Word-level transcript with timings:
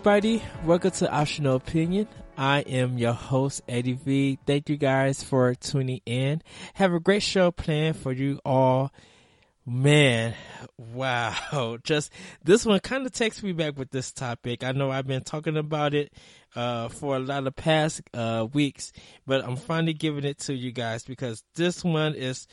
everybody. 0.00 0.42
Welcome 0.64 0.92
to 0.92 1.12
Optional 1.12 1.56
Opinion. 1.56 2.08
I 2.34 2.60
am 2.60 2.96
your 2.96 3.12
host, 3.12 3.60
Eddie 3.68 3.92
V. 3.92 4.38
Thank 4.46 4.70
you 4.70 4.78
guys 4.78 5.22
for 5.22 5.54
tuning 5.54 6.00
in. 6.06 6.40
Have 6.72 6.94
a 6.94 7.00
great 7.00 7.22
show 7.22 7.50
planned 7.50 7.96
for 7.96 8.10
you 8.10 8.40
all. 8.42 8.94
Man, 9.66 10.32
wow. 10.78 11.76
Just 11.84 12.14
this 12.42 12.64
one 12.64 12.80
kind 12.80 13.04
of 13.04 13.12
takes 13.12 13.42
me 13.42 13.52
back 13.52 13.78
with 13.78 13.90
this 13.90 14.10
topic. 14.10 14.64
I 14.64 14.72
know 14.72 14.90
I've 14.90 15.06
been 15.06 15.22
talking 15.22 15.58
about 15.58 15.92
it 15.92 16.14
uh, 16.56 16.88
for 16.88 17.16
a 17.16 17.20
lot 17.20 17.46
of 17.46 17.54
past 17.54 18.00
uh, 18.14 18.46
weeks, 18.50 18.92
but 19.26 19.44
I'm 19.44 19.56
finally 19.56 19.92
giving 19.92 20.24
it 20.24 20.38
to 20.38 20.54
you 20.54 20.72
guys 20.72 21.04
because 21.04 21.44
this 21.56 21.84
one 21.84 22.14
is 22.14 22.46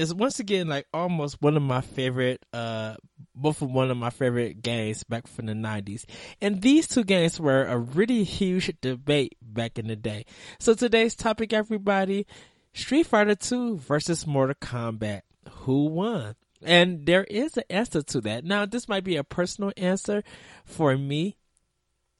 is 0.00 0.14
once 0.14 0.38
again 0.38 0.68
like 0.68 0.86
almost 0.92 1.40
one 1.40 1.56
of 1.56 1.62
my 1.62 1.80
favorite 1.80 2.44
uh 2.52 2.94
both 3.34 3.62
of 3.62 3.70
one 3.70 3.90
of 3.90 3.96
my 3.96 4.10
favorite 4.10 4.62
games 4.62 5.04
back 5.04 5.26
from 5.26 5.46
the 5.46 5.52
90s 5.52 6.04
and 6.40 6.60
these 6.62 6.86
two 6.86 7.04
games 7.04 7.40
were 7.40 7.64
a 7.64 7.78
really 7.78 8.24
huge 8.24 8.72
debate 8.80 9.36
back 9.40 9.78
in 9.78 9.88
the 9.88 9.96
day. 9.96 10.24
So 10.58 10.74
today's 10.74 11.14
topic 11.14 11.52
everybody 11.52 12.26
street 12.72 13.06
fighter 13.06 13.34
2 13.34 13.78
versus 13.78 14.26
mortal 14.26 14.54
kombat. 14.60 15.22
Who 15.50 15.86
won? 15.86 16.34
And 16.62 17.06
there 17.06 17.24
is 17.24 17.56
an 17.56 17.64
answer 17.70 18.02
to 18.02 18.20
that. 18.22 18.44
Now 18.44 18.66
this 18.66 18.88
might 18.88 19.04
be 19.04 19.16
a 19.16 19.24
personal 19.24 19.72
answer 19.76 20.22
for 20.64 20.96
me 20.96 21.37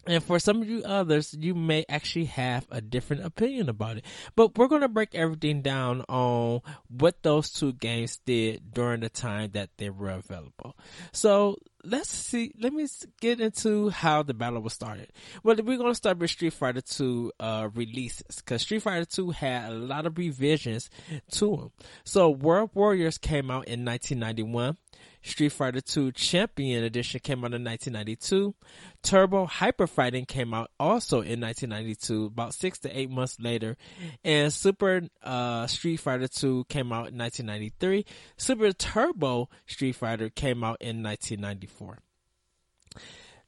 and 0.09 0.25
for 0.25 0.39
some 0.39 0.63
of 0.63 0.69
you 0.69 0.83
others, 0.85 1.35
you 1.39 1.55
may 1.55 1.85
actually 1.87 2.25
have 2.25 2.67
a 2.71 2.81
different 2.81 3.27
opinion 3.27 3.69
about 3.69 3.99
it. 3.99 4.07
But 4.35 4.57
we're 4.57 4.67
going 4.67 4.81
to 4.81 4.89
break 4.89 5.15
everything 5.15 5.61
down 5.61 6.01
on 6.09 6.63
what 6.89 7.23
those 7.23 7.51
two 7.51 7.75
games 7.75 8.19
did 8.25 8.73
during 8.73 9.01
the 9.01 9.11
time 9.11 9.51
that 9.53 9.69
they 9.77 9.91
were 9.91 10.11
available. 10.11 10.75
So 11.13 11.59
let's 11.85 12.09
see. 12.09 12.53
Let 12.59 12.73
me 12.73 12.87
get 13.21 13.41
into 13.41 13.91
how 13.91 14.23
the 14.23 14.33
battle 14.33 14.63
was 14.63 14.73
started. 14.73 15.13
Well, 15.43 15.57
we're 15.57 15.77
going 15.77 15.91
to 15.91 15.95
start 15.95 16.19
with 16.19 16.31
Street 16.31 16.55
Fighter 16.55 16.81
2 16.81 17.33
uh, 17.39 17.69
releases 17.75 18.37
because 18.37 18.63
Street 18.63 18.83
Fighter 18.83 19.05
2 19.05 19.31
had 19.31 19.71
a 19.71 19.75
lot 19.75 20.07
of 20.07 20.17
revisions 20.17 20.89
to 21.33 21.57
them. 21.57 21.71
So 22.05 22.31
World 22.31 22.71
Warriors 22.73 23.19
came 23.19 23.51
out 23.51 23.69
in 23.69 23.85
1991. 23.85 24.79
Street 25.23 25.51
Fighter 25.51 25.81
II 25.97 26.13
Champion 26.13 26.85
Edition 26.85 27.21
came 27.21 27.39
out 27.39 27.55
in 27.55 27.65
1992. 27.65 28.55
Turbo 29.03 29.47
Hyper 29.47 29.87
Fighting 29.87 30.25
came 30.25 30.55
out 30.55 30.71
also 30.79 31.17
in 31.17 31.41
1992, 31.41 32.27
about 32.27 32.55
six 32.55 32.79
to 32.81 32.99
eight 32.99 33.11
months 33.11 33.39
later. 33.41 33.77
And 34.25 34.53
Super 34.53 35.03
uh, 35.23 35.67
Street 35.67 35.99
Fighter 35.99 36.29
II 36.43 36.65
came 36.69 36.93
out 36.93 37.09
in 37.09 37.19
1993. 37.19 38.05
Super 38.37 38.73
Turbo 38.73 39.49
Street 39.67 39.97
Fighter 39.97 40.31
came 40.31 40.65
out 40.65 40.79
in 40.81 41.03
1994. 41.03 41.99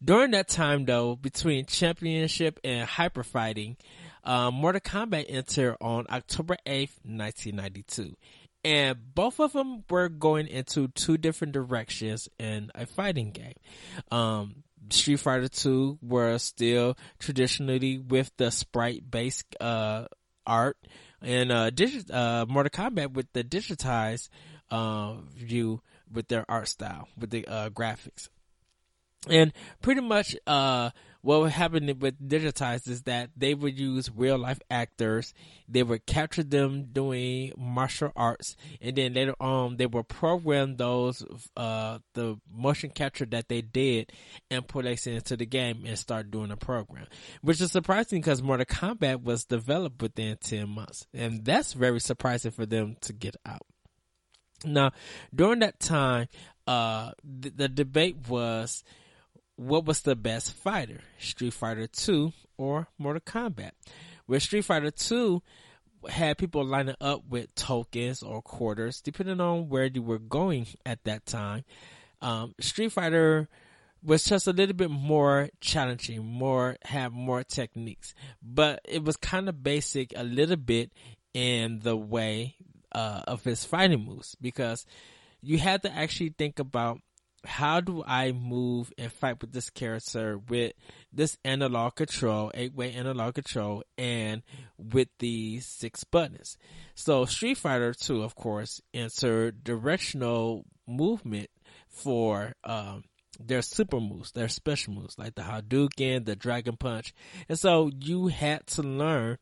During 0.02 0.30
that 0.30 0.48
time, 0.48 0.86
though, 0.86 1.14
between 1.14 1.66
Championship 1.66 2.58
and 2.64 2.88
Hyper 2.88 3.22
Fighting, 3.22 3.76
uh, 4.24 4.50
Mortal 4.50 4.80
Kombat 4.80 5.26
entered 5.28 5.76
on 5.80 6.06
October 6.10 6.56
8th, 6.66 6.96
1992 7.04 8.16
and 8.64 9.14
both 9.14 9.40
of 9.40 9.52
them 9.52 9.84
were 9.88 10.08
going 10.08 10.46
into 10.46 10.88
two 10.88 11.16
different 11.16 11.52
directions 11.52 12.28
in 12.38 12.70
a 12.74 12.86
fighting 12.86 13.30
game. 13.30 13.54
Um, 14.10 14.64
Street 14.90 15.20
Fighter 15.20 15.48
2 15.48 15.98
were 16.02 16.36
still 16.38 16.96
traditionally 17.18 17.98
with 17.98 18.32
the 18.36 18.50
sprite 18.50 19.10
based, 19.10 19.44
uh, 19.60 20.06
art 20.46 20.78
and, 21.22 21.52
uh, 21.52 21.70
digi- 21.70 22.12
uh, 22.12 22.46
Mortal 22.46 22.70
Kombat 22.70 23.12
with 23.12 23.32
the 23.32 23.44
digitized, 23.44 24.28
uh, 24.70 25.16
view 25.36 25.82
with 26.10 26.28
their 26.28 26.44
art 26.50 26.68
style, 26.68 27.08
with 27.16 27.30
the, 27.30 27.46
uh, 27.46 27.70
graphics. 27.70 28.28
And 29.28 29.52
pretty 29.82 30.00
much, 30.00 30.34
uh, 30.46 30.90
what 31.22 31.40
would 31.40 31.52
happen 31.52 31.98
with 31.98 32.28
digitized 32.28 32.88
is 32.88 33.02
that 33.02 33.30
they 33.36 33.54
would 33.54 33.78
use 33.78 34.10
real 34.14 34.38
life 34.38 34.60
actors. 34.70 35.34
They 35.68 35.82
would 35.82 36.06
capture 36.06 36.42
them 36.42 36.88
doing 36.92 37.52
martial 37.58 38.10
arts, 38.16 38.56
and 38.80 38.96
then 38.96 39.14
later 39.14 39.34
on 39.40 39.76
they 39.76 39.86
would 39.86 40.08
program 40.08 40.76
those 40.76 41.24
uh, 41.56 41.98
the 42.14 42.38
motion 42.52 42.90
capture 42.90 43.26
that 43.26 43.48
they 43.48 43.60
did 43.60 44.12
and 44.50 44.66
put 44.66 44.86
it 44.86 45.06
into 45.06 45.36
the 45.36 45.46
game 45.46 45.84
and 45.86 45.98
start 45.98 46.30
doing 46.30 46.50
a 46.50 46.56
program, 46.56 47.06
which 47.42 47.60
is 47.60 47.70
surprising 47.70 48.20
because 48.20 48.42
Mortal 48.42 48.66
Kombat 48.66 49.22
was 49.22 49.44
developed 49.44 50.00
within 50.00 50.38
ten 50.38 50.68
months, 50.70 51.06
and 51.12 51.44
that's 51.44 51.74
very 51.74 52.00
surprising 52.00 52.50
for 52.50 52.66
them 52.66 52.96
to 53.02 53.12
get 53.12 53.36
out. 53.44 53.66
Now, 54.64 54.92
during 55.34 55.60
that 55.60 55.80
time, 55.80 56.28
uh, 56.66 57.12
the, 57.24 57.50
the 57.50 57.68
debate 57.68 58.28
was 58.28 58.84
what 59.60 59.84
was 59.84 60.00
the 60.00 60.16
best 60.16 60.54
fighter, 60.54 61.00
Street 61.18 61.52
Fighter 61.52 61.86
2 61.86 62.32
or 62.56 62.88
Mortal 62.96 63.20
Kombat? 63.20 63.72
Where 64.24 64.40
Street 64.40 64.64
Fighter 64.64 64.90
2 64.90 65.42
had 66.08 66.38
people 66.38 66.64
lining 66.64 66.94
up 66.98 67.24
with 67.28 67.54
tokens 67.56 68.22
or 68.22 68.40
quarters, 68.40 69.02
depending 69.02 69.38
on 69.38 69.68
where 69.68 69.84
you 69.84 70.00
were 70.00 70.18
going 70.18 70.66
at 70.86 71.04
that 71.04 71.26
time. 71.26 71.64
Um, 72.22 72.54
Street 72.58 72.90
Fighter 72.90 73.50
was 74.02 74.24
just 74.24 74.46
a 74.46 74.52
little 74.54 74.74
bit 74.74 74.90
more 74.90 75.50
challenging, 75.60 76.24
more 76.24 76.78
have 76.86 77.12
more 77.12 77.44
techniques, 77.44 78.14
but 78.42 78.80
it 78.88 79.04
was 79.04 79.18
kind 79.18 79.46
of 79.46 79.62
basic 79.62 80.14
a 80.16 80.24
little 80.24 80.56
bit 80.56 80.90
in 81.34 81.80
the 81.80 81.98
way 81.98 82.56
uh, 82.92 83.24
of 83.28 83.44
his 83.44 83.66
fighting 83.66 84.06
moves 84.06 84.36
because 84.40 84.86
you 85.42 85.58
had 85.58 85.82
to 85.82 85.92
actually 85.94 86.30
think 86.30 86.58
about 86.58 87.02
how 87.44 87.80
do 87.80 88.02
I 88.06 88.32
move 88.32 88.92
and 88.98 89.12
fight 89.12 89.40
with 89.40 89.52
this 89.52 89.70
character 89.70 90.38
with 90.38 90.72
this 91.12 91.38
analog 91.44 91.94
control, 91.94 92.50
eight 92.54 92.74
way 92.74 92.92
analog 92.92 93.34
control, 93.34 93.82
and 93.96 94.42
with 94.76 95.08
these 95.18 95.66
six 95.66 96.04
buttons? 96.04 96.58
So 96.94 97.24
Street 97.24 97.56
Fighter 97.56 97.94
2, 97.94 98.22
of 98.22 98.34
course, 98.34 98.80
entered 98.92 99.64
directional 99.64 100.64
movement 100.86 101.50
for, 101.88 102.54
um, 102.64 103.04
their 103.38 103.62
super 103.62 104.00
moves, 104.00 104.32
their 104.32 104.48
special 104.48 104.92
moves, 104.92 105.18
like 105.18 105.34
the 105.34 105.42
Hadouken, 105.42 106.26
the 106.26 106.36
Dragon 106.36 106.76
Punch. 106.76 107.14
And 107.48 107.58
so 107.58 107.90
you 107.98 108.26
had 108.26 108.66
to 108.68 108.82
learn 108.82 109.38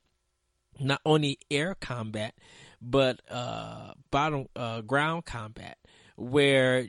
not 0.79 1.01
only 1.05 1.39
air 1.51 1.75
combat, 1.81 2.35
but, 2.81 3.21
uh, 3.29 3.95
bottom, 4.13 4.47
uh, 4.55 4.83
ground 4.83 5.25
combat, 5.25 5.79
where 6.17 6.87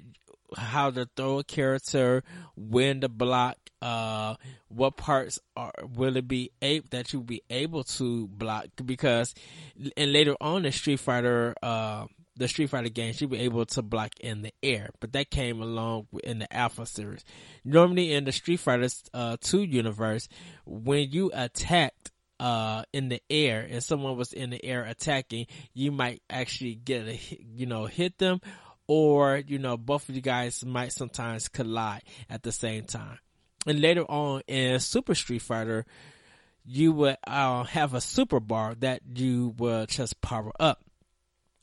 how 0.57 0.91
to 0.91 1.07
throw 1.15 1.39
a 1.39 1.43
character, 1.43 2.23
when 2.55 3.01
to 3.01 3.09
block, 3.09 3.57
uh, 3.81 4.35
what 4.67 4.97
parts 4.97 5.39
are 5.55 5.71
will 5.95 6.17
it 6.17 6.27
be 6.27 6.51
able 6.61 6.85
that 6.91 7.13
you'll 7.13 7.23
be 7.23 7.41
able 7.49 7.83
to 7.83 8.27
block 8.27 8.65
because, 8.85 9.33
and 9.95 10.11
later 10.11 10.35
on 10.41 10.63
the 10.63 10.71
Street 10.71 10.99
Fighter, 10.99 11.55
uh, 11.63 12.05
the 12.35 12.47
Street 12.47 12.69
Fighter 12.69 12.89
games, 12.89 13.19
you'll 13.21 13.29
be 13.29 13.39
able 13.39 13.65
to 13.65 13.81
block 13.81 14.11
in 14.19 14.41
the 14.41 14.53
air, 14.63 14.89
but 14.99 15.13
that 15.13 15.29
came 15.29 15.61
along 15.61 16.07
in 16.23 16.39
the 16.39 16.53
Alpha 16.53 16.85
series. 16.85 17.23
Normally 17.63 18.13
in 18.13 18.25
the 18.25 18.31
Street 18.31 18.59
Fighter 18.59 18.87
uh, 19.13 19.37
2 19.41 19.63
universe, 19.63 20.27
when 20.65 21.11
you 21.11 21.31
attacked 21.33 22.11
uh, 22.39 22.83
in 22.93 23.09
the 23.09 23.21
air 23.29 23.67
and 23.69 23.83
someone 23.83 24.17
was 24.17 24.31
in 24.31 24.49
the 24.49 24.63
air 24.63 24.83
attacking, 24.83 25.47
you 25.73 25.91
might 25.91 26.21
actually 26.29 26.75
get 26.75 27.07
a, 27.07 27.19
you 27.53 27.65
know, 27.65 27.85
hit 27.85 28.17
them 28.17 28.39
or, 28.89 29.43
you 29.45 29.59
know, 29.59 29.77
both 29.77 30.09
of 30.09 30.15
you 30.15 30.21
guys 30.21 30.65
might 30.65 30.91
sometimes 30.91 31.47
collide 31.47 32.01
at 32.27 32.41
the 32.41 32.51
same 32.51 32.85
time. 32.85 33.19
And 33.67 33.79
later 33.79 34.01
on 34.01 34.41
in 34.47 34.79
Super 34.79 35.13
Street 35.13 35.43
Fighter, 35.43 35.85
you 36.65 36.91
would 36.93 37.17
uh, 37.27 37.65
have 37.65 37.93
a 37.93 38.01
super 38.01 38.39
bar 38.39 38.73
that 38.79 39.01
you 39.13 39.53
would 39.59 39.89
just 39.89 40.19
power 40.21 40.51
up. 40.59 40.83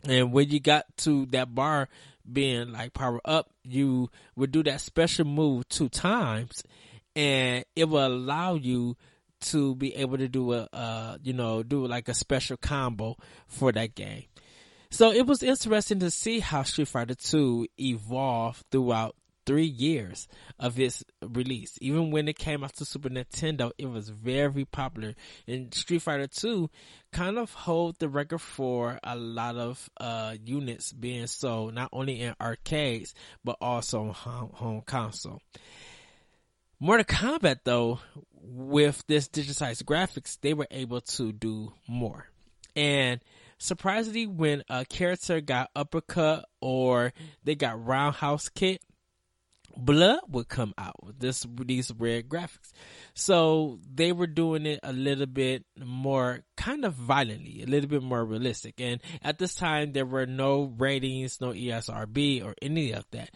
And 0.05 0.33
when 0.33 0.51
you 0.51 0.61
got 0.61 0.85
to 0.99 1.27
that 1.27 1.53
bar 1.53 1.89
being 2.31 2.71
like 2.71 2.95
power 2.95 3.21
up, 3.25 3.51
you 3.65 4.09
would 4.37 4.53
do 4.53 4.63
that 4.63 4.81
special 4.81 5.25
move 5.25 5.69
two 5.69 5.89
times 5.89 6.63
and 7.17 7.65
it 7.75 7.89
will 7.89 8.07
allow 8.07 8.55
you 8.55 8.97
to 9.41 9.75
be 9.75 9.97
able 9.97 10.19
to 10.19 10.29
do 10.29 10.53
a, 10.53 10.69
uh, 10.73 11.19
you 11.25 11.33
know, 11.33 11.65
do 11.65 11.89
like 11.89 12.09
a 12.09 12.15
special 12.15 12.57
combo 12.57 13.17
for 13.49 13.73
that 13.73 13.97
game. 13.97 14.27
So 14.91 15.13
it 15.13 15.27
was 15.27 15.43
interesting 15.43 16.01
to 16.01 16.11
see 16.11 16.41
how 16.41 16.63
Street 16.63 16.89
Fighter 16.89 17.15
2 17.15 17.67
evolved 17.79 18.65
throughout 18.71 19.17
three 19.47 19.67
years 19.67 20.29
of 20.59 20.79
its 20.79 21.05
release. 21.23 21.79
Even 21.81 22.11
when 22.11 22.29
it 22.29 22.37
came 22.37 22.65
out 22.65 22.75
to 22.77 22.85
Super 22.85 23.09
Nintendo, 23.09 23.71
it 23.79 23.87
was 23.87 24.09
very 24.09 24.65
popular. 24.65 25.15
And 25.47 25.73
Street 25.73 26.03
Fighter 26.03 26.27
2 26.27 26.69
kind 27.13 27.39
of 27.39 27.53
hold 27.53 27.99
the 27.99 28.09
record 28.09 28.41
for 28.41 28.99
a 29.03 29.17
lot 29.17 29.57
of 29.57 29.89
uh, 29.99 30.37
units 30.45 30.93
being 30.93 31.29
sold, 31.29 31.75
not 31.75 31.91
only 31.93 32.21
in 32.21 32.35
arcades, 32.41 33.15
but 33.45 33.57
also 33.61 34.03
on 34.03 34.15
home, 34.15 34.51
home 34.53 34.83
console. 34.85 35.41
Mortal 36.79 37.05
Kombat 37.05 37.61
though, 37.65 38.01
with 38.35 39.03
this 39.07 39.29
digitized 39.29 39.85
graphics, 39.85 40.39
they 40.41 40.55
were 40.55 40.69
able 40.71 41.01
to 41.01 41.33
do 41.33 41.73
more. 41.89 42.29
And 42.75 43.21
surprisingly, 43.59 44.27
when 44.27 44.63
a 44.69 44.85
character 44.85 45.41
got 45.41 45.71
uppercut 45.75 46.45
or 46.61 47.13
they 47.45 47.55
got 47.55 47.85
roundhouse 47.85 48.49
kick, 48.49 48.81
blood 49.77 50.21
would 50.29 50.49
come 50.49 50.73
out 50.79 51.03
with 51.03 51.19
this 51.19 51.47
these 51.65 51.93
red 51.99 52.29
graphics. 52.29 52.73
So 53.15 53.79
they 53.93 54.13
were 54.13 54.27
doing 54.27 54.67
it 54.67 54.81
a 54.83 54.93
little 54.93 55.27
bit 55.27 55.65
more 55.79 56.41
kind 56.57 56.85
of 56.85 56.95
violently, 56.95 57.63
a 57.63 57.67
little 57.67 57.89
bit 57.89 58.03
more 58.03 58.25
realistic. 58.25 58.81
And 58.81 59.01
at 59.23 59.39
this 59.39 59.55
time 59.55 59.93
there 59.93 60.07
were 60.07 60.27
no 60.27 60.73
ratings, 60.79 61.41
no 61.41 61.53
ESRB 61.53 62.45
or 62.45 62.55
any 62.63 62.93
of 62.93 63.05
that. 63.13 63.31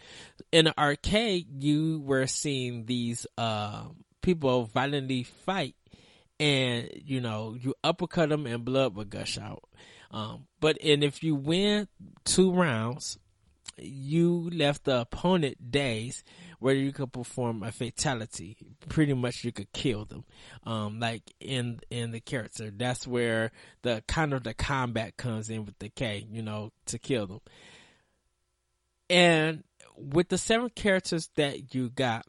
In 0.53 0.67
the 0.67 0.79
arcade 0.79 1.63
you 1.63 2.01
were 2.05 2.27
seeing 2.27 2.87
these 2.87 3.27
uh, 3.37 3.85
people 4.23 4.65
violently 4.65 5.25
fight 5.25 5.75
and 6.39 6.91
you 7.05 7.21
know, 7.21 7.57
you 7.61 7.75
uppercut 7.85 8.31
them 8.31 8.47
and 8.47 8.65
blood 8.65 8.97
would 8.97 9.11
gush 9.11 9.39
out. 9.39 9.65
Um, 10.11 10.47
but 10.61 10.83
and 10.83 11.05
if 11.05 11.23
you 11.23 11.35
win 11.35 11.89
two 12.25 12.53
rounds, 12.53 13.19
you 13.79 14.51
left 14.53 14.85
the 14.85 15.01
opponent 15.01 15.71
days 15.71 16.25
where 16.59 16.75
you 16.75 16.93
could 16.93 17.13
perform 17.13 17.63
a 17.63 17.73
fatality. 17.73 18.57
Pretty 18.89 19.15
much 19.15 19.45
you 19.45 19.53
could 19.53 19.73
kill 19.73 20.05
them. 20.05 20.25
Um, 20.65 21.01
like 21.01 21.23
in, 21.41 21.81
in 21.91 22.11
the 22.11 22.21
character. 22.21 22.71
That's 22.71 23.07
where 23.07 23.51
the 23.83 24.03
kind 24.07 24.35
of 24.35 24.45
the 24.45 24.55
combat 24.55 25.17
comes 25.17 25.49
in 25.49 25.65
with 25.65 25.79
the 25.79 25.89
K, 25.89 26.27
you 26.31 26.43
know, 26.43 26.73
to 26.87 26.99
kill 26.99 27.27
them. 27.27 27.41
And 29.09 29.65
with 29.97 30.29
the 30.29 30.39
seven 30.39 30.71
characters 30.71 31.31
that 31.37 31.75
you 31.75 31.91
got, 31.91 32.27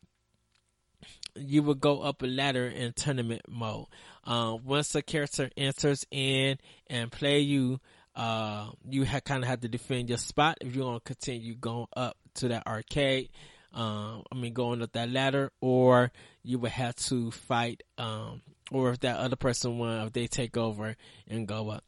you 1.35 1.63
would 1.63 1.79
go 1.79 2.01
up 2.01 2.21
a 2.21 2.25
ladder 2.25 2.67
in 2.67 2.93
tournament 2.93 3.41
mode. 3.47 3.87
Uh, 4.25 4.57
once 4.63 4.93
a 4.95 5.01
character 5.01 5.49
enters 5.57 6.05
in 6.11 6.57
and 6.87 7.11
play 7.11 7.39
you, 7.39 7.79
uh, 8.15 8.69
you 8.89 9.05
ha- 9.05 9.21
kind 9.21 9.43
of 9.43 9.49
have 9.49 9.61
to 9.61 9.67
defend 9.67 10.09
your 10.09 10.17
spot 10.17 10.57
if 10.61 10.75
you 10.75 10.83
want 10.83 11.03
to 11.03 11.13
continue 11.13 11.55
going 11.55 11.87
up 11.95 12.17
to 12.35 12.49
that 12.49 12.67
arcade. 12.67 13.29
Um, 13.73 14.23
I 14.31 14.35
mean, 14.35 14.53
going 14.53 14.81
up 14.81 14.91
that 14.93 15.09
ladder, 15.09 15.51
or 15.61 16.11
you 16.43 16.59
would 16.59 16.71
have 16.71 16.95
to 16.95 17.31
fight, 17.31 17.83
um, 17.97 18.41
or 18.69 18.91
if 18.91 18.99
that 18.99 19.17
other 19.17 19.37
person 19.37 19.77
won, 19.77 20.07
if 20.07 20.13
they 20.13 20.27
take 20.27 20.57
over 20.57 20.97
and 21.27 21.47
go 21.47 21.69
up. 21.69 21.85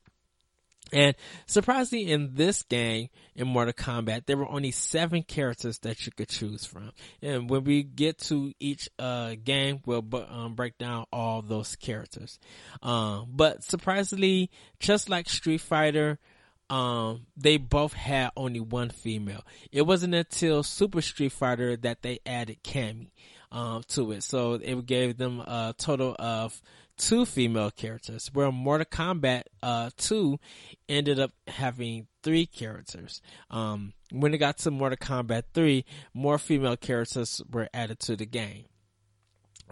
And 0.93 1.15
surprisingly, 1.45 2.11
in 2.11 2.35
this 2.35 2.63
game, 2.63 3.09
in 3.35 3.47
Mortal 3.47 3.73
Kombat, 3.73 4.25
there 4.25 4.37
were 4.37 4.47
only 4.47 4.71
seven 4.71 5.23
characters 5.23 5.79
that 5.79 6.05
you 6.05 6.11
could 6.11 6.29
choose 6.29 6.65
from. 6.65 6.91
And 7.21 7.49
when 7.49 7.63
we 7.63 7.83
get 7.83 8.19
to 8.19 8.53
each 8.59 8.89
uh, 8.99 9.35
game, 9.43 9.81
we'll 9.85 10.05
um, 10.29 10.55
break 10.55 10.77
down 10.77 11.05
all 11.11 11.41
those 11.41 11.75
characters. 11.75 12.39
Um, 12.81 13.29
but 13.31 13.63
surprisingly, 13.63 14.51
just 14.79 15.09
like 15.09 15.27
Street 15.29 15.61
Fighter, 15.61 16.19
um, 16.69 17.25
they 17.35 17.57
both 17.57 17.93
had 17.93 18.31
only 18.35 18.59
one 18.59 18.89
female. 18.89 19.43
It 19.71 19.83
wasn't 19.83 20.15
until 20.15 20.63
Super 20.63 21.01
Street 21.01 21.31
Fighter 21.31 21.75
that 21.77 22.01
they 22.01 22.19
added 22.25 22.63
Cammy 22.63 23.11
um, 23.51 23.83
to 23.89 24.11
it. 24.11 24.23
So 24.23 24.53
it 24.53 24.85
gave 24.85 25.17
them 25.17 25.39
a 25.39 25.75
total 25.77 26.15
of 26.17 26.59
two 26.97 27.25
female 27.25 27.71
characters, 27.71 28.29
where 28.33 28.51
Mortal 28.51 28.85
Kombat 28.85 29.43
uh, 29.61 29.89
2 29.97 30.39
ended 30.87 31.19
up 31.19 31.31
having 31.47 32.07
three 32.21 32.45
characters. 32.45 33.21
Um, 33.49 33.93
when 34.11 34.33
it 34.33 34.37
got 34.37 34.57
to 34.59 34.71
Mortal 34.71 34.97
Kombat 34.97 35.43
3, 35.53 35.85
more 36.13 36.37
female 36.37 36.77
characters 36.77 37.41
were 37.51 37.69
added 37.73 37.99
to 38.01 38.15
the 38.15 38.25
game. 38.25 38.65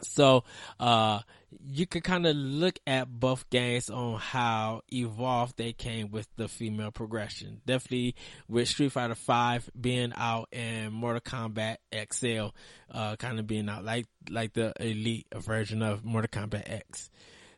So, 0.04 0.44
uh, 0.80 1.20
you 1.68 1.86
could 1.86 2.04
kind 2.04 2.26
of 2.26 2.36
look 2.36 2.80
at 2.88 3.08
both 3.08 3.50
games 3.50 3.90
on 3.90 4.20
how 4.20 4.82
evolved 4.92 5.58
they 5.58 5.74
came 5.74 6.12
with 6.12 6.28
the 6.38 6.48
female 6.48 6.92
progression. 6.92 7.62
Definitely 7.66 8.16
with 8.48 8.68
Street 8.68 8.92
Fighter 8.92 9.16
Five 9.16 9.70
being 9.80 10.14
out 10.16 10.50
and 10.52 10.94
Mortal 10.94 11.22
Kombat 11.22 11.78
XL, 11.94 12.56
uh, 12.92 13.16
kind 13.18 13.40
of 13.40 13.48
being 13.48 13.70
out 13.70 13.84
like, 13.84 14.08
like 14.30 14.54
the 14.54 14.74
elite 14.80 15.28
version 15.36 15.82
of 15.82 16.06
Mortal 16.06 16.30
Kombat 16.30 16.72
X. 16.72 17.10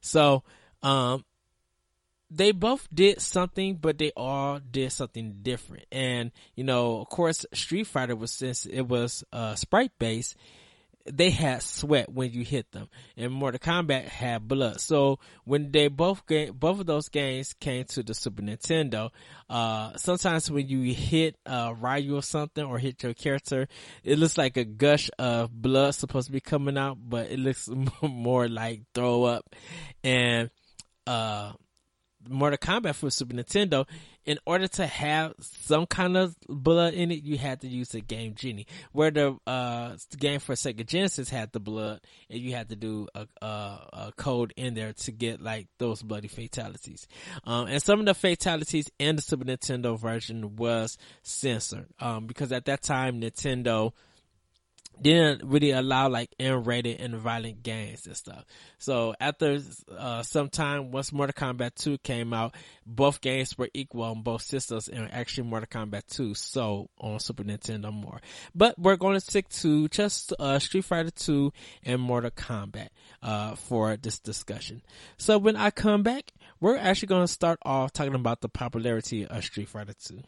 So, 0.02 0.44
um, 0.82 1.24
they 2.30 2.52
both 2.52 2.88
did 2.92 3.22
something, 3.22 3.76
but 3.76 4.00
they 4.00 4.12
all 4.18 4.60
did 4.60 4.92
something 4.92 5.40
different. 5.44 5.86
And, 5.92 6.32
you 6.56 6.64
know, 6.64 7.00
of 7.02 7.10
course, 7.10 7.46
Street 7.54 7.86
Fighter 7.86 8.16
was, 8.16 8.32
since 8.32 8.66
it 8.66 8.82
was, 8.82 9.24
uh, 9.32 9.54
sprite 9.54 9.92
based, 10.00 10.36
they 11.06 11.30
had 11.30 11.62
sweat 11.62 12.10
when 12.10 12.32
you 12.32 12.44
hit 12.44 12.72
them, 12.72 12.88
and 13.18 13.32
Mortal 13.32 13.60
Kombat 13.60 14.06
had 14.06 14.48
blood. 14.48 14.80
So 14.80 15.20
when 15.44 15.72
they 15.72 15.88
both 15.90 16.26
game, 16.26 16.54
both 16.54 16.80
of 16.80 16.86
those 16.86 17.10
games 17.10 17.54
came 17.54 17.84
to 17.86 18.04
the 18.04 18.14
Super 18.14 18.42
Nintendo, 18.42 19.10
uh, 19.50 19.98
sometimes 19.98 20.50
when 20.50 20.68
you 20.68 20.94
hit 20.94 21.36
uh, 21.46 21.74
Ryu 21.78 22.16
or 22.16 22.22
something 22.22 22.64
or 22.64 22.80
hit 22.80 23.04
your 23.04 23.14
character, 23.14 23.68
it 24.04 24.18
looks 24.18 24.38
like 24.38 24.56
a 24.58 24.64
gush 24.64 25.10
of 25.20 25.52
blood 25.52 25.96
supposed 25.96 26.28
to 26.28 26.34
be 26.34 26.42
coming 26.42 26.78
out, 26.78 26.98
but 27.02 27.30
it 27.30 27.40
looks 27.40 27.70
more 28.02 28.48
like 28.48 28.84
throw 28.94 29.24
up, 29.26 29.56
and 30.04 30.50
uh, 31.06 31.52
Mortal 32.30 32.58
Kombat 32.58 32.96
for 32.96 33.10
Super 33.10 33.36
Nintendo, 33.36 33.88
in 34.26 34.40
order 34.46 34.68
to 34.68 34.88
have 34.88 35.34
some 35.40 35.86
kind 35.86 36.16
of 36.16 36.36
blood 36.48 36.94
in 36.94 37.12
it, 37.12 37.24
you 37.24 37.38
had 37.38 37.62
to 37.62 37.68
use 37.68 37.90
the 37.90 38.02
Game 38.02 38.36
Genie. 38.36 38.68
Where 38.92 39.12
the 39.12 39.38
uh, 39.46 39.98
game 40.18 40.40
for 40.40 40.56
Sega 40.56 40.86
Genesis 40.86 41.30
had 41.30 41.52
the 41.52 41.60
blood, 41.60 42.02
and 42.30 42.40
you 42.40 42.54
had 42.54 42.70
to 42.70 42.76
do 42.76 43.08
a, 43.14 43.28
a, 43.42 43.46
a 43.48 44.14
code 44.16 44.54
in 44.56 44.74
there 44.74 44.94
to 44.94 45.12
get 45.12 45.42
like 45.42 45.68
those 45.78 46.02
bloody 46.02 46.28
fatalities. 46.28 47.08
Um, 47.46 47.68
and 47.68 47.82
some 47.82 48.00
of 48.00 48.06
the 48.06 48.14
fatalities 48.14 48.90
in 49.00 49.18
the 49.18 49.22
Super 49.22 49.46
Nintendo 49.46 50.00
version 50.00 50.56
was 50.56 50.98
censored 51.22 51.88
um, 52.00 52.28
because 52.28 52.52
at 52.52 52.66
that 52.66 52.82
time 52.82 53.22
Nintendo 53.22 53.92
didn't 55.02 55.44
really 55.44 55.72
allow 55.72 56.10
like 56.10 56.34
M-rated 56.40 57.00
and 57.02 57.16
violent 57.16 57.64
games 57.64 58.06
and 58.06 58.16
stuff. 58.16 58.46
So 58.78 59.16
after 59.20 59.60
uh, 59.96 60.24
some 60.24 60.50
time, 60.50 60.92
once 60.92 61.12
Mortal 61.12 61.34
Kombat 61.34 61.76
2 61.76 61.98
came 62.00 62.34
out, 62.34 62.56
both 62.86 63.22
games 63.22 63.58
were 63.58 63.70
equal 63.74 64.04
on 64.04 64.22
both 64.22 64.42
systems, 64.42 64.88
and 64.88 65.12
actually 65.12 65.48
Mortal 65.48 65.68
Kombat 65.68 66.08
2 66.08 66.34
so 66.34 66.90
on 67.00 67.20
Super 67.20 67.44
Nintendo 67.44 67.92
more. 67.92 68.22
But 68.54 68.78
we're 68.78 68.96
going 68.96 69.16
to 69.16 69.22
stick 69.22 69.50
to 69.50 69.88
just 69.90 70.34
uh, 70.40 70.60
Street 70.60 70.86
Fighter 70.86 71.12
2 71.12 71.52
and 71.84 72.02
Mortal 72.02 72.32
Kombat 72.32 72.90
uh, 73.22 73.56
for 73.56 73.98
this 73.98 74.20
discussion. 74.20 74.82
So 75.18 75.38
when 75.38 75.56
I 75.56 75.72
come 75.72 76.04
back, 76.04 76.32
we're 76.60 76.78
actually 76.78 77.08
going 77.08 77.24
to 77.24 77.28
start 77.28 77.60
off 77.64 77.92
talking 77.92 78.16
about 78.16 78.42
the 78.42 78.50
popularity 78.50 79.26
of 79.26 79.44
Street 79.44 79.70
Fighter 79.70 79.94
2. 79.94 80.22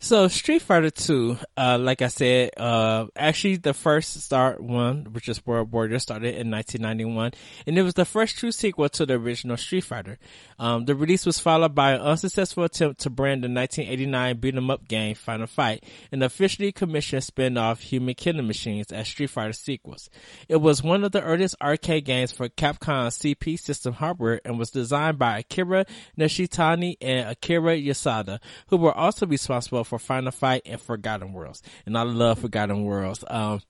So 0.00 0.28
Street 0.28 0.62
Fighter 0.62 0.90
Two, 0.90 1.38
uh, 1.56 1.76
like 1.76 2.02
I 2.02 2.06
said, 2.06 2.50
uh, 2.56 3.06
actually 3.16 3.56
the 3.56 3.74
first 3.74 4.20
start 4.20 4.62
one, 4.62 5.06
which 5.12 5.28
is 5.28 5.44
World 5.44 5.72
Warrior, 5.72 5.98
started 5.98 6.36
in 6.36 6.52
1991, 6.52 7.32
and 7.66 7.76
it 7.76 7.82
was 7.82 7.94
the 7.94 8.04
first 8.04 8.36
true 8.38 8.52
sequel 8.52 8.88
to 8.90 9.04
the 9.04 9.14
original 9.14 9.56
Street 9.56 9.82
Fighter. 9.82 10.20
Um, 10.60 10.84
the 10.84 10.94
release 10.94 11.26
was 11.26 11.40
followed 11.40 11.74
by 11.74 11.94
an 11.94 12.00
unsuccessful 12.00 12.62
attempt 12.62 13.00
to 13.00 13.10
brand 13.10 13.42
the 13.42 13.48
1989 13.48 14.36
beat 14.36 14.54
'em 14.54 14.70
up 14.70 14.86
game 14.86 15.16
Final 15.16 15.48
Fight, 15.48 15.82
and 16.12 16.22
officially 16.22 16.70
commissioned 16.70 17.24
spin-off 17.24 17.80
Human 17.80 18.14
Killing 18.14 18.46
Machines 18.46 18.92
as 18.92 19.08
Street 19.08 19.30
Fighter 19.30 19.52
sequels. 19.52 20.08
It 20.48 20.60
was 20.60 20.80
one 20.80 21.02
of 21.02 21.10
the 21.10 21.22
earliest 21.22 21.56
arcade 21.60 22.04
games 22.04 22.30
for 22.30 22.48
Capcom's 22.48 23.16
CP 23.16 23.56
system 23.56 23.94
hardware 23.94 24.40
and 24.44 24.60
was 24.60 24.70
designed 24.70 25.18
by 25.18 25.40
Akira 25.40 25.86
Nishitani 26.16 26.96
and 27.00 27.30
Akira 27.30 27.76
Yasuda, 27.76 28.38
who 28.68 28.76
were 28.76 28.94
also 28.94 29.26
responsible 29.26 29.87
for 29.88 29.98
Final 29.98 30.30
Fight 30.30 30.62
and 30.66 30.80
Forgotten 30.80 31.32
Worlds. 31.32 31.62
And 31.86 31.98
I 31.98 32.02
love 32.02 32.38
Forgotten 32.38 32.84
Worlds. 32.84 33.24
Um, 33.26 33.60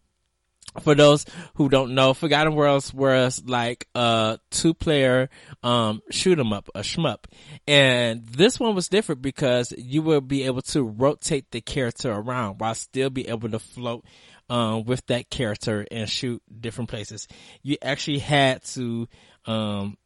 for 0.81 0.95
those 0.95 1.25
who 1.55 1.69
don't 1.69 1.95
know, 1.95 2.13
Forgotten 2.13 2.55
Worlds 2.55 2.93
was 2.93 3.43
like 3.47 3.89
a 3.95 4.39
two 4.51 4.75
player, 4.75 5.31
um, 5.63 6.03
shoot 6.11 6.39
'em 6.39 6.53
up, 6.53 6.69
a 6.75 6.81
shmup. 6.81 7.25
And 7.67 8.27
this 8.27 8.61
one 8.61 8.75
was 8.75 8.89
different 8.89 9.23
because 9.23 9.73
you 9.79 10.03
will 10.03 10.21
be 10.21 10.45
able 10.45 10.63
to 10.63 10.83
rotate 10.83 11.51
the 11.51 11.63
character 11.63 12.13
around 12.13 12.61
while 12.61 12.75
still 12.75 13.09
be 13.11 13.29
able 13.29 13.49
to 13.49 13.59
float, 13.59 14.05
um, 14.51 14.85
with 14.85 15.05
that 15.07 15.31
character 15.31 15.87
and 15.91 16.09
shoot 16.09 16.43
different 16.61 16.91
places. 16.91 17.27
You 17.63 17.79
actually 17.83 18.19
had 18.19 18.63
to, 18.75 19.09
um, 19.47 19.97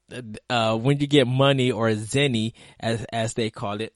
uh, 0.49 0.77
when 0.77 1.01
you 1.01 1.07
get 1.07 1.27
money 1.27 1.73
or 1.73 1.91
zenny 1.91 2.53
as, 2.79 3.05
as 3.13 3.35
they 3.35 3.51
call 3.51 3.81
it, 3.81 3.93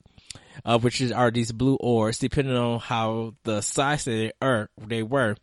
uh, 0.64 0.78
which 0.78 1.00
is, 1.00 1.12
are 1.12 1.30
these 1.30 1.52
blue 1.52 1.76
ores, 1.76 2.18
depending 2.18 2.56
on 2.56 2.80
how 2.80 3.34
the 3.44 3.60
size 3.60 4.04
they 4.04 4.32
are, 4.40 4.70
they 4.78 5.02
were, 5.02 5.36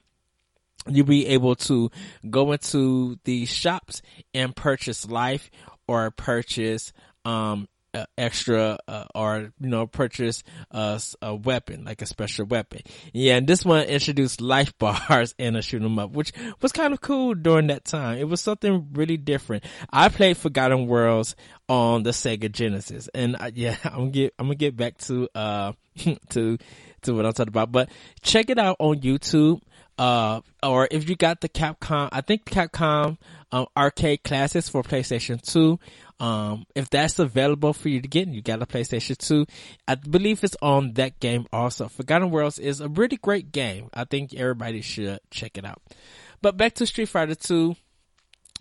you'll 0.88 1.05
be 1.05 1.27
able 1.27 1.55
to 1.55 1.89
go 2.29 2.51
into 2.51 3.17
the 3.24 3.46
shops 3.46 4.01
and 4.34 4.55
purchase 4.55 5.08
life 5.08 5.50
or 5.88 6.12
purchase, 6.12 6.93
um, 7.25 7.67
uh, 7.93 8.05
extra 8.17 8.77
uh, 8.88 9.05
or 9.13 9.51
you 9.59 9.69
know 9.69 9.85
purchase 9.85 10.43
a, 10.71 11.01
a, 11.21 11.35
weapon 11.35 11.83
like 11.85 12.01
a 12.01 12.05
special 12.05 12.45
weapon 12.45 12.81
yeah 13.13 13.35
and 13.35 13.47
this 13.47 13.63
one 13.63 13.85
introduced 13.85 14.41
life 14.41 14.77
bars 14.79 15.35
and 15.38 15.55
a 15.55 15.62
shoot 15.62 15.81
'em 15.81 16.00
up 16.00 16.12
which 16.12 16.33
was 16.62 16.71
kind 16.71 16.93
of 16.93 17.01
cool 17.01 17.33
during 17.33 17.67
that 17.67 17.85
time 17.85 18.17
it 18.17 18.27
was 18.27 18.41
something 18.41 18.88
really 18.93 19.17
different 19.17 19.63
i 19.91 20.09
played 20.09 20.38
forgotten 20.38 20.88
worlds 20.88 21.35
on 21.69 22.03
the 22.03 22.12
sega 22.12 22.51
genesis 22.51 23.09
and 23.13 23.35
uh, 23.39 23.51
yeah 23.55 23.77
i'm 23.85 24.12
get 24.12 24.33
i'm 24.39 24.47
gonna 24.47 24.55
get 24.55 24.75
back 24.75 24.97
to 24.97 25.27
uh 25.35 25.71
to 26.29 26.57
to 27.01 27.13
what 27.13 27.25
i'm 27.25 27.33
talking 27.33 27.50
about 27.50 27.71
but 27.71 27.89
check 28.21 28.50
it 28.50 28.57
out 28.57 28.75
on 28.79 29.00
youtube 29.01 29.62
uh, 29.97 30.41
or 30.63 30.88
if 30.89 31.07
you 31.07 31.15
got 31.15 31.41
the 31.41 31.50
Capcom, 31.50 32.09
I 32.12 32.21
think 32.21 32.45
Capcom 32.45 33.17
um, 33.51 33.67
arcade 33.77 34.23
classics 34.23 34.67
for 34.67 34.81
PlayStation 34.81 35.41
2. 35.41 35.79
Um, 36.20 36.65
if 36.75 36.89
that's 36.89 37.20
available 37.20 37.74
for 37.74 37.89
you 37.89 38.01
to 38.01 38.08
get, 38.08 38.27
you 38.27 38.41
got 38.41 38.62
a 38.62 38.65
PlayStation 38.65 39.17
2, 39.17 39.46
I 39.88 39.96
believe 39.96 40.43
it's 40.43 40.55
on 40.62 40.93
that 40.93 41.20
game 41.20 41.48
also. 41.51 41.88
Forgotten 41.88 42.32
Worlds 42.32 42.60
is 42.60 42.79
a 42.82 42.88
really 42.88 43.17
great 43.17 43.51
game. 43.51 43.89
I 43.93 44.05
think 44.05 44.34
everybody 44.34 44.82
should 44.82 45.20
check 45.32 45.58
it 45.58 45.65
out. 45.65 45.82
But 46.41 46.58
back 46.58 46.75
to 46.75 46.86
Street 46.86 47.10
Fighter 47.10 47.36
2 47.36 47.75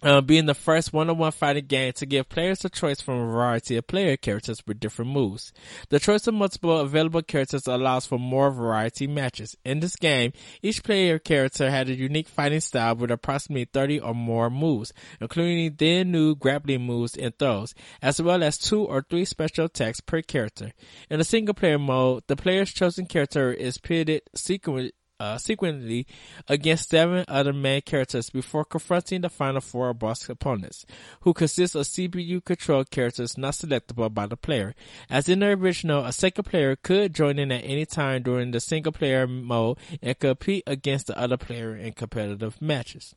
uh, 0.03 0.21
being 0.21 0.47
the 0.47 0.55
first 0.55 0.93
one-on-one 0.93 1.33
fighting 1.33 1.67
game 1.67 1.93
to 1.95 2.07
give 2.07 2.29
players 2.29 2.65
a 2.65 2.69
choice 2.69 3.01
from 3.01 3.21
a 3.21 3.27
variety 3.27 3.77
of 3.77 3.87
player 3.87 4.17
characters 4.17 4.63
with 4.67 4.81
different 4.81 5.11
moves. 5.11 5.53
The 5.89 6.01
choice 6.01 6.27
of 6.27 6.35
multiple 6.35 6.79
available 6.79 7.23
characters 7.23 7.67
allows 7.67 8.07
for 8.07 8.19
more 8.19 8.51
variety 8.51 9.07
matches. 9.07 9.57
In 9.65 9.81
this 9.81 9.97
game, 9.97 10.33
each 10.63 10.83
player 10.83 11.19
character 11.19 11.71
had 11.71 11.89
a 11.89 11.95
unique 11.95 12.29
fighting 12.29 12.61
style 12.61 12.97
with 12.97 13.11
approximately 13.11 13.67
30 13.67 14.01
or 14.01 14.15
more 14.15 14.51
moves, 14.51 14.93
including 15.21 15.75
then 15.79 16.11
new 16.11 16.35
grappling 16.35 16.83
moves 16.83 17.17
and 17.17 17.37
throws, 17.39 17.75
as 18.01 18.21
well 18.21 18.43
as 18.43 18.59
two 18.59 18.85
or 18.85 19.05
three 19.09 19.25
special 19.25 19.67
attacks 19.67 20.01
per 20.01 20.23
character. 20.23 20.73
In 21.11 21.21
a 21.21 21.25
single 21.25 21.55
player 21.55 21.79
mode, 21.79 22.25
the 22.27 22.37
player's 22.37 22.73
chosen 22.73 23.07
character 23.07 23.53
is 23.53 23.79
pitted 23.79 24.23
sequentially 24.37 24.93
uh, 25.23 25.37
sequentially 25.37 26.05
against 26.49 26.91
seven 26.91 27.25
other 27.29 27.53
main 27.53 27.81
characters 27.81 28.29
before 28.29 28.65
confronting 28.65 29.21
the 29.21 29.29
final 29.29 29.61
four 29.61 29.95
boss 29.95 30.29
opponents, 30.29 30.85
who 31.21 31.33
consist 31.33 31.77
of 31.77 31.87
CPU 31.87 32.45
controlled 32.45 32.91
characters 32.91 33.39
not 33.39 33.55
selectable 33.55 34.13
by 34.13 34.27
the 34.27 34.37
player. 34.37 34.75
As 35.09 35.29
in 35.29 35.39
the 35.39 35.47
original, 35.47 36.05
a 36.05 36.13
second 36.13 36.45
player 36.45 36.75
could 36.75 37.15
join 37.15 37.39
in 37.39 37.53
at 37.53 37.63
any 37.65 37.87
time 37.87 38.23
during 38.23 38.51
the 38.51 38.59
single 38.59 38.91
player 38.91 39.29
mode 39.29 39.79
and 40.03 40.19
compete 40.19 40.65
against 40.67 41.07
the 41.07 41.17
other 41.17 41.37
player 41.37 41.77
in 41.77 41.93
competitive 41.93 42.61
matches. 42.61 43.15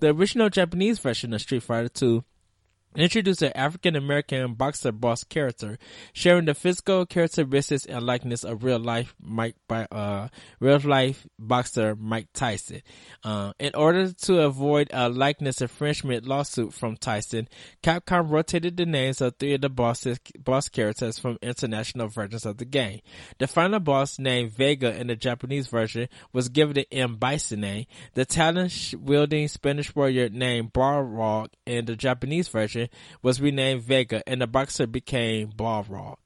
The 0.00 0.08
original 0.08 0.50
Japanese 0.50 0.98
version 0.98 1.32
of 1.32 1.42
Street 1.42 1.62
Fighter 1.62 1.90
II 2.02 2.24
introduced 2.96 3.42
an 3.42 3.52
African 3.54 3.96
American 3.96 4.54
boxer 4.54 4.92
boss 4.92 5.24
character, 5.24 5.78
sharing 6.12 6.44
the 6.44 6.54
physical 6.54 7.06
characteristics 7.06 7.86
and 7.86 8.04
likeness 8.04 8.44
of 8.44 8.64
real 8.64 8.78
life 8.78 9.14
Mike 9.20 9.56
by 9.68 9.86
uh 9.90 10.28
real 10.60 10.78
life 10.80 11.26
boxer 11.38 11.96
Mike 11.96 12.28
Tyson. 12.32 12.82
Uh, 13.22 13.52
in 13.58 13.74
order 13.74 14.12
to 14.12 14.40
avoid 14.40 14.90
a 14.92 15.08
likeness 15.08 15.60
infringement 15.60 16.26
lawsuit 16.26 16.72
from 16.72 16.96
Tyson, 16.96 17.48
Capcom 17.82 18.30
rotated 18.30 18.76
the 18.76 18.86
names 18.86 19.20
of 19.20 19.36
three 19.36 19.54
of 19.54 19.60
the 19.60 19.68
bosses, 19.68 20.18
boss 20.38 20.68
characters 20.68 21.18
from 21.18 21.38
international 21.42 22.08
versions 22.08 22.46
of 22.46 22.58
the 22.58 22.64
game. 22.64 23.00
The 23.38 23.46
final 23.46 23.80
boss 23.80 24.18
named 24.18 24.52
Vega 24.52 24.94
in 24.98 25.08
the 25.08 25.16
Japanese 25.16 25.68
version 25.68 26.08
was 26.32 26.48
given 26.48 26.74
the 26.74 26.92
M. 26.92 27.16
Bison 27.16 27.60
name. 27.60 27.86
The 28.14 28.24
talent 28.24 28.94
wielding 28.98 29.48
Spanish 29.48 29.94
warrior 29.94 30.28
named 30.28 30.72
Balrog 30.72 31.48
in 31.66 31.84
the 31.86 31.96
Japanese 31.96 32.48
version 32.48 32.83
was 33.22 33.40
renamed 33.40 33.82
Vega 33.82 34.22
and 34.26 34.40
the 34.40 34.46
boxer 34.46 34.86
became 34.86 35.52
Balrog. 35.52 36.16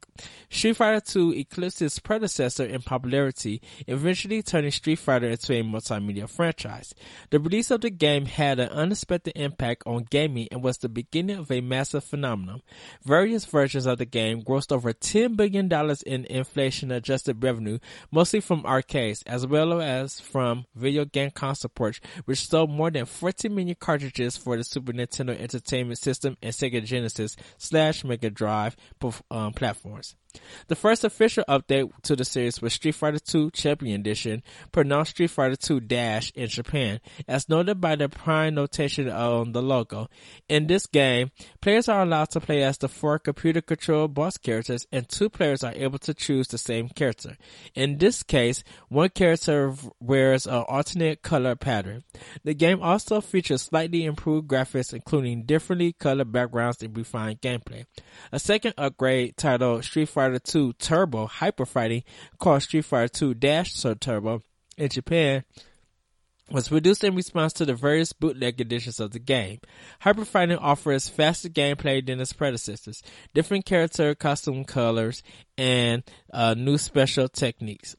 Street 0.50 0.76
Fighter 0.76 1.02
II 1.18 1.38
eclipsed 1.38 1.82
its 1.82 1.98
predecessor 1.98 2.64
in 2.64 2.82
popularity, 2.82 3.60
eventually 3.86 4.42
turning 4.42 4.70
Street 4.70 4.98
Fighter 4.98 5.28
into 5.28 5.52
a 5.52 5.62
multimedia 5.62 6.28
franchise. 6.28 6.94
The 7.30 7.38
release 7.38 7.70
of 7.70 7.80
the 7.80 7.90
game 7.90 8.26
had 8.26 8.58
an 8.58 8.70
unexpected 8.70 9.32
impact 9.36 9.82
on 9.86 10.06
gaming 10.10 10.48
and 10.50 10.62
was 10.62 10.78
the 10.78 10.88
beginning 10.88 11.38
of 11.38 11.50
a 11.50 11.60
massive 11.60 12.04
phenomenon. 12.04 12.62
Various 13.04 13.44
versions 13.44 13.86
of 13.86 13.98
the 13.98 14.06
game 14.06 14.42
grossed 14.42 14.72
over 14.72 14.92
$10 14.92 15.36
billion 15.36 15.70
in 16.06 16.24
inflation 16.26 16.90
adjusted 16.90 17.42
revenue, 17.42 17.78
mostly 18.10 18.40
from 18.40 18.64
arcades, 18.64 19.22
as 19.26 19.46
well 19.46 19.80
as 19.80 20.20
from 20.20 20.64
video 20.74 21.04
game 21.04 21.30
console 21.30 21.70
ports, 21.74 22.00
which 22.24 22.46
sold 22.48 22.70
more 22.70 22.90
than 22.90 23.04
14 23.04 23.54
million 23.54 23.76
cartridges 23.78 24.36
for 24.36 24.56
the 24.56 24.64
Super 24.64 24.92
Nintendo 24.92 25.38
Entertainment 25.38 25.98
System 25.98 26.36
and 26.42 26.54
Sega 26.54 26.84
Genesis 26.84 27.36
slash 27.56 28.04
Mega 28.04 28.30
Drive 28.30 28.76
um, 29.30 29.52
platforms. 29.52 30.07
Thanks. 30.10 30.27
The 30.68 30.76
first 30.76 31.04
official 31.04 31.44
update 31.48 31.90
to 32.02 32.14
the 32.14 32.24
series 32.24 32.60
was 32.60 32.74
Street 32.74 32.94
Fighter 32.94 33.18
II 33.34 33.50
Champion 33.50 34.00
Edition, 34.00 34.42
pronounced 34.70 35.12
Street 35.12 35.30
Fighter 35.30 35.56
II 35.70 35.80
Dash 35.80 36.30
in 36.34 36.48
Japan, 36.48 37.00
as 37.26 37.48
noted 37.48 37.80
by 37.80 37.96
the 37.96 38.08
prime 38.08 38.54
notation 38.54 39.08
on 39.08 39.52
the 39.52 39.62
logo. 39.62 40.08
In 40.48 40.66
this 40.66 40.86
game, 40.86 41.30
players 41.62 41.88
are 41.88 42.02
allowed 42.02 42.30
to 42.30 42.40
play 42.40 42.62
as 42.62 42.76
the 42.76 42.88
four 42.88 43.18
computer-controlled 43.18 44.12
boss 44.12 44.36
characters, 44.36 44.86
and 44.92 45.08
two 45.08 45.30
players 45.30 45.64
are 45.64 45.72
able 45.74 45.98
to 46.00 46.12
choose 46.12 46.48
the 46.48 46.58
same 46.58 46.88
character. 46.90 47.36
In 47.74 47.96
this 47.96 48.22
case, 48.22 48.62
one 48.88 49.08
character 49.08 49.74
wears 50.00 50.46
an 50.46 50.64
alternate 50.68 51.22
color 51.22 51.56
pattern. 51.56 52.04
The 52.44 52.54
game 52.54 52.82
also 52.82 53.22
features 53.22 53.62
slightly 53.62 54.04
improved 54.04 54.48
graphics, 54.48 54.92
including 54.92 55.44
differently 55.44 55.94
colored 55.94 56.32
backgrounds 56.32 56.82
and 56.82 56.94
refined 56.96 57.40
gameplay. 57.40 57.86
A 58.30 58.38
second 58.38 58.74
upgrade 58.76 59.36
titled 59.38 59.84
Street 59.84 60.08
Fighter 60.08 60.17
2 60.38 60.72
Turbo 60.74 61.26
Hyper 61.26 61.66
Fighting 61.66 62.02
called 62.38 62.62
Street 62.62 62.84
Fighter 62.84 63.08
2 63.08 63.34
Dash 63.34 63.72
Turbo 64.00 64.42
in 64.76 64.88
Japan 64.88 65.44
was 66.50 66.68
produced 66.68 67.04
in 67.04 67.14
response 67.14 67.52
to 67.54 67.64
the 67.64 67.74
various 67.74 68.12
bootleg 68.12 68.60
editions 68.60 69.00
of 69.00 69.10
the 69.10 69.18
game. 69.18 69.60
Hyper 70.00 70.24
Fighting 70.24 70.58
offers 70.58 71.08
faster 71.08 71.48
gameplay 71.48 72.04
than 72.04 72.20
its 72.20 72.32
predecessors, 72.32 73.02
different 73.34 73.66
character 73.66 74.14
costume 74.14 74.64
colors, 74.64 75.22
and 75.56 76.02
uh, 76.32 76.54
new 76.54 76.78
special 76.78 77.28
techniques. 77.28 77.96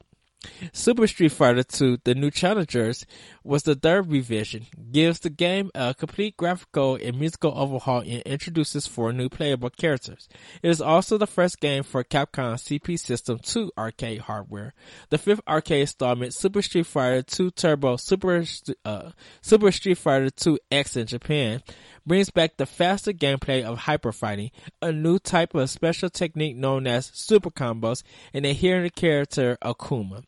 Super 0.72 1.06
Street 1.06 1.34
Fighter 1.34 1.66
II 1.82 1.98
The 2.06 2.16
New 2.16 2.32
Challengers 2.32 3.06
was 3.50 3.64
the 3.64 3.74
third 3.74 4.12
revision, 4.12 4.68
gives 4.92 5.22
the 5.22 5.30
game 5.30 5.72
a 5.74 5.96
complete 5.96 6.38
graphical 6.38 7.00
and 7.02 7.20
musical 7.20 7.52
overhaul 7.58 8.02
and 8.02 8.22
introduces 8.22 8.86
four 8.86 9.12
new 9.12 9.28
playable 9.28 9.72
characters. 9.72 10.30
It 10.62 10.70
is 10.70 10.80
also 10.80 11.18
the 11.18 11.26
first 11.26 11.60
game 11.60 11.82
for 11.82 12.04
Capcom 12.04 12.54
CP 12.54 13.00
System 13.00 13.40
2 13.40 13.72
arcade 13.76 14.22
hardware. 14.22 14.76
The 15.10 15.18
fifth 15.18 15.42
arcade 15.48 15.82
installment, 15.82 16.36
Super 16.36 16.62
Street 16.62 16.86
Fighter 16.86 17.24
II 17.40 17.50
Turbo 17.50 17.96
Super, 17.98 18.46
uh, 18.86 19.12
Super 19.42 19.72
Street 19.72 19.98
Fighter 19.98 20.30
II 20.46 20.60
X 20.72 20.96
in 20.96 21.08
Japan, 21.08 21.64
brings 22.06 22.30
back 22.30 22.58
the 22.58 22.68
faster 22.68 23.14
gameplay 23.14 23.64
of 23.64 23.80
hyper 23.80 24.12
fighting, 24.12 24.52
a 24.80 24.92
new 24.92 25.18
type 25.18 25.56
of 25.56 25.72
special 25.72 26.12
technique 26.12 26.56
known 26.56 26.86
as 26.86 27.10
super 27.16 27.50
combos, 27.50 28.04
and 28.32 28.46
a 28.46 28.54
to 28.54 28.90
character 28.92 29.58
Akuma. 29.64 30.24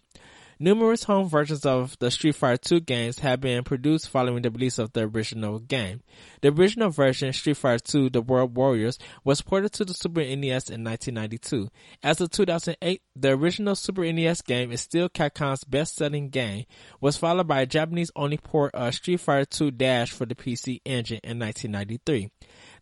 Numerous 0.61 1.05
home 1.05 1.27
versions 1.27 1.65
of 1.65 1.97
the 1.97 2.11
Street 2.11 2.35
Fighter 2.35 2.57
2 2.57 2.81
games 2.81 3.17
have 3.17 3.41
been 3.41 3.63
produced 3.63 4.07
following 4.07 4.43
the 4.43 4.51
release 4.51 4.77
of 4.77 4.93
the 4.93 5.01
original 5.07 5.57
game. 5.57 6.03
The 6.41 6.49
original 6.49 6.91
version, 6.91 7.33
Street 7.33 7.57
Fighter 7.57 7.79
2 7.83 8.11
The 8.11 8.21
World 8.21 8.55
Warriors, 8.55 8.99
was 9.23 9.41
ported 9.41 9.73
to 9.73 9.85
the 9.85 9.95
Super 9.95 10.19
NES 10.19 10.69
in 10.69 10.83
1992. 10.83 11.67
As 12.03 12.21
of 12.21 12.29
2008, 12.29 13.01
the 13.15 13.29
original 13.31 13.73
Super 13.73 14.03
NES 14.13 14.43
game 14.43 14.71
is 14.71 14.81
still 14.81 15.09
Capcom's 15.09 15.63
best-selling 15.63 16.29
game, 16.29 16.65
was 16.99 17.17
followed 17.17 17.47
by 17.47 17.61
a 17.61 17.65
Japanese-only 17.65 18.37
port 18.37 18.75
of 18.75 18.93
Street 18.93 19.19
Fighter 19.19 19.45
2 19.45 19.71
Dash 19.71 20.11
for 20.11 20.27
the 20.27 20.35
PC 20.35 20.81
Engine 20.85 21.21
in 21.23 21.39
1993. 21.39 22.29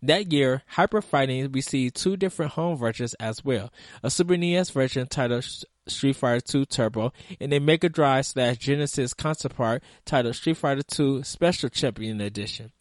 That 0.01 0.33
year, 0.33 0.63
Hyper 0.67 1.01
Fighting 1.01 1.49
received 1.53 1.95
two 1.95 2.17
different 2.17 2.51
home 2.53 2.77
versions 2.77 3.13
as 3.15 3.45
well. 3.45 3.71
A 4.03 4.09
Super 4.09 4.35
NES 4.35 4.69
version 4.69 5.07
titled 5.07 5.45
Street 5.89 6.15
Fighter 6.15 6.41
2 6.41 6.65
Turbo 6.65 7.11
and 7.39 7.53
a 7.53 7.59
Mega 7.59 7.89
Drive 7.89 8.25
slash 8.25 8.57
Genesis 8.57 9.13
counterpart 9.13 9.83
titled 10.05 10.35
Street 10.35 10.57
Fighter 10.57 10.83
2 10.83 11.23
Special 11.23 11.69
Champion 11.69 12.21
Edition, 12.21 12.71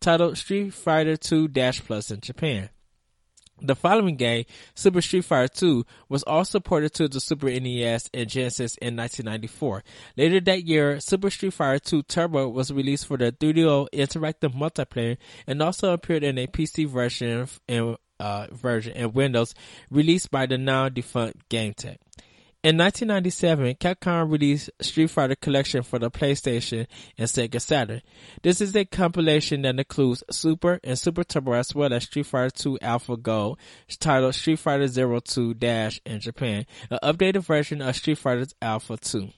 titled 0.00 0.38
Street 0.38 0.72
Fighter 0.74 1.16
2 1.16 1.48
Dash 1.48 1.82
Plus 1.84 2.10
in 2.10 2.20
Japan. 2.20 2.70
The 3.60 3.74
following 3.74 4.16
game, 4.16 4.44
Super 4.74 5.02
Street 5.02 5.24
Fighter 5.24 5.48
2, 5.48 5.84
was 6.08 6.22
also 6.22 6.60
ported 6.60 6.94
to 6.94 7.08
the 7.08 7.18
Super 7.18 7.48
NES 7.48 8.08
and 8.14 8.28
Genesis 8.28 8.76
in 8.76 8.96
1994. 8.96 9.82
Later 10.16 10.40
that 10.42 10.64
year, 10.64 11.00
Super 11.00 11.28
Street 11.28 11.52
Fighter 11.52 11.80
2 11.80 12.02
Turbo 12.04 12.48
was 12.48 12.72
released 12.72 13.06
for 13.06 13.16
the 13.16 13.32
3DO 13.32 13.88
interactive 13.92 14.54
multiplayer 14.54 15.16
and 15.46 15.60
also 15.60 15.92
appeared 15.92 16.22
in 16.22 16.38
a 16.38 16.46
PC 16.46 16.86
version 16.86 17.48
and 17.68 17.96
uh, 18.20 18.46
version 18.52 18.92
and 18.94 19.14
Windows 19.14 19.54
released 19.90 20.30
by 20.30 20.46
the 20.46 20.58
now 20.58 20.88
defunct 20.88 21.48
GameTek. 21.48 21.96
In 22.68 22.76
1997, 22.76 23.76
Capcom 23.76 24.30
released 24.30 24.68
Street 24.82 25.08
Fighter 25.08 25.36
Collection 25.36 25.82
for 25.82 25.98
the 25.98 26.10
PlayStation 26.10 26.86
and 27.16 27.26
Sega 27.26 27.62
Saturn. 27.62 28.02
This 28.42 28.60
is 28.60 28.76
a 28.76 28.84
compilation 28.84 29.62
that 29.62 29.78
includes 29.78 30.22
Super 30.30 30.78
and 30.84 30.98
Super 30.98 31.24
Turbo 31.24 31.52
as 31.52 31.74
well 31.74 31.94
as 31.94 32.04
Street 32.04 32.26
Fighter 32.26 32.50
2 32.50 32.80
Alpha 32.82 33.16
Gold, 33.16 33.58
titled 33.98 34.34
Street 34.34 34.58
Fighter 34.58 34.86
Zero 34.86 35.18
2 35.18 35.54
Dash 35.54 35.98
in 36.04 36.20
Japan, 36.20 36.66
an 36.90 36.98
updated 37.02 37.42
version 37.42 37.80
of 37.80 37.96
Street 37.96 38.18
Fighter 38.18 38.44
Alpha 38.60 38.98
2. 38.98 39.30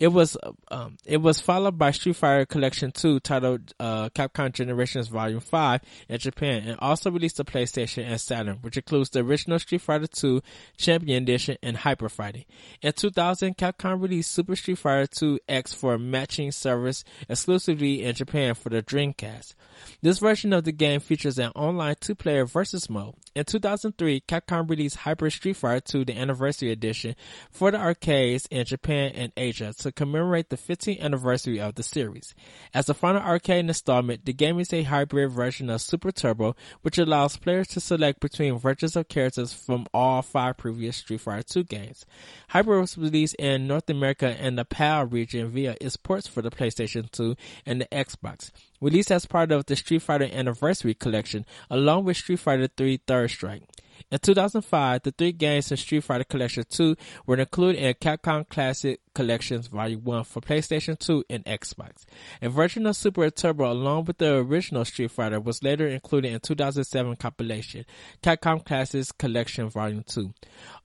It 0.00 0.08
was 0.12 0.36
um, 0.70 0.96
it 1.04 1.16
was 1.16 1.40
followed 1.40 1.76
by 1.76 1.90
Street 1.90 2.14
Fighter 2.14 2.46
Collection 2.46 2.92
2 2.92 3.18
titled 3.18 3.74
uh, 3.80 4.10
Capcom 4.10 4.52
Generations 4.52 5.08
Volume 5.08 5.40
5 5.40 5.80
in 6.08 6.18
Japan 6.18 6.68
and 6.68 6.78
also 6.78 7.10
released 7.10 7.38
to 7.38 7.44
PlayStation 7.44 8.06
and 8.06 8.20
Saturn, 8.20 8.58
which 8.60 8.76
includes 8.76 9.10
the 9.10 9.20
original 9.20 9.58
Street 9.58 9.80
Fighter 9.80 10.06
2 10.06 10.40
Champion 10.76 11.24
Edition 11.24 11.56
and 11.64 11.78
Hyper 11.78 12.08
Fighting. 12.08 12.44
In 12.80 12.92
2000, 12.92 13.56
Capcom 13.56 14.00
released 14.00 14.30
Super 14.30 14.54
Street 14.54 14.78
Fighter 14.78 15.08
2 15.08 15.40
X 15.48 15.72
for 15.72 15.94
a 15.94 15.98
matching 15.98 16.52
service 16.52 17.02
exclusively 17.28 18.04
in 18.04 18.14
Japan 18.14 18.54
for 18.54 18.68
the 18.68 18.82
Dreamcast. 18.82 19.54
This 20.00 20.20
version 20.20 20.52
of 20.52 20.62
the 20.62 20.72
game 20.72 21.00
features 21.00 21.38
an 21.38 21.50
online 21.56 21.96
two-player 22.00 22.46
versus 22.46 22.88
mode. 22.88 23.14
In 23.34 23.44
2003, 23.44 24.22
Capcom 24.22 24.68
released 24.68 24.96
Hyper 24.96 25.30
Street 25.30 25.56
Fighter 25.56 25.80
2 25.80 26.04
the 26.04 26.16
Anniversary 26.16 26.70
Edition 26.70 27.16
for 27.50 27.70
the 27.70 27.78
arcades 27.78 28.46
in 28.50 28.64
Japan 28.64 29.12
and 29.14 29.32
Asia 29.36 29.72
to 29.88 29.92
commemorate 29.92 30.50
the 30.50 30.56
15th 30.56 31.00
anniversary 31.00 31.58
of 31.58 31.74
the 31.74 31.82
series. 31.82 32.34
As 32.74 32.86
the 32.86 32.94
final 32.94 33.22
arcade 33.22 33.66
installment, 33.66 34.24
the 34.24 34.32
game 34.32 34.60
is 34.60 34.72
a 34.72 34.82
hybrid 34.82 35.32
version 35.32 35.70
of 35.70 35.80
Super 35.80 36.12
Turbo, 36.12 36.54
which 36.82 36.98
allows 36.98 37.36
players 37.36 37.68
to 37.68 37.80
select 37.80 38.20
between 38.20 38.58
versions 38.58 38.96
of 38.96 39.08
characters 39.08 39.52
from 39.52 39.86
all 39.94 40.22
five 40.22 40.58
previous 40.58 40.98
Street 40.98 41.20
Fighter 41.20 41.42
2 41.42 41.64
games. 41.64 42.04
Hyper 42.50 42.80
was 42.80 42.98
released 42.98 43.34
in 43.36 43.66
North 43.66 43.88
America 43.88 44.36
and 44.38 44.58
the 44.58 44.64
PAL 44.64 45.06
region 45.06 45.48
via 45.48 45.76
its 45.80 45.96
ports 45.96 46.26
for 46.26 46.42
the 46.42 46.50
PlayStation 46.50 47.10
2 47.10 47.34
and 47.64 47.80
the 47.80 47.86
Xbox. 47.86 48.50
Released 48.80 49.10
as 49.10 49.26
part 49.26 49.50
of 49.50 49.66
the 49.66 49.76
Street 49.76 50.02
Fighter 50.02 50.28
Anniversary 50.30 50.94
Collection, 50.94 51.46
along 51.70 52.04
with 52.04 52.16
Street 52.16 52.38
Fighter 52.38 52.68
3 52.76 53.00
Third 53.06 53.30
Strike. 53.30 53.62
In 54.10 54.18
2005, 54.18 55.02
the 55.02 55.10
three 55.10 55.32
games 55.32 55.70
in 55.70 55.76
Street 55.76 56.04
Fighter 56.04 56.24
Collection 56.24 56.64
2 56.68 56.96
were 57.26 57.36
included 57.36 57.82
in 57.82 57.94
Capcom 57.94 58.48
Classic 58.48 59.00
Collections 59.14 59.66
Volume 59.66 60.04
1 60.04 60.24
for 60.24 60.40
PlayStation 60.40 60.98
2 60.98 61.24
and 61.28 61.44
Xbox. 61.44 62.04
A 62.40 62.48
version 62.48 62.86
of 62.86 62.96
Super 62.96 63.30
Turbo 63.30 63.70
along 63.70 64.04
with 64.04 64.18
the 64.18 64.36
original 64.36 64.84
Street 64.84 65.10
Fighter 65.10 65.40
was 65.40 65.62
later 65.62 65.86
included 65.86 66.32
in 66.32 66.40
2007 66.40 67.16
compilation 67.16 67.84
Capcom 68.22 68.64
Classics 68.64 69.12
Collection 69.12 69.68
Volume 69.68 70.04
2, 70.06 70.32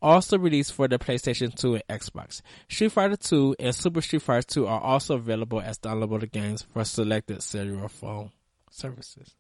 also 0.02 0.38
released 0.38 0.73
for 0.73 0.88
the 0.88 0.99
PlayStation 0.99 1.54
2 1.54 1.76
and 1.76 1.88
Xbox. 1.88 2.41
Street 2.69 2.91
Fighter 2.91 3.15
2 3.15 3.56
and 3.60 3.76
Super 3.76 4.02
Street 4.02 4.21
Fighter 4.21 4.47
2 4.47 4.67
are 4.67 4.82
also 4.82 5.15
available 5.15 5.62
as 5.62 5.78
downloadable 5.78 6.32
games 6.32 6.63
for 6.73 6.84
selected 6.84 7.41
cellular 7.41 7.88
phone 7.88 8.32
services. 8.69 9.36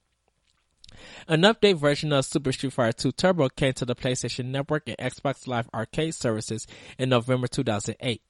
An 1.27 1.41
update 1.41 1.77
version 1.77 2.11
of 2.11 2.25
Super 2.25 2.51
Street 2.51 2.73
Fighter 2.73 2.93
2 2.93 3.11
Turbo 3.13 3.49
came 3.49 3.73
to 3.73 3.85
the 3.85 3.95
PlayStation 3.95 4.45
Network 4.45 4.83
and 4.87 4.97
Xbox 4.97 5.47
Live 5.47 5.69
Arcade 5.73 6.15
services 6.15 6.67
in 6.97 7.09
November 7.09 7.47
2008. 7.47 8.21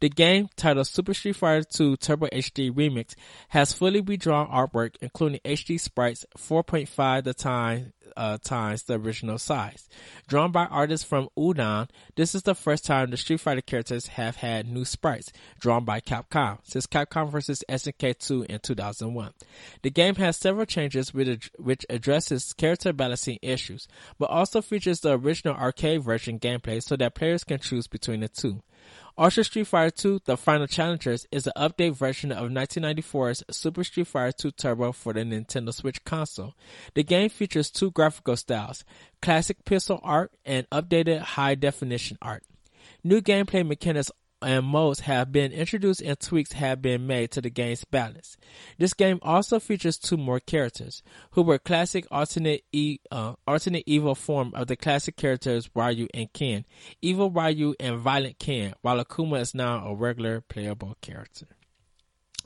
The 0.00 0.08
game, 0.08 0.48
titled 0.56 0.86
Super 0.86 1.14
Street 1.14 1.36
Fighter 1.36 1.64
2 1.64 1.96
Turbo 1.96 2.26
HD 2.28 2.70
Remix, 2.70 3.14
has 3.48 3.72
fully 3.72 4.00
redrawn 4.00 4.48
artwork 4.48 4.96
including 5.00 5.40
HD 5.44 5.78
sprites 5.80 6.26
4.5 6.36 7.24
the 7.24 7.34
time 7.34 7.92
uh, 8.20 8.36
times 8.36 8.82
the 8.82 9.00
original 9.00 9.38
size. 9.38 9.88
Drawn 10.28 10.52
by 10.52 10.66
artists 10.66 11.06
from 11.06 11.30
Udon, 11.38 11.88
this 12.16 12.34
is 12.34 12.42
the 12.42 12.54
first 12.54 12.84
time 12.84 13.10
the 13.10 13.16
Street 13.16 13.40
Fighter 13.40 13.62
characters 13.62 14.08
have 14.08 14.36
had 14.36 14.68
new 14.68 14.84
sprites 14.84 15.32
drawn 15.58 15.86
by 15.86 16.00
Capcom 16.00 16.58
since 16.62 16.86
Capcom 16.86 17.30
vs. 17.30 17.64
SNK 17.66 18.18
2 18.18 18.42
in 18.50 18.58
2001. 18.58 19.32
The 19.80 19.90
game 19.90 20.16
has 20.16 20.36
several 20.36 20.66
changes 20.66 21.14
which, 21.14 21.50
which 21.58 21.86
addresses 21.88 22.52
character 22.52 22.92
balancing 22.92 23.38
issues, 23.40 23.88
but 24.18 24.28
also 24.28 24.60
features 24.60 25.00
the 25.00 25.18
original 25.18 25.56
arcade 25.56 26.02
version 26.02 26.38
gameplay 26.38 26.82
so 26.82 26.96
that 26.96 27.14
players 27.14 27.42
can 27.42 27.58
choose 27.58 27.86
between 27.86 28.20
the 28.20 28.28
two. 28.28 28.62
Ultra 29.18 29.44
Street 29.44 29.66
Fighter 29.66 29.90
2 29.90 30.20
The 30.24 30.36
Final 30.36 30.66
Challengers 30.66 31.26
is 31.32 31.46
an 31.46 31.52
update 31.56 31.94
version 31.94 32.32
of 32.32 32.50
1994's 32.50 33.42
Super 33.50 33.84
Street 33.84 34.06
Fighter 34.06 34.32
2 34.32 34.50
Turbo 34.52 34.92
for 34.92 35.12
the 35.12 35.20
Nintendo 35.20 35.74
Switch 35.74 36.04
console. 36.04 36.54
The 36.94 37.02
game 37.02 37.28
features 37.28 37.70
two 37.70 37.90
graphical 37.90 38.36
styles, 38.36 38.84
classic 39.20 39.64
pixel 39.64 40.00
art 40.02 40.32
and 40.44 40.68
updated 40.70 41.20
high 41.20 41.54
definition 41.54 42.18
art. 42.22 42.44
New 43.02 43.20
gameplay 43.20 43.66
mechanics 43.66 44.10
and 44.42 44.66
modes 44.66 45.00
have 45.00 45.32
been 45.32 45.52
introduced 45.52 46.00
and 46.00 46.18
tweaks 46.18 46.52
have 46.52 46.80
been 46.82 47.06
made 47.06 47.30
to 47.32 47.40
the 47.40 47.50
game's 47.50 47.84
balance. 47.84 48.36
This 48.78 48.94
game 48.94 49.18
also 49.22 49.60
features 49.60 49.98
two 49.98 50.16
more 50.16 50.40
characters, 50.40 51.02
who 51.32 51.42
were 51.42 51.58
classic 51.58 52.06
alternate 52.10 52.64
e, 52.72 52.98
uh, 53.10 53.34
alternate 53.46 53.84
evil 53.86 54.14
form 54.14 54.52
of 54.54 54.66
the 54.66 54.76
classic 54.76 55.16
characters 55.16 55.70
Ryu 55.74 56.08
and 56.14 56.32
Ken, 56.32 56.64
Evil 57.02 57.30
Ryu 57.30 57.74
and 57.78 57.98
Violent 57.98 58.38
Ken, 58.38 58.74
while 58.82 59.02
Akuma 59.02 59.40
is 59.40 59.54
now 59.54 59.86
a 59.86 59.94
regular 59.94 60.40
playable 60.40 60.96
character. 61.00 61.46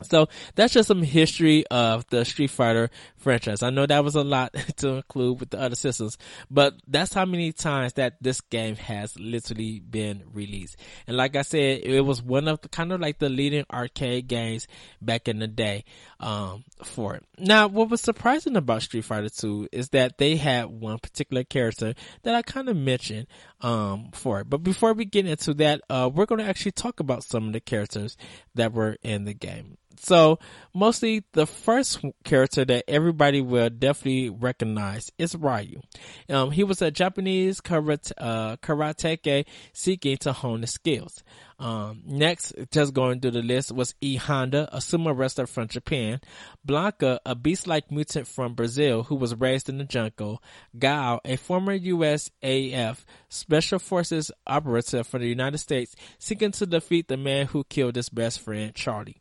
So 0.03 0.29
that's 0.57 0.75
just 0.75 0.89
some 0.89 1.03
history 1.03 1.67
of 1.69 2.07
the 2.09 2.25
Street 2.25 2.51
Fighter 2.51 2.91
franchise. 3.17 3.63
I 3.63 3.71
know 3.71 3.87
that 3.87 4.03
was 4.03 4.17
a 4.17 4.25
lot 4.25 4.53
to 4.79 4.97
include 4.97 5.41
with 5.41 5.51
the 5.51 5.61
other 5.61 5.77
systems, 5.77 6.19
but 6.51 6.75
that's 6.89 7.15
how 7.15 7.25
many 7.25 7.53
times 7.53 7.93
that 7.95 8.21
this 8.21 8.41
game 8.41 8.75
has 8.77 9.19
literally 9.19 9.79
been 9.79 10.25
released. 10.33 10.77
And 11.07 11.17
like 11.17 11.37
I 11.37 11.43
said, 11.43 11.83
it 11.85 12.01
was 12.01 12.23
one 12.23 12.49
of 12.49 12.61
the 12.61 12.69
kind 12.69 12.93
of 12.93 13.01
like 13.01 13.19
the 13.19 13.29
leading 13.29 13.65
arcade 13.73 14.27
games 14.27 14.67
back 15.01 15.29
in 15.29 15.39
the 15.39 15.47
day, 15.47 15.85
um, 16.19 16.65
for 16.83 17.15
it. 17.15 17.25
Now, 17.39 17.69
what 17.69 17.89
was 17.89 18.01
surprising 18.01 18.57
about 18.57 18.83
Street 18.83 19.05
Fighter 19.05 19.29
2 19.29 19.69
is 19.71 19.91
that 19.91 20.19
they 20.19 20.37
had 20.37 20.67
one 20.67 20.99
particular 20.99 21.45
character 21.45 21.95
that 22.25 22.35
I 22.35 22.43
kind 22.43 22.69
of 22.69 22.77
mentioned, 22.77 23.29
um, 23.61 24.11
for 24.13 24.41
it. 24.41 24.51
But 24.51 24.65
before 24.65 24.93
we 24.93 25.05
get 25.05 25.27
into 25.27 25.55
that, 25.55 25.83
uh, 25.89 26.11
we're 26.13 26.27
going 26.27 26.41
to 26.41 26.49
actually 26.49 26.73
talk 26.73 27.01
about 27.01 27.23
some 27.23 27.47
of 27.47 27.53
the 27.53 27.61
characters 27.61 28.17
that 28.55 28.73
were 28.73 28.97
in 29.03 29.25
the 29.25 29.35
game. 29.35 29.79
So 29.97 30.39
mostly 30.75 31.25
the 31.33 31.47
first 31.47 32.05
character 32.25 32.65
that 32.65 32.85
everybody 32.89 33.41
will 33.41 33.71
definitely 33.71 34.31
recognize 34.31 35.11
is 35.19 35.35
Ryu. 35.35 35.81
Um, 36.29 36.51
he 36.51 36.65
was 36.65 36.83
a 36.83 36.91
Japanese 36.91 37.61
karate, 37.61 38.13
uh, 38.19 38.57
karateka 38.57 39.47
seeking 39.73 40.17
to 40.19 40.33
hone 40.33 40.63
his 40.63 40.73
skills. 40.73 41.23
Um, 41.59 42.03
next, 42.05 42.53
just 42.73 42.95
going 42.95 43.21
through 43.21 43.33
the 43.33 43.43
list 43.43 43.71
was 43.71 43.95
E 44.01 44.17
Honda, 44.17 44.69
a 44.73 44.79
sumo 44.79 45.17
wrestler 45.17 45.47
from 45.47 45.69
Japan, 45.69 46.21
Blanka, 46.67 47.21
a 47.25 47.35
beast-like 47.35 47.91
mutant 47.93 48.27
from 48.27 48.55
Brazil 48.55 49.05
who 49.05 49.15
was 49.15 49.37
raised 49.37 49.69
in 49.69 49.79
the 49.79 49.85
jungle, 49.85 50.43
Guile, 50.77 51.21
a 51.25 51.37
former 51.37 51.79
USAF 51.79 53.05
Special 53.29 53.79
Forces 53.79 54.33
operative 54.47 55.07
for 55.07 55.19
the 55.19 55.29
United 55.29 55.59
States, 55.59 55.95
seeking 56.19 56.51
to 56.53 56.67
defeat 56.67 57.09
the 57.09 57.17
man 57.17 57.47
who 57.47 57.65
killed 57.65 57.97
his 57.97 58.09
best 58.09 58.41
friend 58.41 58.75
Charlie. 58.75 59.17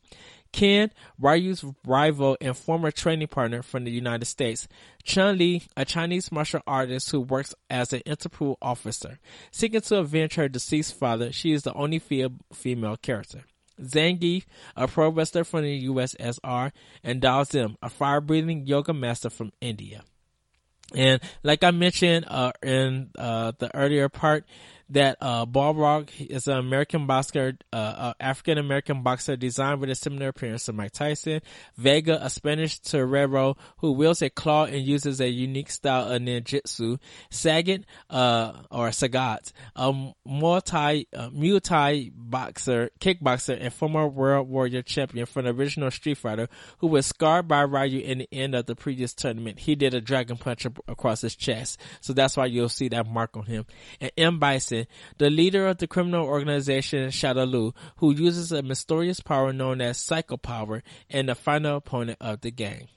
Ken, 0.54 0.92
Ryu's 1.20 1.66
rival 1.86 2.38
and 2.40 2.56
former 2.56 2.92
training 2.92 3.28
partner 3.28 3.62
from 3.62 3.84
the 3.84 3.92
United 3.92 4.26
States. 4.26 4.68
Chun 5.04 5.38
Li, 5.38 5.64
a 5.76 5.84
Chinese 5.84 6.32
martial 6.32 6.62
artist 6.66 7.12
who 7.12 7.20
works 7.20 7.54
as 7.70 7.92
an 7.92 8.02
Interpol 8.06 8.56
officer. 8.62 9.20
Seeking 9.52 9.82
to 9.82 9.98
avenge 9.98 10.36
her 10.36 10.48
deceased 10.48 10.98
father, 10.98 11.34
she 11.34 11.52
is 11.52 11.64
the 11.64 11.74
only 11.74 12.00
female 12.00 12.96
character. 12.98 13.44
Zangief, 13.82 14.46
a 14.78 14.88
pro 14.88 15.10
wrestler 15.10 15.44
from 15.44 15.64
the 15.64 15.88
USSR, 15.88 16.72
and 17.04 17.22
Dhalsim, 17.22 17.76
a 17.82 17.90
fire-breathing 17.90 18.68
yoga 18.68 18.94
master 18.94 19.32
from 19.32 19.52
India. 19.60 20.04
And 20.96 21.20
like 21.42 21.64
I 21.64 21.72
mentioned 21.72 22.26
uh, 22.28 22.52
in 22.62 23.10
uh, 23.18 23.54
the 23.58 23.76
earlier 23.76 24.10
part, 24.10 24.46
that 24.94 25.18
uh, 25.22 25.46
Balrog 25.46 26.10
is 26.20 26.48
an 26.48 26.58
American 26.58 27.08
boxer, 27.08 27.58
uh, 27.72 27.76
uh 27.76 28.14
African 28.20 28.58
American 28.58 29.04
boxer 29.04 29.36
designed 29.36 29.82
with 29.82 29.90
a 29.90 29.96
similar 29.96 30.30
appearance 30.30 30.66
to 30.66 30.74
Mike 30.74 30.92
Tyson. 30.92 31.42
Vega, 31.78 32.24
a 32.24 32.30
Spanish 32.30 32.80
torero 32.80 33.58
who 33.78 33.92
wields 33.92 34.22
a 34.22 34.30
claw 34.30 34.66
and 34.66 34.86
uses 34.86 35.20
a 35.20 35.28
unique 35.28 35.70
style 35.70 36.12
of 36.12 36.22
ninjutsu. 36.22 37.00
Sagat, 37.32 37.84
uh, 38.10 38.54
or 38.72 38.90
Sagat, 38.90 39.52
a 39.76 40.62
Thai, 40.62 41.06
uh, 41.16 41.30
boxer, 42.16 42.90
kickboxer, 43.00 43.58
and 43.60 43.74
former 43.74 44.08
World 44.08 44.50
Warrior 44.50 44.82
champion 44.82 45.26
from 45.26 45.46
the 45.46 45.52
original 45.52 45.92
Street 45.92 46.18
Fighter, 46.18 46.48
who 46.80 46.88
was 46.88 47.06
scarred 47.06 47.48
by 47.48 47.62
Ryu 47.64 48.00
in 48.00 48.20
the 48.20 48.30
end 48.32 48.56
of 48.56 48.66
the 48.66 48.76
previous 48.76 49.14
tournament. 49.14 49.60
He 49.60 49.76
did 49.76 49.94
a 49.94 50.02
dragon 50.02 50.38
punch 50.38 50.66
across 50.88 51.22
his 51.22 51.36
chest, 51.36 51.80
so 52.02 52.14
that's 52.14 52.38
why 52.38 52.46
you'll 52.46 52.70
see 52.70 52.90
that 52.90 53.08
mark 53.08 53.36
on 53.36 53.46
him. 53.46 53.66
And 54.00 54.12
M. 54.18 54.40
Bison, 54.40 54.83
the 55.18 55.30
leader 55.30 55.68
of 55.68 55.78
the 55.78 55.88
criminal 55.88 56.26
organization 56.26 57.10
Shadaloo, 57.10 57.76
who 57.98 58.14
uses 58.14 58.52
a 58.52 58.62
mysterious 58.62 59.20
power 59.20 59.54
known 59.54 59.82
as 59.82 59.98
Psycho 59.98 60.38
Power, 60.38 60.84
and 61.10 61.30
the 61.30 61.36
final 61.36 61.78
opponent 61.78 62.18
of 62.22 62.42
the 62.42 62.52
game. 62.52 62.88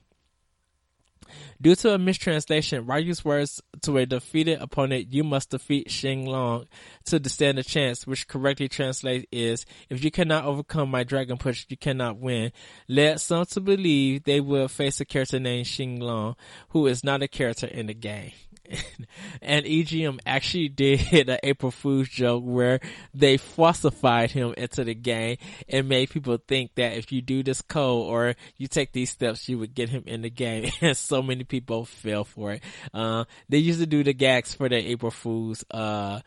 Due 1.61 1.75
to 1.75 1.95
a 1.95 1.99
mistranslation, 1.99 2.87
Ryu's 2.87 3.25
words 3.25 3.61
to 3.83 3.97
a 3.99 4.07
defeated 4.07 4.61
opponent, 4.61 5.13
you 5.13 5.25
must 5.25 5.51
defeat 5.51 5.91
Sheng 5.91 6.27
Long 6.27 6.67
to 7.07 7.29
stand 7.29 7.59
a 7.59 7.65
chance, 7.65 8.07
which 8.07 8.29
correctly 8.29 8.69
translates 8.69 9.27
is, 9.33 9.67
if 9.89 10.05
you 10.05 10.11
cannot 10.11 10.45
overcome 10.45 10.91
my 10.91 11.03
dragon 11.03 11.37
punch, 11.37 11.67
you 11.69 11.77
cannot 11.77 12.19
win. 12.19 12.53
Led 12.89 13.21
some 13.21 13.47
to 13.47 13.61
believe 13.61 14.25
they 14.25 14.41
will 14.41 14.69
face 14.69 15.01
a 15.01 15.05
character 15.05 15.41
named 15.41 15.67
Sheng 15.67 15.99
Long, 15.99 16.37
who 16.71 16.87
is 16.87 17.03
not 17.03 17.23
a 17.23 17.29
character 17.29 17.67
in 17.67 17.87
the 17.87 17.95
game. 17.95 18.33
and 19.43 19.65
EGM 19.65 20.21
actually 20.27 20.69
did 20.69 21.29
an 21.29 21.39
April 21.43 21.71
Fool's 21.71 22.09
joke 22.09 22.43
where 22.45 22.81
they 23.15 23.37
falsified 23.37 24.31
him 24.31 24.55
into 24.57 24.85
the 24.85 24.95
game 24.95 25.37
and 25.69 25.89
made 25.89 26.11
people 26.11 26.39
think 26.47 26.75
that 26.77 26.97
if 26.97 27.13
you 27.13 27.23
do 27.23 27.43
this 27.43 27.63
code 27.63 28.07
or 28.07 28.35
you 28.57 28.69
take 28.69 28.93
these 28.93 29.11
steps, 29.11 29.49
you 29.49 29.59
would 29.59 29.75
get 29.75 29.89
him 29.89 30.05
in 30.07 30.23
the 30.23 30.31
game. 30.31 30.71
And 30.87 30.97
so 30.97 31.23
many 31.23 31.43
people 31.43 31.85
fell 31.85 32.25
for 32.25 32.53
it. 32.53 32.63
Uh, 32.93 33.25
they 33.49 33.59
used 33.59 33.81
to 33.81 33.87
do 33.87 34.05
the 34.05 34.13
gags 34.13 34.55
for 34.55 34.69
the 34.69 34.77
April 34.77 35.11
Fool's, 35.11 35.65
uh, 35.71 36.21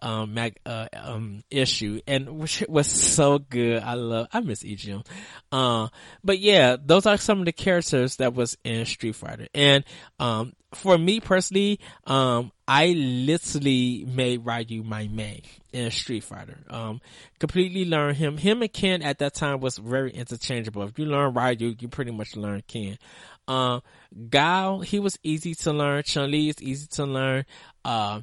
um, 0.00 0.34
mag, 0.34 0.58
uh, 0.64 0.88
um, 0.94 1.42
issue 1.50 2.00
and 2.06 2.38
which 2.38 2.64
was 2.68 2.86
so 2.86 3.38
good. 3.38 3.82
I 3.82 3.94
love, 3.94 4.28
I 4.32 4.40
miss 4.40 4.62
EGM. 4.62 5.06
Uh, 5.50 5.88
but 6.22 6.38
yeah, 6.38 6.76
those 6.82 7.06
are 7.06 7.16
some 7.16 7.40
of 7.40 7.46
the 7.46 7.52
characters 7.52 8.16
that 8.16 8.34
was 8.34 8.56
in 8.64 8.84
Street 8.86 9.16
Fighter. 9.16 9.48
And, 9.54 9.84
um, 10.18 10.52
for 10.74 10.98
me 10.98 11.20
personally, 11.20 11.80
um, 12.06 12.52
I 12.66 12.88
literally 12.88 14.04
made 14.06 14.44
Ryu 14.44 14.82
my 14.82 15.08
main 15.08 15.42
in 15.72 15.90
Street 15.90 16.24
Fighter. 16.24 16.58
Um, 16.68 17.00
completely 17.38 17.86
learned 17.86 18.18
him. 18.18 18.36
Him 18.36 18.60
and 18.60 18.72
Ken 18.72 19.02
at 19.02 19.18
that 19.20 19.34
time 19.34 19.60
was 19.60 19.78
very 19.78 20.10
interchangeable. 20.12 20.82
If 20.82 20.98
you 20.98 21.06
learn 21.06 21.32
Ryu, 21.32 21.74
you 21.78 21.88
pretty 21.88 22.10
much 22.10 22.36
learn 22.36 22.62
Ken. 22.66 22.98
Uh, 23.46 23.80
Guile, 24.28 24.80
he 24.80 24.98
was 24.98 25.18
easy 25.22 25.54
to 25.54 25.72
learn. 25.72 26.02
Chun 26.02 26.30
Li 26.30 26.50
is 26.50 26.62
easy 26.62 26.86
to 26.88 27.06
learn. 27.06 27.46
Uh, 27.84 28.20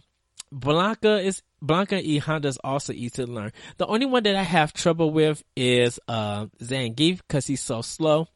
Blanka 0.53 1.23
is 1.23 1.41
Blanka 1.65 2.01
E 2.01 2.19
Honda 2.19 2.47
is 2.47 2.57
also 2.63 2.93
easy 2.93 3.09
to 3.11 3.25
learn. 3.25 3.51
The 3.77 3.87
only 3.87 4.05
one 4.05 4.23
that 4.23 4.35
I 4.35 4.43
have 4.43 4.73
trouble 4.73 5.11
with 5.11 5.43
is 5.55 5.99
uh 6.07 6.47
Zangief 6.61 7.17
because 7.17 7.47
he's 7.47 7.61
so 7.63 7.81
slow 7.81 8.27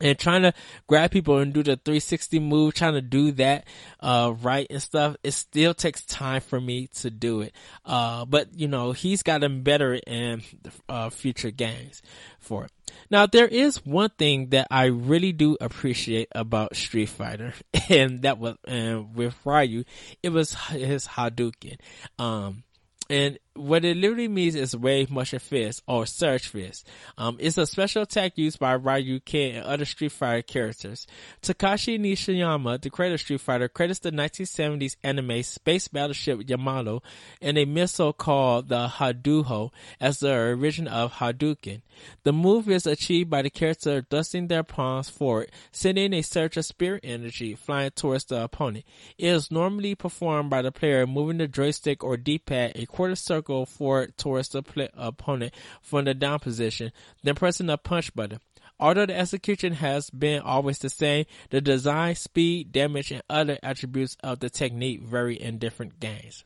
and 0.00 0.18
trying 0.18 0.42
to 0.42 0.52
grab 0.86 1.10
people 1.10 1.38
and 1.38 1.52
do 1.52 1.62
the 1.62 1.76
360 1.76 2.38
move, 2.40 2.74
trying 2.74 2.94
to 2.94 3.02
do 3.02 3.32
that, 3.32 3.66
uh, 4.00 4.34
right 4.40 4.66
and 4.70 4.82
stuff, 4.82 5.16
it 5.22 5.32
still 5.32 5.74
takes 5.74 6.04
time 6.04 6.40
for 6.40 6.60
me 6.60 6.88
to 6.88 7.10
do 7.10 7.42
it. 7.42 7.54
Uh, 7.84 8.24
but 8.24 8.48
you 8.54 8.68
know, 8.68 8.92
he's 8.92 9.22
gotten 9.22 9.62
better 9.62 9.94
in, 10.06 10.42
uh, 10.88 11.10
future 11.10 11.50
games 11.50 12.02
for 12.38 12.64
it. 12.64 12.72
Now, 13.10 13.26
there 13.26 13.46
is 13.48 13.84
one 13.84 14.10
thing 14.18 14.50
that 14.50 14.66
I 14.70 14.86
really 14.86 15.32
do 15.32 15.56
appreciate 15.60 16.28
about 16.32 16.76
Street 16.76 17.08
Fighter, 17.08 17.54
and 17.88 18.22
that 18.22 18.38
was, 18.38 18.56
and 18.64 19.14
with 19.14 19.34
Ryu, 19.44 19.84
it 20.22 20.30
was 20.30 20.54
his 20.54 21.06
Hadouken. 21.06 21.76
Um, 22.18 22.64
and 23.08 23.38
what 23.54 23.84
it 23.84 23.96
literally 23.96 24.28
means 24.28 24.54
is 24.54 24.76
wave 24.76 25.10
motion 25.10 25.40
fist 25.40 25.82
or 25.86 26.06
surge 26.06 26.46
fist. 26.48 26.86
Um, 27.18 27.36
it's 27.40 27.58
a 27.58 27.66
special 27.66 28.02
attack 28.02 28.38
used 28.38 28.60
by 28.60 28.74
Ryu, 28.74 29.20
Ken, 29.20 29.56
and 29.56 29.64
other 29.64 29.84
Street 29.84 30.12
Fighter 30.12 30.42
characters. 30.42 31.06
Takashi 31.42 31.98
Nishiyama, 31.98 32.80
the 32.80 32.90
creator 32.90 33.14
of 33.14 33.20
Street 33.20 33.40
Fighter, 33.40 33.68
credits 33.68 33.98
the 34.00 34.12
1970s 34.12 34.96
anime 35.02 35.42
Space 35.42 35.88
Battleship 35.88 36.48
Yamato 36.48 37.02
and 37.42 37.58
a 37.58 37.64
missile 37.64 38.12
called 38.12 38.68
the 38.68 38.86
Hadoho 38.86 39.70
as 40.00 40.20
the 40.20 40.32
origin 40.32 40.86
of 40.86 41.14
Hadouken. 41.14 41.82
The 42.22 42.32
move 42.32 42.68
is 42.70 42.86
achieved 42.86 43.30
by 43.30 43.42
the 43.42 43.50
character 43.50 44.06
thrusting 44.08 44.46
their 44.46 44.62
palms 44.62 45.10
forward, 45.10 45.50
sending 45.72 46.14
a 46.14 46.22
surge 46.22 46.56
of 46.56 46.64
spirit 46.64 47.00
energy 47.04 47.54
flying 47.54 47.90
towards 47.90 48.24
the 48.24 48.44
opponent. 48.44 48.84
It 49.18 49.26
is 49.26 49.50
normally 49.50 49.96
performed 49.96 50.50
by 50.50 50.62
the 50.62 50.72
player 50.72 51.06
moving 51.06 51.38
the 51.38 51.48
joystick 51.48 52.04
or 52.04 52.16
D-pad 52.16 52.72
a 52.76 52.86
quarter 52.86 53.16
circle 53.16 53.39
go 53.42 53.64
forward 53.64 54.16
towards 54.16 54.48
the 54.48 54.62
play- 54.62 54.90
opponent 54.94 55.54
from 55.82 56.04
the 56.04 56.14
down 56.14 56.38
position, 56.38 56.92
then 57.22 57.34
pressing 57.34 57.66
the 57.66 57.78
punch 57.78 58.14
button. 58.14 58.40
Although 58.78 59.06
the 59.06 59.18
execution 59.18 59.74
has 59.74 60.08
been 60.08 60.40
always 60.40 60.78
the 60.78 60.88
same, 60.88 61.26
the 61.50 61.60
design, 61.60 62.14
speed, 62.14 62.72
damage, 62.72 63.10
and 63.10 63.22
other 63.28 63.58
attributes 63.62 64.16
of 64.22 64.40
the 64.40 64.48
technique 64.48 65.02
vary 65.02 65.34
in 65.34 65.58
different 65.58 66.00
games. 66.00 66.44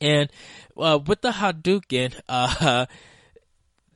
And 0.00 0.30
uh, 0.76 1.00
with 1.04 1.22
the 1.22 1.30
Hadouken, 1.30 2.20
uh, 2.28 2.86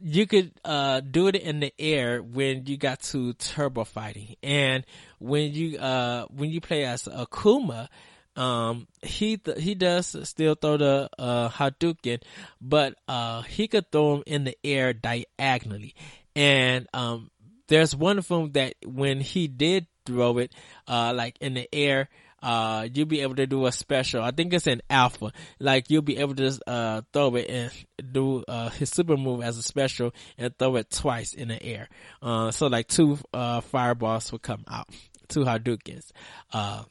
you 0.01 0.27
could 0.27 0.53
uh, 0.65 1.01
do 1.01 1.29
it 1.29 1.37
in 1.37 1.61
the 1.61 1.73
air 1.79 2.23
when 2.23 2.67
you 2.67 2.77
got 2.77 3.01
to 3.03 3.33
turbo 3.35 3.85
fighting, 3.85 4.37
and 4.43 4.85
when 5.19 5.53
you 5.53 5.79
uh, 5.79 6.27
when 6.27 6.51
you 6.51 6.61
play 6.61 6.85
as 6.85 7.05
Akuma, 7.05 7.89
um, 8.39 8.87
he 9.03 9.37
th- 9.37 9.59
he 9.59 9.75
does 9.75 10.17
still 10.29 10.55
throw 10.55 10.77
the 10.77 11.11
uh, 11.19 11.49
Hadouken, 11.49 12.23
but 12.61 12.95
uh, 13.09 13.43
he 13.43 13.67
could 13.67 13.91
throw 13.91 14.15
them 14.15 14.23
in 14.27 14.45
the 14.45 14.57
air 14.63 14.93
diagonally. 14.93 15.97
And 16.37 16.87
um, 16.95 17.31
there's 17.67 17.97
one 17.97 18.19
of 18.19 18.29
them 18.29 18.53
that 18.53 18.75
when 18.87 19.21
he 19.21 19.49
did 19.49 19.89
throw 20.07 20.39
it, 20.39 20.55
uh, 20.87 21.13
like 21.17 21.37
in 21.41 21.55
the 21.55 21.69
air, 21.75 22.09
uh, 22.41 22.87
you'll 22.95 23.07
be 23.07 23.23
able 23.23 23.35
to 23.35 23.47
do 23.49 23.67
a 23.67 23.73
special. 23.73 24.23
I 24.23 24.31
think 24.31 24.55
it's 24.55 24.69
an 24.69 24.83
alpha. 24.89 25.33
Like 25.59 25.91
you'll 25.91 26.03
be 26.03 26.19
able 26.19 26.37
to 26.37 26.61
uh, 26.69 27.03
throw 27.13 27.35
it 27.35 27.51
and 27.51 27.73
do 28.13 28.45
uh, 28.47 28.71
his 28.71 28.91
super 28.91 29.17
move 29.17 29.43
as 29.43 29.59
a 29.59 29.65
special 29.65 30.15
and 30.39 30.57
throw 30.57 30.77
it 30.77 30.91
twice 30.93 31.35
in 31.35 31.49
the 31.49 31.61
air. 31.61 31.89
Uh, 32.23 32.53
so 32.53 32.69
like 32.69 32.87
two 32.87 33.19
uh, 33.35 33.63
fireballs 33.63 34.31
will 34.31 34.39
come 34.39 34.65
out, 34.69 34.89
two 35.27 35.41
Hadoukens. 35.41 36.13
Uh, 36.53 36.85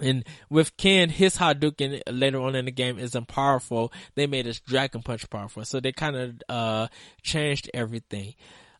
and 0.00 0.24
with 0.48 0.76
Ken, 0.76 1.08
his 1.08 1.36
Hadouken 1.36 2.02
later 2.10 2.40
on 2.40 2.54
in 2.54 2.64
the 2.64 2.70
game 2.70 2.98
isn't 2.98 3.28
powerful. 3.28 3.92
They 4.14 4.26
made 4.26 4.46
his 4.46 4.60
Dragon 4.60 5.02
Punch 5.02 5.28
powerful. 5.28 5.64
So 5.64 5.80
they 5.80 5.92
kind 5.92 6.16
of, 6.16 6.42
uh, 6.48 6.88
changed 7.22 7.70
everything. 7.74 8.34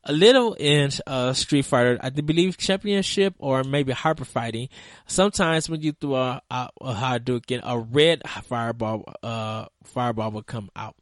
A 0.04 0.12
little 0.12 0.54
in, 0.54 0.90
uh, 1.06 1.32
Street 1.32 1.64
Fighter, 1.64 1.98
I 2.00 2.10
believe 2.10 2.56
Championship 2.56 3.34
or 3.38 3.64
maybe 3.64 3.92
Hyper 3.92 4.24
Fighting. 4.24 4.68
Sometimes 5.06 5.68
when 5.68 5.82
you 5.82 5.92
throw 5.92 6.14
a, 6.14 6.42
a, 6.50 6.68
a 6.80 6.94
Hadouken, 6.94 7.60
a 7.62 7.78
red 7.78 8.22
fireball, 8.44 9.04
uh, 9.22 9.66
fireball 9.84 10.30
will 10.30 10.42
come 10.42 10.70
out. 10.76 10.96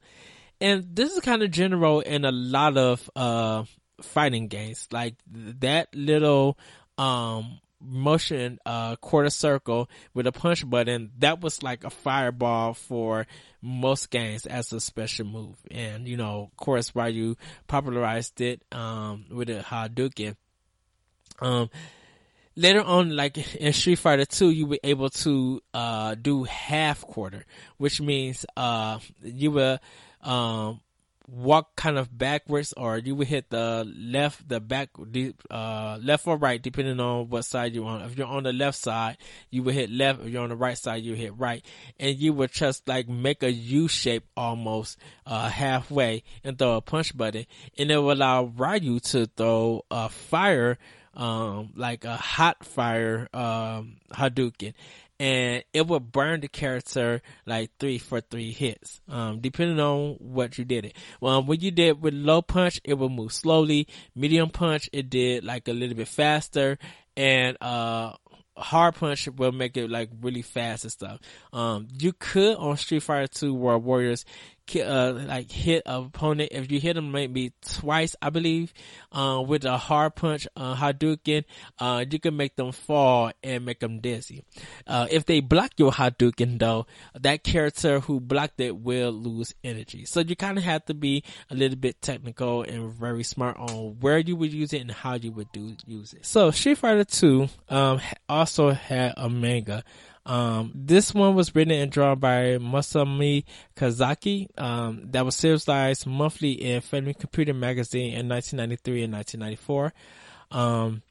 And 0.60 0.86
this 0.96 1.12
is 1.12 1.20
kind 1.20 1.42
of 1.42 1.50
general 1.50 2.00
in 2.00 2.24
a 2.24 2.32
lot 2.32 2.76
of, 2.76 3.08
uh, 3.14 3.64
fighting 4.02 4.48
games. 4.48 4.88
Like 4.90 5.14
that 5.26 5.94
little 5.94 6.58
um 6.98 7.60
motion 7.80 8.58
uh 8.64 8.96
quarter 8.96 9.30
circle 9.30 9.88
with 10.14 10.26
a 10.26 10.32
punch 10.32 10.68
button 10.68 11.10
that 11.18 11.40
was 11.40 11.62
like 11.62 11.84
a 11.84 11.90
fireball 11.90 12.74
for 12.74 13.26
most 13.60 14.10
games 14.10 14.46
as 14.46 14.72
a 14.72 14.80
special 14.80 15.26
move. 15.26 15.56
And 15.70 16.08
you 16.08 16.16
know 16.16 16.50
of 16.50 16.56
course 16.56 16.92
you 16.94 17.36
popularized 17.66 18.40
it 18.40 18.62
um 18.72 19.26
with 19.30 19.50
a 19.50 19.62
hadouken. 19.62 20.36
Um 21.40 21.70
later 22.56 22.82
on 22.82 23.14
like 23.14 23.54
in 23.56 23.72
street 23.72 23.98
fighter 23.98 24.24
2 24.24 24.50
you 24.50 24.66
were 24.66 24.78
able 24.82 25.10
to 25.10 25.60
uh 25.74 26.14
do 26.14 26.44
half 26.44 27.02
quarter 27.02 27.44
which 27.76 28.00
means 28.00 28.46
uh 28.56 28.98
you 29.22 29.50
were 29.50 29.78
um 30.22 30.80
walk 31.28 31.74
kind 31.76 31.98
of 31.98 32.16
backwards 32.16 32.72
or 32.76 32.98
you 32.98 33.14
would 33.14 33.26
hit 33.26 33.50
the 33.50 33.90
left 33.96 34.48
the 34.48 34.60
back 34.60 34.90
uh 35.50 35.98
left 36.00 36.26
or 36.26 36.36
right 36.36 36.62
depending 36.62 37.00
on 37.00 37.28
what 37.28 37.44
side 37.44 37.74
you're 37.74 37.84
on. 37.84 38.02
If 38.02 38.16
you're 38.16 38.26
on 38.26 38.44
the 38.44 38.52
left 38.52 38.78
side 38.78 39.16
you 39.50 39.62
would 39.64 39.74
hit 39.74 39.90
left. 39.90 40.22
If 40.22 40.28
you're 40.28 40.42
on 40.42 40.50
the 40.50 40.56
right 40.56 40.78
side 40.78 41.02
you 41.02 41.14
hit 41.14 41.36
right. 41.36 41.64
And 41.98 42.16
you 42.16 42.32
would 42.32 42.52
just 42.52 42.86
like 42.88 43.08
make 43.08 43.42
a 43.42 43.50
u 43.50 43.88
shape 43.88 44.24
almost 44.36 44.98
uh 45.26 45.48
halfway 45.48 46.22
and 46.44 46.58
throw 46.58 46.76
a 46.76 46.80
punch 46.80 47.16
button. 47.16 47.46
And 47.76 47.90
it 47.90 47.98
will 47.98 48.12
allow 48.12 48.44
ryu 48.44 49.00
to 49.00 49.26
throw 49.26 49.84
a 49.90 50.08
fire 50.08 50.78
um 51.14 51.70
like 51.74 52.04
a 52.04 52.16
hot 52.16 52.62
fire 52.64 53.28
um 53.32 53.96
hadouken 54.12 54.74
and 55.18 55.64
it 55.72 55.86
would 55.86 56.12
burn 56.12 56.40
the 56.40 56.48
character 56.48 57.22
like 57.46 57.70
three 57.78 57.98
for 57.98 58.20
three 58.20 58.52
hits, 58.52 59.00
um, 59.08 59.40
depending 59.40 59.80
on 59.80 60.16
what 60.18 60.58
you 60.58 60.64
did 60.64 60.86
it. 60.86 60.96
Well, 61.20 61.42
when 61.42 61.60
you 61.60 61.70
did 61.70 62.02
with 62.02 62.14
low 62.14 62.42
punch, 62.42 62.80
it 62.84 62.94
would 62.94 63.12
move 63.12 63.32
slowly. 63.32 63.88
Medium 64.14 64.50
punch, 64.50 64.90
it 64.92 65.08
did 65.10 65.44
like 65.44 65.68
a 65.68 65.72
little 65.72 65.96
bit 65.96 66.08
faster, 66.08 66.78
and 67.16 67.56
uh, 67.60 68.12
hard 68.56 68.94
punch 68.94 69.28
will 69.28 69.52
make 69.52 69.76
it 69.76 69.90
like 69.90 70.10
really 70.20 70.42
fast 70.42 70.84
and 70.84 70.92
stuff. 70.92 71.20
Um, 71.52 71.88
you 71.98 72.12
could 72.12 72.56
on 72.56 72.76
Street 72.76 73.02
Fighter 73.02 73.26
2 73.28 73.54
World 73.54 73.84
Warriors 73.84 74.24
uh, 74.74 75.12
like 75.12 75.50
hit 75.50 75.82
opponent 75.86 76.50
if 76.52 76.70
you 76.72 76.80
hit 76.80 76.94
them 76.94 77.12
maybe 77.12 77.52
twice, 77.64 78.16
I 78.20 78.30
believe, 78.30 78.72
uh, 79.12 79.42
with 79.46 79.64
a 79.64 79.76
hard 79.76 80.14
punch, 80.14 80.48
uh, 80.56 80.74
Hadouken, 80.74 81.44
uh, 81.78 82.04
you 82.08 82.18
can 82.18 82.36
make 82.36 82.56
them 82.56 82.72
fall 82.72 83.30
and 83.42 83.64
make 83.64 83.80
them 83.80 84.00
dizzy. 84.00 84.44
Uh, 84.86 85.06
if 85.10 85.26
they 85.26 85.40
block 85.40 85.72
your 85.76 85.92
Hadouken 85.92 86.58
though, 86.58 86.86
that 87.14 87.44
character 87.44 88.00
who 88.00 88.20
blocked 88.20 88.60
it 88.60 88.76
will 88.76 89.12
lose 89.12 89.54
energy. 89.62 90.04
So 90.04 90.20
you 90.20 90.36
kind 90.36 90.58
of 90.58 90.64
have 90.64 90.84
to 90.86 90.94
be 90.94 91.22
a 91.50 91.54
little 91.54 91.78
bit 91.78 92.00
technical 92.00 92.62
and 92.62 92.92
very 92.92 93.22
smart 93.22 93.56
on 93.58 93.96
where 94.00 94.18
you 94.18 94.36
would 94.36 94.52
use 94.52 94.72
it 94.72 94.80
and 94.80 94.90
how 94.90 95.14
you 95.14 95.32
would 95.32 95.52
do 95.52 95.76
use 95.86 96.12
it. 96.12 96.26
So 96.26 96.50
Street 96.50 96.78
Fighter 96.78 97.04
2, 97.04 97.48
um, 97.68 98.00
also 98.28 98.70
had 98.70 99.14
a 99.16 99.28
manga. 99.28 99.84
Um, 100.26 100.72
this 100.74 101.14
one 101.14 101.36
was 101.36 101.54
written 101.54 101.72
and 101.72 101.90
drawn 101.90 102.18
by 102.18 102.58
Masaomi 102.58 103.44
Kanzaki. 103.76 104.48
Um, 104.58 105.02
that 105.12 105.24
was 105.24 105.36
serialized 105.36 106.06
monthly 106.06 106.52
in 106.52 106.80
Family 106.80 107.14
Computer 107.14 107.54
Magazine 107.54 108.12
in 108.12 108.28
1993 108.28 109.04
and 109.04 109.12
1994. 109.12 109.94
Um, 110.50 111.02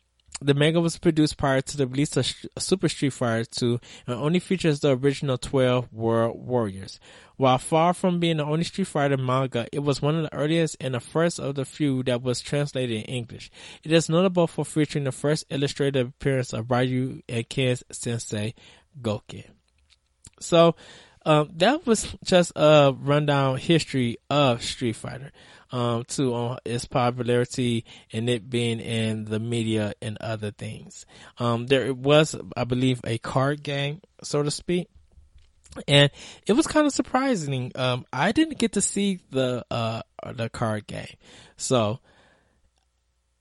the 0.41 0.54
manga 0.54 0.82
was 0.82 0.97
produced 0.97 1.38
prior 1.38 1.62
to 1.62 1.78
the 1.78 1.88
release 1.88 2.17
of 2.17 2.28
Super 2.60 2.89
Street 2.89 3.13
Fighter 3.13 3.45
2 3.45 3.80
and 4.08 4.15
only 4.17 4.39
features 4.39 4.82
the 4.82 4.97
original 4.97 5.38
12 5.38 5.93
World 5.93 6.45
Warriors. 6.45 6.99
While 7.38 7.58
far 7.58 7.93
from 7.93 8.19
being 8.19 8.38
the 8.38 8.45
only 8.45 8.65
Street 8.65 8.88
Fighter 8.88 9.15
manga, 9.15 9.65
it 9.71 9.80
was 9.80 10.01
one 10.01 10.15
of 10.15 10.23
the 10.23 10.34
earliest 10.34 10.75
and 10.82 10.93
the 10.93 10.99
first 10.99 11.39
of 11.39 11.56
the 11.56 11.63
few 11.63 12.04
that 12.04 12.21
was 12.21 12.41
translated 12.41 12.97
in 12.97 13.04
English. 13.04 13.49
It 13.84 13.93
is 13.93 14.10
notable 14.10 14.47
for 14.47 14.65
featuring 14.65 15.06
the 15.06 15.13
first 15.13 15.45
illustrated 15.49 16.08
appearance 16.08 16.51
of 16.51 16.69
Ryu 16.69 17.21
and 17.30 17.47
Ken's 17.47 17.84
sensei, 17.91 18.56
Gouken. 19.02 19.46
So, 20.40 20.76
um, 21.26 21.50
that 21.56 21.88
was 21.88 22.16
just 22.24 22.52
a 22.56 22.96
rundown 22.98 23.58
history 23.58 24.18
of 24.30 24.62
Street 24.62 24.96
Fighter, 24.96 25.32
um, 25.72 26.04
to 26.10 26.34
on 26.34 26.58
its 26.66 26.86
popularity 26.86 27.84
and 28.14 28.30
it 28.30 28.50
being 28.50 28.80
in 28.80 29.26
the 29.26 29.40
media 29.40 29.94
and 30.02 30.18
other 30.20 30.52
things. 30.52 31.06
Um, 31.40 31.66
there 31.68 31.94
was, 31.94 32.36
I 32.56 32.64
believe, 32.64 33.02
a 33.04 33.18
card 33.18 33.64
game, 33.64 34.02
so 34.22 34.44
to 34.44 34.52
speak. 34.52 34.88
And 35.88 36.10
it 36.48 36.54
was 36.54 36.68
kind 36.68 36.86
of 36.86 36.94
surprising. 36.94 37.72
Um, 37.76 38.06
I 38.14 38.32
didn't 38.32 38.60
get 38.60 38.74
to 38.74 38.82
see 38.82 39.20
the, 39.32 39.66
uh, 39.70 40.04
the 40.32 40.50
card 40.50 40.88
game. 40.88 41.16
So, 41.58 42.00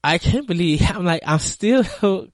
I 0.04 0.18
can't 0.18 0.46
believe 0.46 0.82
I'm 0.88 1.04
like 1.04 1.22
I'm 1.26 1.38
still 1.38 1.82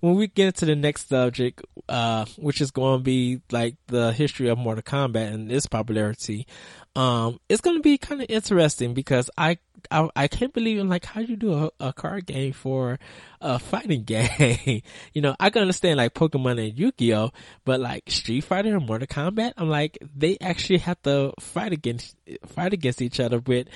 when 0.00 0.14
we 0.14 0.26
get 0.28 0.48
into 0.48 0.66
the 0.66 0.76
next 0.76 1.08
subject, 1.08 1.62
uh, 1.88 2.26
which 2.36 2.60
is 2.60 2.70
going 2.70 2.98
to 2.98 3.02
be 3.02 3.40
like 3.50 3.76
the 3.86 4.12
history 4.12 4.48
of 4.48 4.58
Mortal 4.58 4.82
Kombat 4.82 5.32
and 5.32 5.50
its 5.50 5.66
popularity. 5.66 6.46
Um, 6.94 7.40
it's 7.48 7.62
going 7.62 7.76
to 7.76 7.82
be 7.82 7.96
kind 7.96 8.20
of 8.20 8.26
interesting 8.28 8.92
because 8.92 9.30
I, 9.38 9.58
I, 9.90 10.08
I 10.14 10.28
can't 10.28 10.52
believe 10.52 10.78
in 10.78 10.88
like 10.88 11.06
how 11.06 11.22
you 11.22 11.34
do 11.34 11.54
a, 11.54 11.70
a 11.80 11.92
card 11.94 12.26
game 12.26 12.52
for 12.52 12.98
a 13.40 13.58
fighting 13.58 14.02
game. 14.04 14.82
you 15.14 15.22
know, 15.22 15.34
I 15.40 15.48
can 15.48 15.62
understand 15.62 15.96
like 15.96 16.12
Pokemon 16.12 16.64
and 16.64 16.78
Yu-Gi-Oh, 16.78 17.30
but 17.64 17.80
like 17.80 18.04
Street 18.10 18.42
Fighter 18.42 18.76
and 18.76 18.86
Mortal 18.86 19.08
Kombat, 19.08 19.54
I'm 19.56 19.70
like 19.70 19.96
they 20.14 20.36
actually 20.42 20.80
have 20.80 21.00
to 21.02 21.32
fight 21.40 21.72
against 21.72 22.16
fight 22.46 22.74
against 22.74 23.00
each 23.00 23.18
other 23.18 23.40
with 23.40 23.68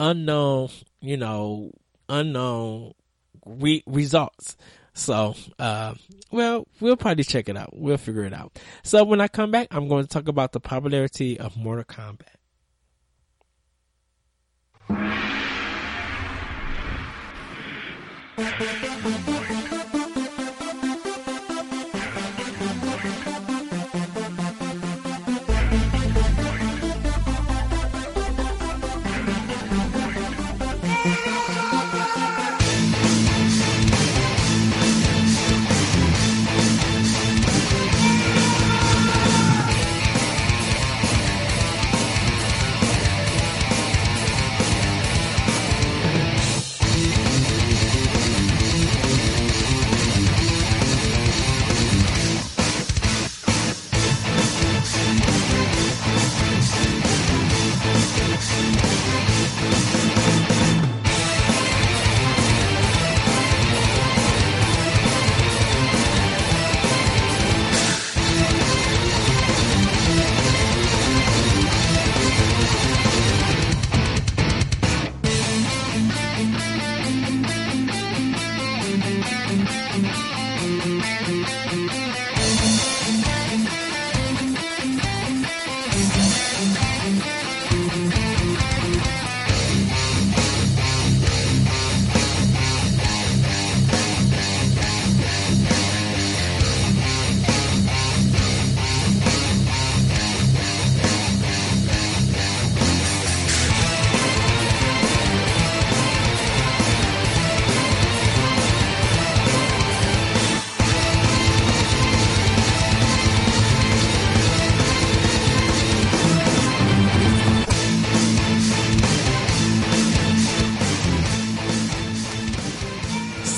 unknown, 0.00 0.70
you 1.00 1.16
know 1.16 1.70
unknown 2.10 2.92
re- 3.46 3.82
results. 3.86 4.56
So, 4.92 5.34
uh, 5.58 5.94
well, 6.30 6.66
we'll 6.80 6.96
probably 6.96 7.24
check 7.24 7.48
it 7.48 7.56
out. 7.56 7.70
We'll 7.72 7.96
figure 7.96 8.24
it 8.24 8.34
out. 8.34 8.58
So 8.82 9.04
when 9.04 9.20
I 9.20 9.28
come 9.28 9.50
back, 9.50 9.68
I'm 9.70 9.88
going 9.88 10.04
to 10.04 10.08
talk 10.08 10.28
about 10.28 10.52
the 10.52 10.60
popularity 10.60 11.38
of 11.38 11.56
Mortal 11.56 11.84
Kombat. 11.84 12.36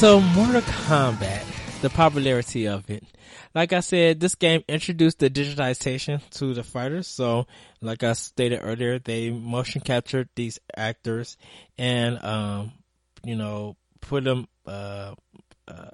So, 0.02 0.18
Mortal 0.20 0.62
Kombat, 0.62 1.80
the 1.80 1.88
popularity 1.88 2.66
of 2.66 2.90
it. 2.90 3.04
Like 3.54 3.72
I 3.72 3.78
said, 3.78 4.18
this 4.18 4.34
game 4.34 4.64
introduced 4.66 5.20
the 5.20 5.30
digitization 5.30 6.28
to 6.30 6.54
the 6.54 6.64
fighters. 6.64 7.06
So, 7.06 7.46
like 7.80 8.02
I 8.02 8.14
stated 8.14 8.58
earlier, 8.64 8.98
they 8.98 9.30
motion 9.30 9.80
captured 9.80 10.28
these 10.34 10.58
actors 10.76 11.36
and, 11.78 12.20
um, 12.24 12.72
you 13.22 13.36
know, 13.36 13.76
put 14.00 14.24
them, 14.24 14.48
uh, 14.66 15.14
uh, 15.68 15.90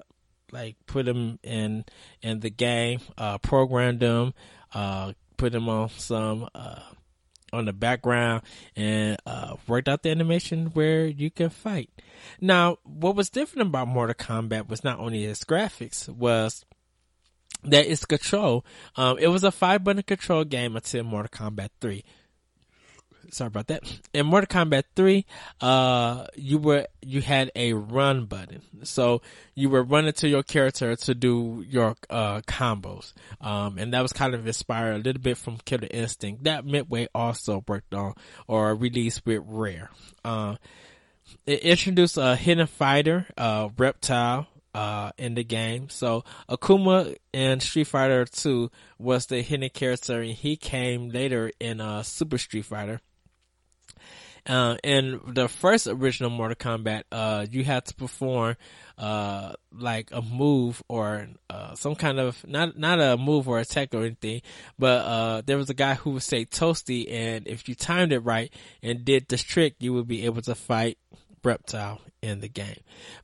like 0.51 0.77
put 0.87 1.05
them 1.05 1.37
in, 1.43 1.85
in 2.23 2.39
the 2.39 2.49
game, 2.49 3.01
uh, 3.15 3.37
programmed 3.37 3.99
them, 3.99 4.33
uh, 4.73 5.13
put 5.37 5.51
them 5.51 5.69
on 5.69 5.89
some, 5.89 6.49
uh, 6.55 6.81
on 7.53 7.65
the 7.65 7.73
background 7.73 8.41
and 8.75 9.17
uh, 9.27 9.55
worked 9.67 9.87
out 9.87 10.01
the 10.01 10.09
animation 10.09 10.71
where 10.73 11.05
you 11.05 11.29
can 11.29 11.51
fight. 11.51 11.91
Now, 12.41 12.77
what 12.83 13.15
was 13.15 13.29
different 13.29 13.69
about 13.69 13.87
Mortal 13.87 14.15
Kombat 14.15 14.67
was 14.67 14.83
not 14.83 14.99
only 14.99 15.25
its 15.25 15.43
graphics, 15.43 16.07
was 16.09 16.65
that 17.63 17.87
its 17.87 18.05
control. 18.05 18.65
Um, 18.95 19.17
it 19.19 19.27
was 19.27 19.43
a 19.43 19.51
five 19.51 19.83
button 19.83 20.03
control 20.03 20.43
game 20.43 20.75
until 20.75 21.03
Mortal 21.03 21.49
Kombat 21.49 21.69
3 21.81 22.03
sorry 23.31 23.47
about 23.47 23.67
that. 23.67 23.83
In 24.13 24.25
Mortal 24.25 24.47
Kombat 24.47 24.83
3, 24.95 25.25
uh, 25.61 26.25
you 26.35 26.57
were, 26.57 26.87
you 27.01 27.21
had 27.21 27.51
a 27.55 27.73
run 27.73 28.25
button. 28.25 28.61
So 28.83 29.21
you 29.55 29.69
were 29.69 29.83
running 29.83 30.13
to 30.13 30.27
your 30.27 30.43
character 30.43 30.95
to 30.95 31.15
do 31.15 31.63
your, 31.67 31.95
uh, 32.09 32.41
combos. 32.41 33.13
Um, 33.41 33.77
and 33.77 33.93
that 33.93 34.01
was 34.01 34.13
kind 34.13 34.33
of 34.33 34.45
inspired 34.45 34.95
a 34.95 34.99
little 34.99 35.21
bit 35.21 35.37
from 35.37 35.57
Killer 35.65 35.87
Instinct 35.89 36.43
that 36.43 36.65
Midway 36.65 37.07
also 37.13 37.63
worked 37.67 37.93
on 37.93 38.13
or 38.47 38.75
released 38.75 39.25
with 39.25 39.43
Rare. 39.45 39.89
Uh, 40.23 40.55
it 41.45 41.61
introduced 41.61 42.17
a 42.17 42.35
hidden 42.35 42.67
fighter, 42.67 43.27
uh, 43.37 43.69
Reptile, 43.77 44.47
uh, 44.73 45.11
in 45.17 45.35
the 45.35 45.43
game. 45.43 45.89
So 45.89 46.23
Akuma 46.49 47.15
in 47.33 47.59
Street 47.59 47.87
Fighter 47.87 48.25
2 48.25 48.69
was 48.97 49.25
the 49.25 49.41
hidden 49.41 49.69
character 49.69 50.21
and 50.21 50.31
he 50.31 50.55
came 50.55 51.09
later 51.09 51.51
in, 51.59 51.81
uh, 51.81 52.03
Super 52.03 52.37
Street 52.37 52.65
Fighter. 52.65 53.01
Uh, 54.49 54.77
in 54.83 55.21
the 55.27 55.47
first 55.47 55.85
original 55.85 56.31
Mortal 56.31 56.55
Kombat, 56.55 57.03
uh, 57.11 57.45
you 57.51 57.63
had 57.63 57.85
to 57.85 57.93
perform, 57.93 58.55
uh, 58.97 59.53
like 59.71 60.09
a 60.11 60.23
move 60.23 60.81
or, 60.89 61.27
uh, 61.51 61.75
some 61.75 61.93
kind 61.93 62.19
of, 62.19 62.43
not, 62.47 62.75
not 62.75 62.99
a 62.99 63.15
move 63.15 63.47
or 63.47 63.59
attack 63.59 63.93
or 63.93 64.05
anything, 64.05 64.41
but, 64.79 65.05
uh, 65.05 65.41
there 65.45 65.55
was 65.55 65.69
a 65.69 65.75
guy 65.75 65.93
who 65.93 66.09
would 66.09 66.23
say 66.23 66.45
toasty 66.45 67.11
and 67.11 67.47
if 67.47 67.69
you 67.69 67.75
timed 67.75 68.11
it 68.11 68.21
right 68.21 68.51
and 68.81 69.05
did 69.05 69.27
this 69.27 69.43
trick, 69.43 69.75
you 69.79 69.93
would 69.93 70.07
be 70.07 70.25
able 70.25 70.41
to 70.41 70.55
fight 70.55 70.97
reptile 71.43 72.01
in 72.21 72.41
the 72.41 72.49
game. 72.49 72.75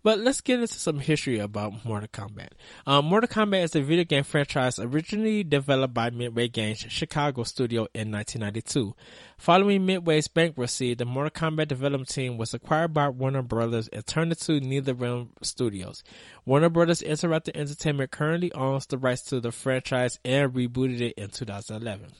But 0.03 0.19
let's 0.19 0.41
get 0.41 0.59
into 0.59 0.73
some 0.73 0.99
history 0.99 1.39
about 1.39 1.85
Mortal 1.85 2.07
Kombat. 2.07 2.49
Um, 2.85 3.05
Mortal 3.05 3.27
Kombat 3.27 3.63
is 3.63 3.75
a 3.75 3.81
video 3.81 4.05
game 4.05 4.23
franchise 4.23 4.79
originally 4.79 5.43
developed 5.43 5.93
by 5.93 6.09
Midway 6.09 6.47
Games 6.47 6.85
Chicago 6.89 7.43
studio 7.43 7.87
in 7.93 8.11
1992. 8.11 8.95
Following 9.37 9.85
Midway's 9.85 10.27
bankruptcy, 10.27 10.93
the 10.93 11.05
Mortal 11.05 11.31
Kombat 11.31 11.67
development 11.67 12.09
team 12.09 12.37
was 12.37 12.53
acquired 12.53 12.93
by 12.93 13.09
Warner 13.09 13.41
Brothers 13.41 13.87
and 13.89 14.05
turned 14.05 14.31
into 14.31 14.61
NetherRealm 14.61 15.29
Studios. 15.41 16.03
Warner 16.45 16.69
Brothers 16.69 17.01
Interactive 17.01 17.55
Entertainment 17.55 18.11
currently 18.11 18.51
owns 18.53 18.85
the 18.85 18.97
rights 18.97 19.23
to 19.23 19.39
the 19.39 19.51
franchise 19.51 20.19
and 20.23 20.53
rebooted 20.53 21.01
it 21.01 21.13
in 21.17 21.29
2011. 21.29 22.11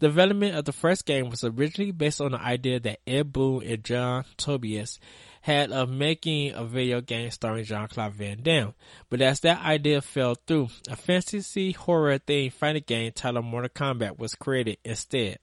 The 0.00 0.08
development 0.08 0.56
of 0.56 0.64
the 0.64 0.72
first 0.72 1.06
game 1.06 1.30
was 1.30 1.44
originally 1.44 1.92
based 1.92 2.20
on 2.20 2.32
the 2.32 2.40
idea 2.40 2.80
that 2.80 3.00
Ed 3.06 3.32
Boon 3.32 3.62
and 3.64 3.84
John 3.84 4.24
Tobias 4.36 4.98
had 5.44 5.70
of 5.72 5.90
making 5.90 6.54
a 6.54 6.64
video 6.64 7.02
game 7.02 7.30
starring 7.30 7.64
Jean-Claude 7.66 8.14
Van 8.14 8.38
Damme. 8.42 8.72
But 9.10 9.20
as 9.20 9.40
that 9.40 9.62
idea 9.62 10.00
fell 10.00 10.36
through, 10.46 10.70
a 10.88 10.96
fantasy 10.96 11.72
horror 11.72 12.18
themed 12.18 12.54
fighting 12.54 12.84
game 12.86 13.12
titled 13.14 13.44
Mortal 13.44 13.68
Kombat 13.68 14.18
was 14.18 14.34
created 14.34 14.78
instead. 14.86 15.38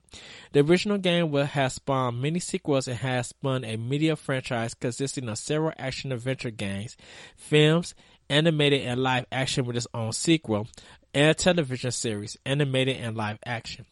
The 0.53 0.61
original 0.61 0.97
game 0.97 1.29
would 1.29 1.45
have 1.45 1.71
spawned 1.71 2.19
many 2.19 2.39
sequels 2.39 2.87
and 2.87 2.97
has 2.97 3.27
spun 3.27 3.63
a 3.63 3.77
media 3.77 4.15
franchise 4.15 4.73
consisting 4.73 5.29
of 5.29 5.37
several 5.37 5.73
action 5.77 6.11
adventure 6.11 6.49
games, 6.49 6.97
films, 7.35 7.93
animated 8.27 8.81
and 8.81 9.03
live 9.03 9.27
action 9.31 9.65
with 9.65 9.77
its 9.77 9.87
own 9.93 10.13
sequel, 10.13 10.67
and 11.13 11.29
a 11.29 11.33
television 11.35 11.91
series, 11.91 12.37
animated 12.43 12.97
and 12.97 13.15
live 13.15 13.37
action. 13.45 13.85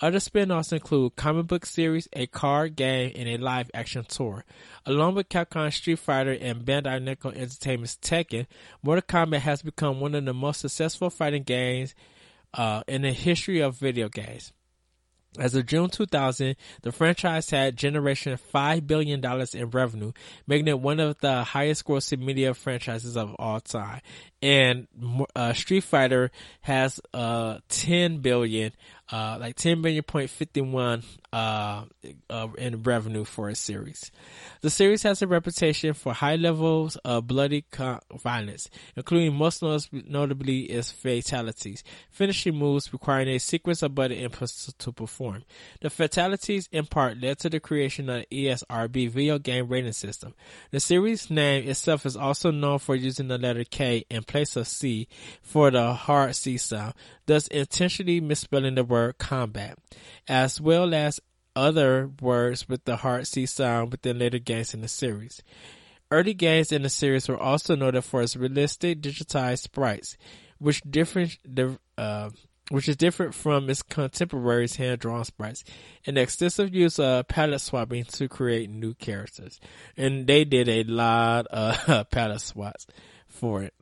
Other 0.00 0.18
spin-offs 0.18 0.72
include 0.72 1.14
comic 1.16 1.46
book 1.46 1.64
series, 1.64 2.08
a 2.12 2.26
card 2.26 2.74
game, 2.74 3.12
and 3.14 3.28
a 3.28 3.36
live 3.38 3.70
action 3.72 4.04
tour. 4.04 4.44
Along 4.84 5.14
with 5.14 5.28
Capcom 5.28 5.72
Street 5.72 6.00
Fighter 6.00 6.36
and 6.40 6.64
Bandai 6.64 7.00
Namco 7.00 7.34
Entertainment's 7.34 7.96
Tekken, 7.96 8.46
Mortal 8.82 9.02
Kombat 9.02 9.40
has 9.40 9.62
become 9.62 10.00
one 10.00 10.14
of 10.14 10.24
the 10.24 10.34
most 10.34 10.60
successful 10.60 11.10
fighting 11.10 11.44
games 11.44 11.94
uh, 12.54 12.82
in 12.88 13.02
the 13.02 13.12
history 13.12 13.60
of 13.60 13.76
video 13.76 14.08
games. 14.08 14.52
As 15.36 15.56
of 15.56 15.66
June 15.66 15.90
2000, 15.90 16.54
the 16.82 16.92
franchise 16.92 17.50
had 17.50 17.76
generated 17.76 18.38
$5 18.54 18.86
billion 18.86 19.24
in 19.54 19.70
revenue, 19.70 20.12
making 20.46 20.68
it 20.68 20.78
one 20.78 21.00
of 21.00 21.18
the 21.18 21.42
highest 21.42 21.84
grossing 21.84 22.20
media 22.20 22.54
franchises 22.54 23.16
of 23.16 23.34
all 23.40 23.58
time. 23.60 24.00
And 24.44 24.88
uh, 25.34 25.54
Street 25.54 25.84
Fighter 25.84 26.30
has 26.60 27.00
uh, 27.14 27.60
10 27.70 28.18
billion 28.18 28.72
uh, 29.12 29.36
like 29.38 29.54
10 29.56 29.82
billion 29.82 30.02
point 30.02 30.30
51 30.30 31.02
uh, 31.32 31.84
uh, 32.30 32.48
in 32.56 32.82
revenue 32.82 33.24
for 33.24 33.48
a 33.48 33.54
series. 33.54 34.10
The 34.62 34.70
series 34.70 35.02
has 35.02 35.20
a 35.20 35.26
reputation 35.26 35.92
for 35.92 36.14
high 36.14 36.36
levels 36.36 36.96
of 37.04 37.26
bloody 37.26 37.64
violence, 38.22 38.70
including 38.96 39.34
most 39.34 39.62
notably 39.92 40.60
its 40.62 40.90
fatalities, 40.90 41.84
finishing 42.10 42.56
moves 42.56 42.92
requiring 42.92 43.28
a 43.28 43.38
sequence 43.38 43.82
of 43.82 43.94
button 43.94 44.16
inputs 44.16 44.72
to 44.78 44.92
perform. 44.92 45.44
The 45.82 45.90
fatalities 45.90 46.68
in 46.72 46.86
part 46.86 47.20
led 47.20 47.38
to 47.40 47.50
the 47.50 47.60
creation 47.60 48.08
of 48.08 48.24
the 48.30 48.46
ESRB 48.46 49.10
video 49.10 49.38
game 49.38 49.68
rating 49.68 49.92
system. 49.92 50.34
The 50.70 50.80
series 50.80 51.28
name 51.28 51.68
itself 51.68 52.06
is 52.06 52.16
also 52.16 52.50
known 52.50 52.78
for 52.78 52.94
using 52.94 53.28
the 53.28 53.38
letter 53.38 53.64
K 53.64 54.06
in 54.08 54.22
place 54.34 54.56
of 54.56 54.66
C 54.66 55.06
for 55.42 55.70
the 55.70 55.94
hard 55.94 56.34
C 56.34 56.58
sound, 56.58 56.94
thus 57.26 57.46
intentionally 57.46 58.20
misspelling 58.20 58.74
the 58.74 58.82
word 58.82 59.16
combat, 59.16 59.78
as 60.26 60.60
well 60.60 60.92
as 60.92 61.20
other 61.54 62.10
words 62.20 62.68
with 62.68 62.84
the 62.84 62.96
hard 62.96 63.28
C 63.28 63.46
sound 63.46 63.92
within 63.92 64.18
later 64.18 64.40
games 64.40 64.74
in 64.74 64.80
the 64.80 64.88
series. 64.88 65.40
Early 66.10 66.34
games 66.34 66.72
in 66.72 66.82
the 66.82 66.88
series 66.88 67.28
were 67.28 67.38
also 67.38 67.76
noted 67.76 68.02
for 68.02 68.22
its 68.22 68.34
realistic 68.34 69.00
digitized 69.00 69.60
sprites, 69.60 70.16
which 70.58 70.80
different, 70.80 71.38
uh, 71.96 72.30
which 72.70 72.88
is 72.88 72.96
different 72.96 73.36
from 73.36 73.70
its 73.70 73.82
contemporaries' 73.82 74.74
hand-drawn 74.74 75.24
sprites, 75.24 75.62
and 76.06 76.18
extensive 76.18 76.74
use 76.74 76.98
of 76.98 77.28
palette 77.28 77.60
swapping 77.60 78.02
to 78.02 78.26
create 78.26 78.68
new 78.68 78.94
characters. 78.94 79.60
And 79.96 80.26
they 80.26 80.44
did 80.44 80.68
a 80.68 80.82
lot 80.82 81.46
of 81.46 82.10
palette 82.10 82.40
swaps 82.40 82.88
for 83.28 83.62
it 83.62 83.74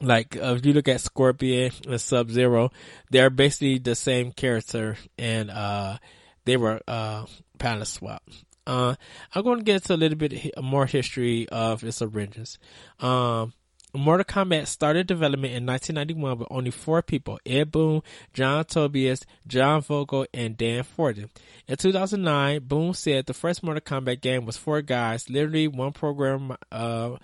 like 0.00 0.36
uh, 0.36 0.54
if 0.56 0.66
you 0.66 0.72
look 0.72 0.88
at 0.88 1.00
Scorpion 1.00 1.72
and 1.88 2.00
Sub 2.00 2.30
Zero, 2.30 2.70
they're 3.10 3.30
basically 3.30 3.78
the 3.78 3.94
same 3.94 4.32
character, 4.32 4.96
and 5.18 5.50
uh, 5.50 5.98
they 6.44 6.56
were 6.56 6.80
uh, 6.86 7.26
palette 7.58 7.88
swap. 7.88 8.22
Uh, 8.66 8.94
I'm 9.34 9.44
going 9.44 9.58
to 9.58 9.64
get 9.64 9.76
into 9.76 9.94
a 9.94 9.96
little 9.96 10.18
bit 10.18 10.50
more 10.62 10.86
history 10.86 11.48
of 11.50 11.84
its 11.84 12.00
origins. 12.00 12.58
Um, 12.98 13.52
Mortal 13.96 14.24
Kombat 14.24 14.66
started 14.66 15.06
development 15.06 15.54
in 15.54 15.66
1991 15.66 16.38
with 16.38 16.48
only 16.50 16.70
four 16.70 17.02
people: 17.02 17.38
Ed 17.46 17.70
Boon, 17.70 18.02
John 18.32 18.64
Tobias, 18.64 19.24
John 19.46 19.82
Vogel, 19.82 20.26
and 20.34 20.56
Dan 20.56 20.82
Forden. 20.82 21.30
In 21.68 21.76
2009, 21.76 22.64
Boon 22.64 22.94
said 22.94 23.26
the 23.26 23.34
first 23.34 23.62
Mortal 23.62 23.80
Kombat 23.80 24.20
game 24.20 24.46
was 24.46 24.56
four 24.56 24.82
guys, 24.82 25.30
literally 25.30 25.68
one 25.68 25.92
program. 25.92 26.56
Uh, 26.72 27.16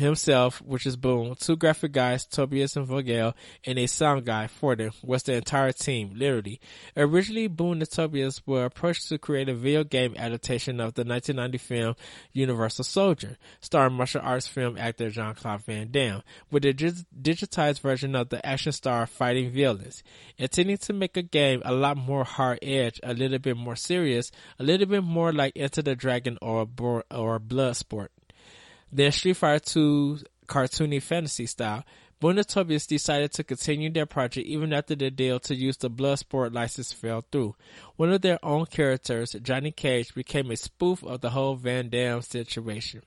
himself, 0.00 0.60
which 0.62 0.86
is 0.86 0.96
Boon, 0.96 1.34
two 1.38 1.56
graphic 1.56 1.92
guys, 1.92 2.26
Tobias 2.26 2.76
and 2.76 2.86
Vogel, 2.86 3.34
and 3.64 3.78
a 3.78 3.86
sound 3.86 4.24
guy, 4.24 4.46
Forden, 4.46 4.90
was 5.02 5.22
the 5.22 5.34
entire 5.34 5.72
team, 5.72 6.12
literally. 6.14 6.60
Originally, 6.96 7.46
Boon 7.46 7.80
and 7.80 7.90
Tobias 7.90 8.44
were 8.46 8.64
approached 8.64 9.08
to 9.08 9.18
create 9.18 9.48
a 9.48 9.54
video 9.54 9.84
game 9.84 10.14
adaptation 10.16 10.80
of 10.80 10.94
the 10.94 11.04
1990 11.04 11.58
film 11.58 11.94
Universal 12.32 12.84
Soldier, 12.84 13.38
starring 13.60 13.94
martial 13.94 14.20
arts 14.22 14.46
film 14.46 14.76
actor 14.76 15.10
Jean-Claude 15.10 15.64
Van 15.64 15.90
Damme, 15.90 16.22
with 16.50 16.64
a 16.64 16.72
digitized 16.72 17.80
version 17.80 18.14
of 18.14 18.30
the 18.30 18.44
action 18.44 18.72
star 18.72 19.06
fighting 19.06 19.50
villains, 19.50 20.02
intending 20.38 20.78
to 20.78 20.92
make 20.92 21.16
a 21.16 21.22
game 21.22 21.62
a 21.64 21.72
lot 21.72 21.96
more 21.96 22.24
hard-edged, 22.24 23.00
a 23.02 23.14
little 23.14 23.38
bit 23.38 23.56
more 23.56 23.76
serious, 23.76 24.32
a 24.58 24.62
little 24.62 24.86
bit 24.86 25.04
more 25.04 25.32
like 25.32 25.52
Enter 25.56 25.82
the 25.82 25.94
Dragon 25.94 26.38
or, 26.40 26.62
or 27.10 27.38
Bloodsport. 27.38 28.08
Then 28.92 29.12
Street 29.12 29.34
Fighter 29.34 29.64
2 29.64 30.18
cartoony 30.46 31.00
fantasy 31.00 31.46
style. 31.46 31.84
Tobias 32.20 32.86
decided 32.86 33.32
to 33.32 33.44
continue 33.44 33.90
their 33.90 34.04
project 34.04 34.46
even 34.46 34.74
after 34.74 34.94
the 34.94 35.10
deal 35.10 35.40
to 35.40 35.54
use 35.54 35.78
the 35.78 35.88
Bloodsport 35.88 36.52
license 36.52 36.92
fell 36.92 37.24
through. 37.32 37.54
One 37.96 38.12
of 38.12 38.20
their 38.20 38.38
own 38.44 38.66
characters, 38.66 39.34
Johnny 39.42 39.70
Cage, 39.70 40.14
became 40.14 40.50
a 40.50 40.56
spoof 40.56 41.02
of 41.02 41.22
the 41.22 41.30
whole 41.30 41.54
Van 41.54 41.88
Damme 41.88 42.20
situation. 42.20 43.02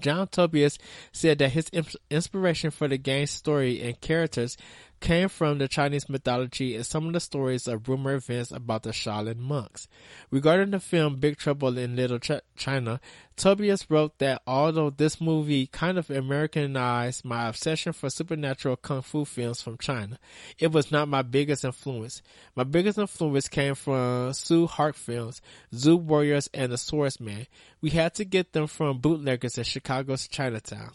John 0.00 0.28
Tobias 0.28 0.78
said 1.12 1.38
that 1.38 1.52
his 1.52 1.70
inspiration 2.10 2.70
for 2.70 2.88
the 2.88 2.98
game's 2.98 3.30
story 3.30 3.82
and 3.82 4.00
characters 4.00 4.56
came 5.00 5.28
from 5.28 5.58
the 5.58 5.66
Chinese 5.66 6.08
mythology 6.08 6.76
and 6.76 6.84
some 6.84 7.06
of 7.06 7.12
the 7.12 7.20
stories 7.20 7.66
of 7.66 7.88
rumor 7.88 8.14
events 8.14 8.50
about 8.50 8.82
the 8.82 8.90
Shaolin 8.90 9.38
monks. 9.38 9.88
Regarding 10.30 10.70
the 10.70 10.80
film 10.80 11.16
Big 11.16 11.38
Trouble 11.38 11.78
in 11.78 11.96
Little 11.96 12.18
Ch- 12.18 12.42
China, 12.56 13.00
Tobias 13.36 13.90
wrote 13.90 14.18
that 14.18 14.42
although 14.46 14.90
this 14.90 15.18
movie 15.18 15.66
kind 15.66 15.96
of 15.96 16.10
Americanized 16.10 17.24
my 17.24 17.48
obsession 17.48 17.94
for 17.94 18.10
supernatural 18.10 18.76
kung 18.76 19.00
fu 19.00 19.24
films 19.24 19.62
from 19.62 19.78
China, 19.78 20.18
it 20.58 20.70
was 20.72 20.92
not 20.92 21.08
my 21.08 21.22
biggest 21.22 21.64
influence. 21.64 22.20
My 22.54 22.64
biggest 22.64 22.98
influence 22.98 23.48
came 23.48 23.74
from 23.74 24.32
Tsui 24.32 24.68
Hark 24.68 24.94
films, 24.94 25.40
Zu 25.74 25.96
Warriors 25.96 26.50
and 26.52 26.70
The 26.70 26.76
Swordsman. 26.76 27.46
We 27.80 27.90
had 27.90 28.14
to 28.16 28.26
get 28.26 28.52
them 28.52 28.66
from 28.66 28.98
bootleggers 28.98 29.56
in 29.56 29.64
Chicago's 29.64 30.28
Chinatown. 30.28 30.90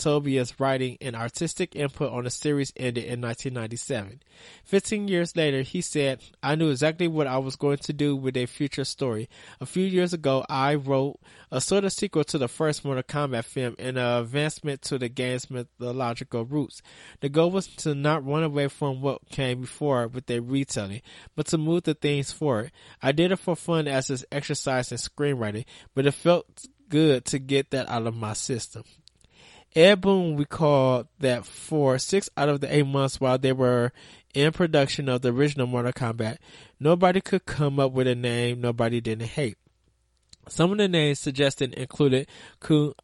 Tobias' 0.00 0.58
writing 0.58 0.96
and 1.00 1.14
artistic 1.14 1.76
input 1.76 2.10
on 2.10 2.24
the 2.24 2.30
series 2.30 2.72
ended 2.76 3.04
in 3.04 3.20
1997. 3.20 4.22
Fifteen 4.64 5.08
years 5.08 5.36
later, 5.36 5.60
he 5.62 5.82
said, 5.82 6.22
I 6.42 6.54
knew 6.54 6.70
exactly 6.70 7.06
what 7.06 7.26
I 7.26 7.36
was 7.38 7.56
going 7.56 7.78
to 7.78 7.92
do 7.92 8.16
with 8.16 8.36
a 8.36 8.46
future 8.46 8.84
story. 8.84 9.28
A 9.60 9.66
few 9.66 9.84
years 9.84 10.14
ago, 10.14 10.44
I 10.48 10.74
wrote 10.74 11.20
a 11.52 11.60
sort 11.60 11.84
of 11.84 11.92
sequel 11.92 12.24
to 12.24 12.38
the 12.38 12.48
first 12.48 12.84
Mortal 12.84 13.02
Kombat 13.02 13.44
film 13.44 13.76
and 13.78 13.98
an 13.98 14.22
advancement 14.22 14.80
to 14.82 14.98
the 14.98 15.10
game's 15.10 15.50
mythological 15.50 16.46
roots. 16.46 16.80
The 17.20 17.28
goal 17.28 17.50
was 17.50 17.66
to 17.84 17.94
not 17.94 18.26
run 18.26 18.42
away 18.42 18.68
from 18.68 19.02
what 19.02 19.28
came 19.28 19.60
before 19.60 20.08
with 20.08 20.30
a 20.30 20.40
retelling, 20.40 21.02
but 21.36 21.46
to 21.48 21.58
move 21.58 21.82
the 21.82 21.94
things 21.94 22.32
forward. 22.32 22.72
I 23.02 23.12
did 23.12 23.32
it 23.32 23.36
for 23.36 23.54
fun 23.54 23.86
as 23.86 24.08
an 24.08 24.18
exercise 24.32 24.90
in 24.90 24.98
screenwriting, 24.98 25.66
but 25.94 26.06
it 26.06 26.12
felt 26.12 26.46
good 26.88 27.24
to 27.26 27.38
get 27.38 27.70
that 27.70 27.88
out 27.88 28.06
of 28.06 28.14
my 28.14 28.32
system. 28.32 28.84
Ed 29.74 30.00
Boon 30.00 30.36
recalled 30.36 31.06
that 31.20 31.46
for 31.46 31.98
six 31.98 32.28
out 32.36 32.48
of 32.48 32.60
the 32.60 32.74
eight 32.74 32.86
months 32.86 33.20
while 33.20 33.38
they 33.38 33.52
were 33.52 33.92
in 34.34 34.52
production 34.52 35.08
of 35.08 35.22
the 35.22 35.32
original 35.32 35.66
Mortal 35.66 35.92
Kombat, 35.92 36.38
nobody 36.80 37.20
could 37.20 37.46
come 37.46 37.78
up 37.78 37.92
with 37.92 38.06
a 38.06 38.14
name 38.14 38.60
nobody 38.60 39.00
didn't 39.00 39.28
hate. 39.28 39.56
Some 40.48 40.72
of 40.72 40.78
the 40.78 40.88
names 40.88 41.20
suggested 41.20 41.74
included 41.74 42.26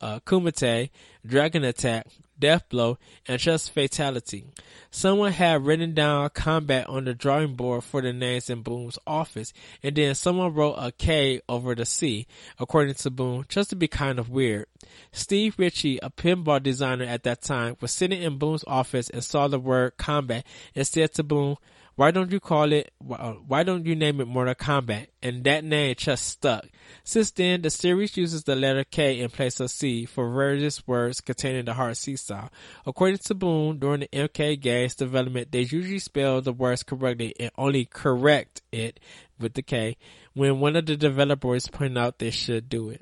uh, 0.01 0.21
Kumite, 0.21 0.91
Dragon 1.25 1.63
Attack, 1.63 2.09
death 2.39 2.69
blow, 2.69 2.99
and 3.27 3.41
just 3.41 3.73
fatality. 3.73 4.45
Someone 4.91 5.33
had 5.33 5.65
written 5.65 5.95
down 5.95 6.31
combat 6.31 6.89
on 6.89 7.05
the 7.05 7.15
drawing 7.15 7.55
board 7.55 7.85
for 7.85 8.01
the 8.01 8.13
names 8.13 8.49
in 8.49 8.63
Boon's 8.63 8.99
office, 9.07 9.53
and 9.83 9.95
then 9.97 10.15
someone 10.15 10.55
wrote 10.55 10.75
a 10.75 10.93
K 10.93 11.41
over 11.49 11.75
the 11.75 11.85
C, 11.85 12.27
according 12.59 12.95
to 12.95 13.11
Boon, 13.11 13.45
just 13.49 13.71
to 13.71 13.77
be 13.77 13.89
kind 13.89 14.19
of 14.19 14.31
weird. 14.31 14.67
Steve 15.13 15.55
Ritchie, 15.59 15.99
a 16.03 16.11
pinball 16.11 16.63
designer 16.63 17.05
at 17.05 17.25
that 17.25 17.43
time, 17.43 17.77
was 17.81 17.93
sitting 17.93 18.23
in 18.23 18.39
Boon's 18.39 18.65
office 18.67 19.11
and 19.11 19.23
saw 19.23 19.49
the 19.49 19.59
word 19.59 19.97
combat 19.97 20.45
and 20.75 20.87
said 20.87 21.13
to 21.15 21.23
Boon, 21.23 21.57
why 21.97 22.11
don't 22.11 22.31
you 22.31 22.41
call 22.41 22.73
it, 22.73 22.93
why 23.01 23.63
don't 23.63 23.87
you 23.87 23.97
name 23.97 24.21
it 24.21 24.29
Mortal 24.29 24.55
Kombat? 24.55 25.07
And 25.23 25.43
that 25.45 25.65
name 25.65 25.95
just 25.97 26.27
stuck. 26.27 26.67
Since 27.05 27.31
then, 27.31 27.63
the 27.63 27.71
series 27.71 28.19
uses 28.19 28.45
the 28.45 28.55
letter 28.55 28.85
K 28.85 29.19
in 29.19 29.31
place 29.31 29.61
of 29.61 29.71
C 29.71 30.05
for 30.05 30.31
various 30.31 30.87
words 30.87 31.23
containing 31.23 31.65
the 31.65 31.73
hard 31.73 31.97
C 31.97 32.17
style. 32.17 32.51
According 32.85 33.19
to 33.25 33.35
Boon, 33.35 33.79
during 33.79 34.01
the 34.01 34.09
MK 34.09 34.61
game's 34.61 34.95
development, 34.95 35.51
they 35.53 35.61
usually 35.61 35.99
spell 35.99 36.43
the 36.43 36.53
words 36.53 36.83
correctly 36.83 37.35
and 37.41 37.51
only 37.57 37.87
correct 37.87 38.61
it 38.71 39.01
with 39.41 39.55
the 39.55 39.63
K 39.63 39.97
when 40.35 40.61
one 40.61 40.77
of 40.77 40.85
the 40.85 40.99
developers 40.99 41.67
point 41.67 41.97
out 41.97 42.19
they 42.19 42.31
should 42.31 42.69
do 42.69 42.91
it. 42.91 43.01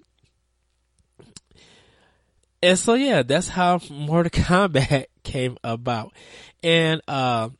And 2.63 2.79
so 2.79 2.95
yeah, 2.95 3.25
that's 3.25 3.49
how 3.49 3.81
Mortal 3.91 4.31
Kombat 4.45 5.07
came 5.25 5.59
about. 5.65 6.13
And, 6.63 7.03
uh, 7.09 7.51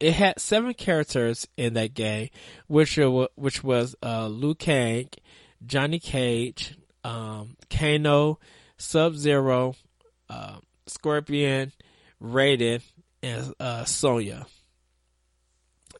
it 0.00 0.12
had 0.14 0.40
seven 0.40 0.74
characters 0.74 1.46
in 1.56 1.74
that 1.74 1.94
game, 1.94 2.30
which 2.66 2.98
which 3.36 3.64
was 3.64 3.94
uh, 4.02 4.26
Liu 4.26 4.54
Kang, 4.54 5.08
Johnny 5.64 5.98
Cage, 5.98 6.76
um, 7.02 7.56
Kano, 7.70 8.38
Sub 8.76 9.14
Zero, 9.14 9.74
uh, 10.28 10.58
Scorpion, 10.86 11.72
Raiden, 12.22 12.82
and 13.22 13.54
uh, 13.60 13.84
Sonya 13.84 14.46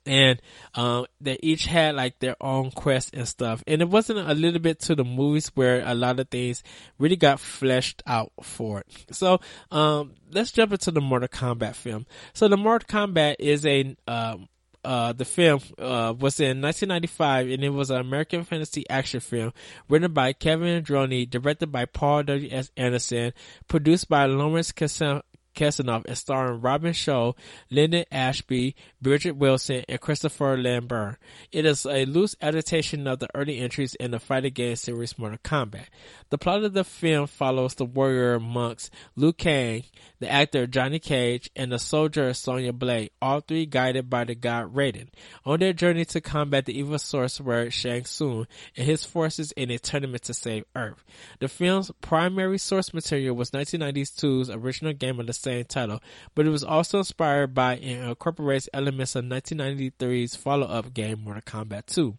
and 0.07 0.41
um, 0.75 1.07
they 1.21 1.39
each 1.43 1.67
had 1.67 1.95
like 1.95 2.19
their 2.19 2.37
own 2.41 2.71
quest 2.71 3.15
and 3.15 3.27
stuff. 3.27 3.63
And 3.67 3.83
it 3.83 3.89
wasn't 3.89 4.19
a 4.19 4.35
little 4.35 4.61
bit 4.61 4.81
to 4.81 4.95
the 4.95 5.05
movies 5.05 5.51
where 5.55 5.83
a 5.85 5.95
lot 5.95 6.21
of 6.21 6.29
things 6.29 6.63
really 6.99 7.17
got 7.17 7.41
fleshed 7.41 8.03
out 8.07 8.33
for 8.43 8.81
it. 8.81 8.87
So 9.11 9.41
um, 9.71 10.15
let's 10.31 10.53
jump 10.53 10.73
into 10.73 10.91
the 10.91 11.01
Mortal 11.01 11.29
Kombat 11.29 11.75
film. 11.75 12.07
So 12.33 12.49
the 12.49 12.57
Mortal 12.57 12.89
Kombat 12.89 13.37
is 13.39 13.65
a 13.67 13.97
um, 14.07 14.49
uh, 14.85 15.13
the 15.13 15.25
film 15.25 15.61
uh, 15.79 16.13
was 16.19 16.41
in 16.41 16.61
1995 16.61 17.49
and 17.49 17.65
it 17.65 17.71
was 17.71 17.91
an 17.91 18.01
American 18.01 18.45
fantasy 18.45 18.85
action 18.91 19.21
film 19.21 19.53
written 19.89 20.13
by 20.13 20.33
Kevin 20.35 20.85
Droney, 20.85 21.29
directed 21.29 21.73
by 21.73 21.87
Paul 21.87 22.25
W. 22.25 22.49
S. 22.53 22.71
Anderson, 22.77 23.33
produced 23.67 24.09
by 24.09 24.27
Lawrence 24.27 24.73
Kassan- 24.73 25.23
Kasanoff 25.55 26.09
is 26.11 26.19
starring 26.19 26.61
Robin 26.61 26.93
Shou, 26.93 27.35
Linden 27.71 28.05
Ashby, 28.11 28.75
Bridget 29.01 29.37
Wilson, 29.37 29.85
and 29.89 30.01
Christopher 30.01 30.57
Lambert. 30.57 31.19
It 31.53 31.65
is 31.65 31.87
a 31.87 32.05
loose 32.05 32.37
adaptation 32.43 33.07
of 33.07 33.21
the 33.21 33.29
early 33.35 33.59
entries 33.59 33.95
in 33.95 34.11
the 34.11 34.19
fighting 34.19 34.53
game 34.53 34.77
series 34.77 35.19
Mortal 35.19 35.39
Kombat. 35.39 35.87
The 36.31 36.39
plot 36.39 36.65
of 36.65 36.73
the 36.73 36.85
film 36.85 37.27
follows 37.27 37.75
the 37.75 37.85
warrior 37.85 38.41
monks 38.41 38.91
Liu 39.17 39.33
Kang, 39.33 39.85
the 40.21 40.31
actor 40.31 40.67
Johnny 40.67 40.99
Cage, 40.99 41.51
and 41.55 41.71
the 41.71 41.79
soldier 41.79 42.33
Sonya 42.35 42.73
Blade, 42.73 43.11
all 43.23 43.41
three 43.41 43.67
guided 43.67 44.11
by 44.11 44.25
the 44.25 44.35
god 44.35 44.75
Raiden, 44.75 45.09
on 45.45 45.61
their 45.61 45.73
journey 45.73 46.05
to 46.07 46.21
combat 46.21 46.67
the 46.67 46.79
evil 46.79 46.99
sorcerer 46.99 47.71
Shang 47.71 48.05
Tsung 48.05 48.47
and 48.77 48.87
his 48.87 49.05
forces 49.05 49.53
in 49.53 49.71
a 49.71 49.79
tournament 49.79 50.23
to 50.25 50.35
save 50.35 50.65
Earth. 50.75 51.05
The 51.41 51.49
film's 51.49 51.91
primary 52.01 52.59
source 52.59 52.93
material 52.93 53.37
was 53.37 53.51
1992's 53.51 54.51
original 54.51 54.93
game 54.93 55.21
of 55.21 55.27
the 55.27 55.33
same 55.45 55.65
title, 55.65 56.03
but 56.35 56.47
it 56.47 56.51
was 56.51 56.65
also 56.65 56.99
inspired 56.99 57.55
by 57.55 57.77
and 57.77 58.09
incorporates 58.09 58.69
elements 58.73 59.15
of 59.15 59.25
1993's 59.25 60.35
follow-up 60.35 60.93
game 60.95 61.23
Mortal 61.23 61.43
Kombat 61.43 61.87
2. 61.87 62.17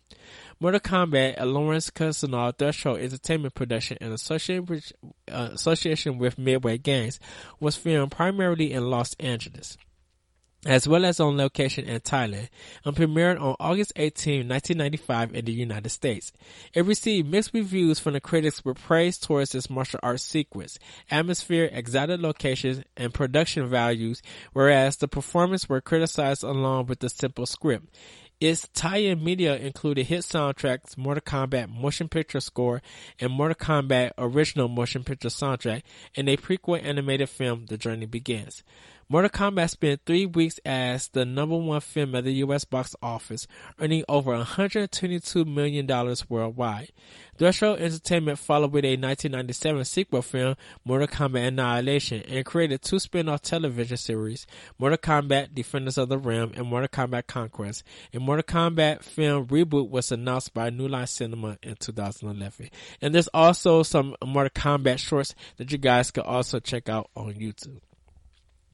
Mortal 0.59 0.79
Kombat, 0.79 1.35
a 1.37 1.45
Lawrence 1.45 1.89
Kasanoff 1.89 2.57
Threshold 2.57 2.99
Entertainment 2.99 3.53
production 3.53 3.97
in 3.99 4.11
association 4.11 4.65
with, 4.65 4.93
uh, 5.31 5.49
association 5.53 6.17
with 6.17 6.37
Midway 6.37 6.77
Games, 6.77 7.19
was 7.59 7.75
filmed 7.75 8.11
primarily 8.11 8.71
in 8.71 8.89
Los 8.89 9.15
Angeles 9.19 9.77
as 10.65 10.87
well 10.87 11.05
as 11.05 11.19
on 11.19 11.37
location 11.37 11.85
in 11.85 11.99
Thailand, 12.01 12.49
and 12.83 12.95
premiered 12.95 13.39
on 13.39 13.55
August 13.59 13.93
18, 13.95 14.47
1995 14.47 15.35
in 15.35 15.45
the 15.45 15.51
United 15.51 15.89
States. 15.89 16.33
It 16.73 16.85
received 16.85 17.29
mixed 17.29 17.53
reviews 17.53 17.99
from 17.99 18.13
the 18.13 18.19
critics 18.19 18.65
with 18.65 18.81
praise 18.81 19.17
towards 19.17 19.53
its 19.53 19.69
martial 19.69 19.99
arts 20.01 20.23
sequence, 20.23 20.79
atmosphere, 21.11 21.69
exotic 21.71 22.19
locations, 22.19 22.83
and 22.97 23.13
production 23.13 23.67
values, 23.67 24.21
whereas 24.53 24.97
the 24.97 25.07
performance 25.07 25.69
were 25.69 25.81
criticized 25.81 26.43
along 26.43 26.87
with 26.87 26.99
the 26.99 27.09
simple 27.09 27.45
script. 27.45 27.87
Its 28.41 28.67
tie-in 28.73 29.23
media 29.23 29.55
included 29.55 30.07
hit 30.07 30.19
soundtracks, 30.19 30.97
Mortal 30.97 31.21
Kombat 31.21 31.69
motion 31.69 32.09
picture 32.09 32.41
score, 32.41 32.81
and 33.17 33.31
Mortal 33.31 33.55
Kombat 33.55 34.11
original 34.17 34.67
motion 34.67 35.05
picture 35.05 35.29
soundtrack, 35.29 35.83
and 36.17 36.27
a 36.27 36.35
prequel 36.35 36.83
animated 36.83 37.29
film, 37.29 37.65
The 37.67 37.77
Journey 37.77 38.07
Begins. 38.07 38.61
Mortal 39.07 39.29
Kombat 39.29 39.69
spent 39.69 40.01
three 40.03 40.25
weeks 40.25 40.59
as 40.65 41.09
the 41.09 41.25
number 41.25 41.55
one 41.55 41.79
film 41.79 42.15
at 42.15 42.23
the 42.23 42.33
U.S. 42.33 42.65
box 42.65 42.95
office, 43.03 43.45
earning 43.79 44.03
over 44.09 44.35
$122 44.35 45.45
million 45.45 45.85
worldwide. 46.27 46.91
Threshold 47.37 47.79
Entertainment 47.79 48.39
followed 48.39 48.71
with 48.71 48.83
a 48.83 48.97
1997 48.97 49.85
sequel 49.85 50.23
film, 50.23 50.55
Mortal 50.83 51.07
Kombat 51.07 51.49
Annihilation, 51.49 52.23
and 52.23 52.43
created 52.47 52.81
two 52.81 52.97
spin-off 52.97 53.43
television 53.43 53.97
series, 53.97 54.47
Mortal 54.79 54.97
Kombat 54.97 55.53
Defenders 55.53 55.99
of 55.99 56.09
the 56.09 56.17
Realm 56.17 56.53
and 56.55 56.65
Mortal 56.65 56.87
Kombat 56.87 57.27
Conquest. 57.27 57.83
A 58.11 58.19
Mortal 58.19 58.41
Kombat 58.41 59.03
film 59.03 59.45
reboot 59.45 59.87
was 59.87 60.11
announced 60.11 60.51
by 60.55 60.71
New 60.71 60.87
Line 60.87 61.05
Cinema 61.05 61.59
in 61.61 61.75
2011. 61.75 62.71
And 63.03 63.13
there's 63.13 63.27
also 63.27 63.83
some 63.83 64.15
Mortal 64.25 64.49
Kombat 64.49 64.97
shorts 64.97 65.35
that 65.57 65.71
you 65.71 65.77
guys 65.77 66.09
can 66.09 66.23
also 66.23 66.59
check 66.59 66.89
out 66.89 67.11
on 67.15 67.33
YouTube. 67.33 67.81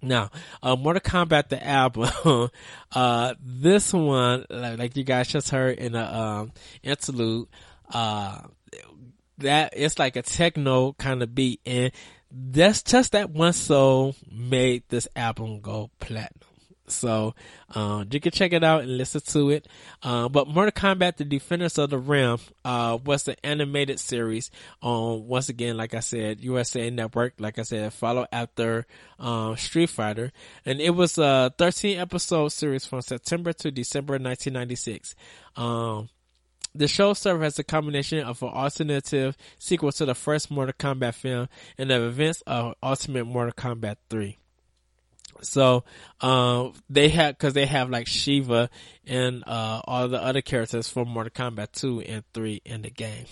Now, 0.02 0.32
uh, 0.64 0.76
Mortal 0.76 1.02
Kombat 1.02 1.50
the 1.50 1.66
album, 1.66 2.50
uh, 2.92 3.34
this 3.40 3.94
one, 3.94 4.46
like, 4.50 4.80
like, 4.80 4.98
you 4.98 5.04
guys 5.04 5.28
just 5.28 5.50
heard 5.50 5.78
in 5.78 5.94
the, 5.94 6.18
um, 6.18 6.52
interlude, 6.82 7.48
uh, 7.94 8.42
that, 9.38 9.74
it's 9.76 10.00
like 10.00 10.16
a 10.16 10.22
techno 10.22 10.94
kind 10.94 11.22
of 11.22 11.36
beat 11.36 11.62
and 11.66 11.92
that's 12.32 12.82
just 12.84 13.12
that 13.12 13.30
one 13.30 13.54
song 13.54 14.14
made 14.32 14.84
this 14.90 15.08
album 15.16 15.60
go 15.60 15.90
platinum. 16.00 16.51
So 16.92 17.36
uh, 17.74 18.06
you 18.10 18.20
can 18.20 18.32
check 18.32 18.54
it 18.54 18.64
out 18.64 18.82
and 18.82 18.98
listen 18.98 19.22
to 19.22 19.50
it. 19.50 19.68
Uh, 20.04 20.30
but 20.30 20.48
Mortal 20.48 20.72
Kombat: 20.72 21.18
The 21.18 21.26
Defenders 21.26 21.78
of 21.78 21.90
the 21.90 21.98
Realm 21.98 22.40
uh, 22.64 22.98
was 23.04 23.24
the 23.24 23.46
animated 23.46 24.00
series 24.00 24.52
on 24.82 25.28
once 25.28 25.50
again, 25.50 25.78
like 25.78 25.94
I 25.94 26.00
said, 26.00 26.42
USA 26.42 26.90
Network. 26.90 27.34
Like 27.40 27.60
I 27.60 27.64
said, 27.64 27.94
follow 27.94 28.28
after 28.32 28.86
um, 29.20 29.58
Street 29.58 29.90
Fighter, 29.90 30.32
and 30.66 30.80
it 30.82 30.92
was 30.92 31.18
a 31.18 31.54
13 31.58 32.00
episode 32.00 32.50
series 32.50 32.86
from 32.86 33.02
September 33.02 33.54
to 33.54 33.72
December 33.72 34.14
1996. 34.14 35.16
Um, 35.56 36.10
the 36.74 36.88
show 36.88 37.14
served 37.14 37.44
as 37.44 37.60
a 37.60 37.64
combination 37.64 38.20
of 38.20 38.42
an 38.42 38.50
alternative 38.50 39.36
sequel 39.60 39.92
to 39.94 40.06
the 40.06 40.16
first 40.16 40.50
Mortal 40.50 40.74
Kombat 40.74 41.16
film 41.16 41.50
and 41.78 41.90
the 41.90 42.06
events 42.06 42.42
of 42.48 42.76
Ultimate 42.82 43.26
Mortal 43.26 43.54
Kombat 43.54 43.98
3. 44.10 44.38
So, 45.42 45.84
um, 46.22 46.74
they 46.90 47.10
have, 47.10 47.38
cause 47.38 47.54
they 47.54 47.66
have 47.66 47.90
like 47.90 48.08
Shiva 48.08 48.70
and, 49.06 49.44
uh, 49.46 49.82
all 49.86 50.08
the 50.08 50.22
other 50.22 50.42
characters 50.42 50.90
from 50.90 51.10
Mortal 51.10 51.32
Kombat 51.32 51.72
2 51.74 52.02
and 52.02 52.24
3 52.34 52.62
in 52.66 52.82
the 52.84 52.90
game. 52.90 53.26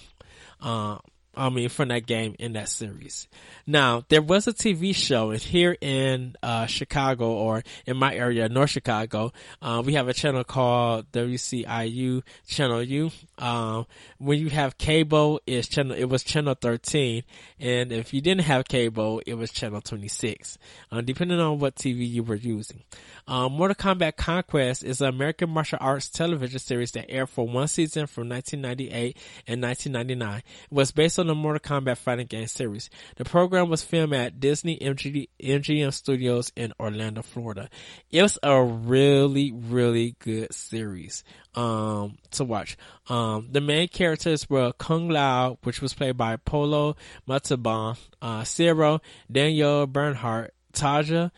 Um, 0.62 1.00
I 1.36 1.50
mean, 1.50 1.70
from 1.70 1.90
that 1.90 2.06
game 2.06 2.36
in 2.40 2.54
that 2.54 2.70
series. 2.70 3.28
Now, 3.68 4.04
there 4.10 4.22
was 4.22 4.48
a 4.48 4.54
TV 4.54 4.96
show 4.96 5.30
here 5.30 5.78
in, 5.80 6.36
uh, 6.42 6.66
Chicago 6.66 7.32
or 7.32 7.64
in 7.86 7.98
my 7.98 8.14
area, 8.16 8.50
North 8.50 8.72
Chicago. 8.72 9.32
Uh, 9.62 9.84
we 9.86 9.94
have 9.94 10.08
a 10.08 10.14
channel 10.14 10.44
called 10.44 11.12
WCIU 11.12 12.24
Channel 12.48 12.84
U. 12.84 13.12
Um, 13.38 13.86
when 14.18 14.40
you 14.40 14.50
have 14.50 14.78
cable, 14.78 15.40
it's 15.46 15.68
channel, 15.68 15.96
it 15.96 16.06
was 16.06 16.24
channel 16.24 16.56
13. 16.56 17.24
And 17.60 17.92
if 17.92 18.14
you 18.14 18.22
didn't 18.22 18.46
have 18.46 18.68
cable, 18.68 19.22
it 19.26 19.36
was 19.36 19.52
channel 19.52 19.82
26, 19.82 20.58
uh, 20.92 21.02
depending 21.02 21.40
on 21.40 21.60
what 21.60 21.76
TV 21.76 22.10
you 22.10 22.24
were 22.24 22.36
using. 22.36 22.84
Um, 23.28 23.54
Mortal 23.54 23.76
Kombat 23.76 24.18
Conquest 24.18 24.84
is 24.84 25.00
an 25.02 25.08
American 25.10 25.52
martial 25.52 25.78
arts 25.80 26.10
television 26.10 26.60
series 26.60 26.92
that 26.94 27.10
aired 27.10 27.30
for 27.30 27.48
one 27.48 27.68
season 27.68 28.08
from 28.08 28.28
1998 28.30 29.16
and 29.48 29.62
1999. 29.62 30.38
It 30.40 30.44
was 30.72 30.92
based 30.92 31.19
on 31.20 31.28
the 31.28 31.36
Mortal 31.36 31.60
Kombat 31.60 31.98
fighting 31.98 32.28
game 32.28 32.48
series. 32.48 32.90
The 33.18 33.26
program 33.26 33.70
was 33.70 33.84
filmed 33.84 34.14
at 34.14 34.40
Disney 34.40 34.78
MG, 34.80 35.30
MGM 35.42 35.94
Studios 35.94 36.52
in 36.56 36.74
Orlando, 36.80 37.22
Florida. 37.22 37.70
It 38.10 38.22
was 38.22 38.40
a 38.42 38.64
really, 38.64 39.52
really 39.52 40.16
good 40.20 40.54
series, 40.54 41.24
um, 41.56 42.18
to 42.32 42.44
watch. 42.44 42.78
Um, 43.08 43.50
the 43.52 43.62
main 43.62 43.88
characters 43.90 44.50
were 44.50 44.72
Kung 44.74 45.10
Lao, 45.10 45.58
which 45.64 45.82
was 45.82 45.94
played 45.94 46.18
by 46.18 46.38
Polo 46.38 46.96
Matsuban, 47.28 47.98
uh, 48.22 48.44
Zero, 48.46 49.02
Daniel 49.32 49.86
Bernhardt, 49.86 50.54
Taja, 50.74 51.32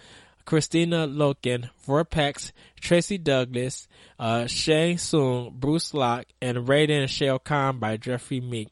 Christina 0.46 1.08
Loken, 1.08 1.70
Vorpax, 1.88 2.52
Tracy 2.80 3.18
Douglas, 3.18 3.88
uh, 4.20 4.48
Shang 4.48 4.98
Tsung, 4.98 5.56
Bruce 5.58 5.94
Locke, 5.94 6.26
and 6.42 6.68
Raiden 6.68 7.08
Shao 7.08 7.38
Kahn 7.38 7.80
by 7.80 7.98
Jeffrey 7.98 8.42
Meek. 8.42 8.70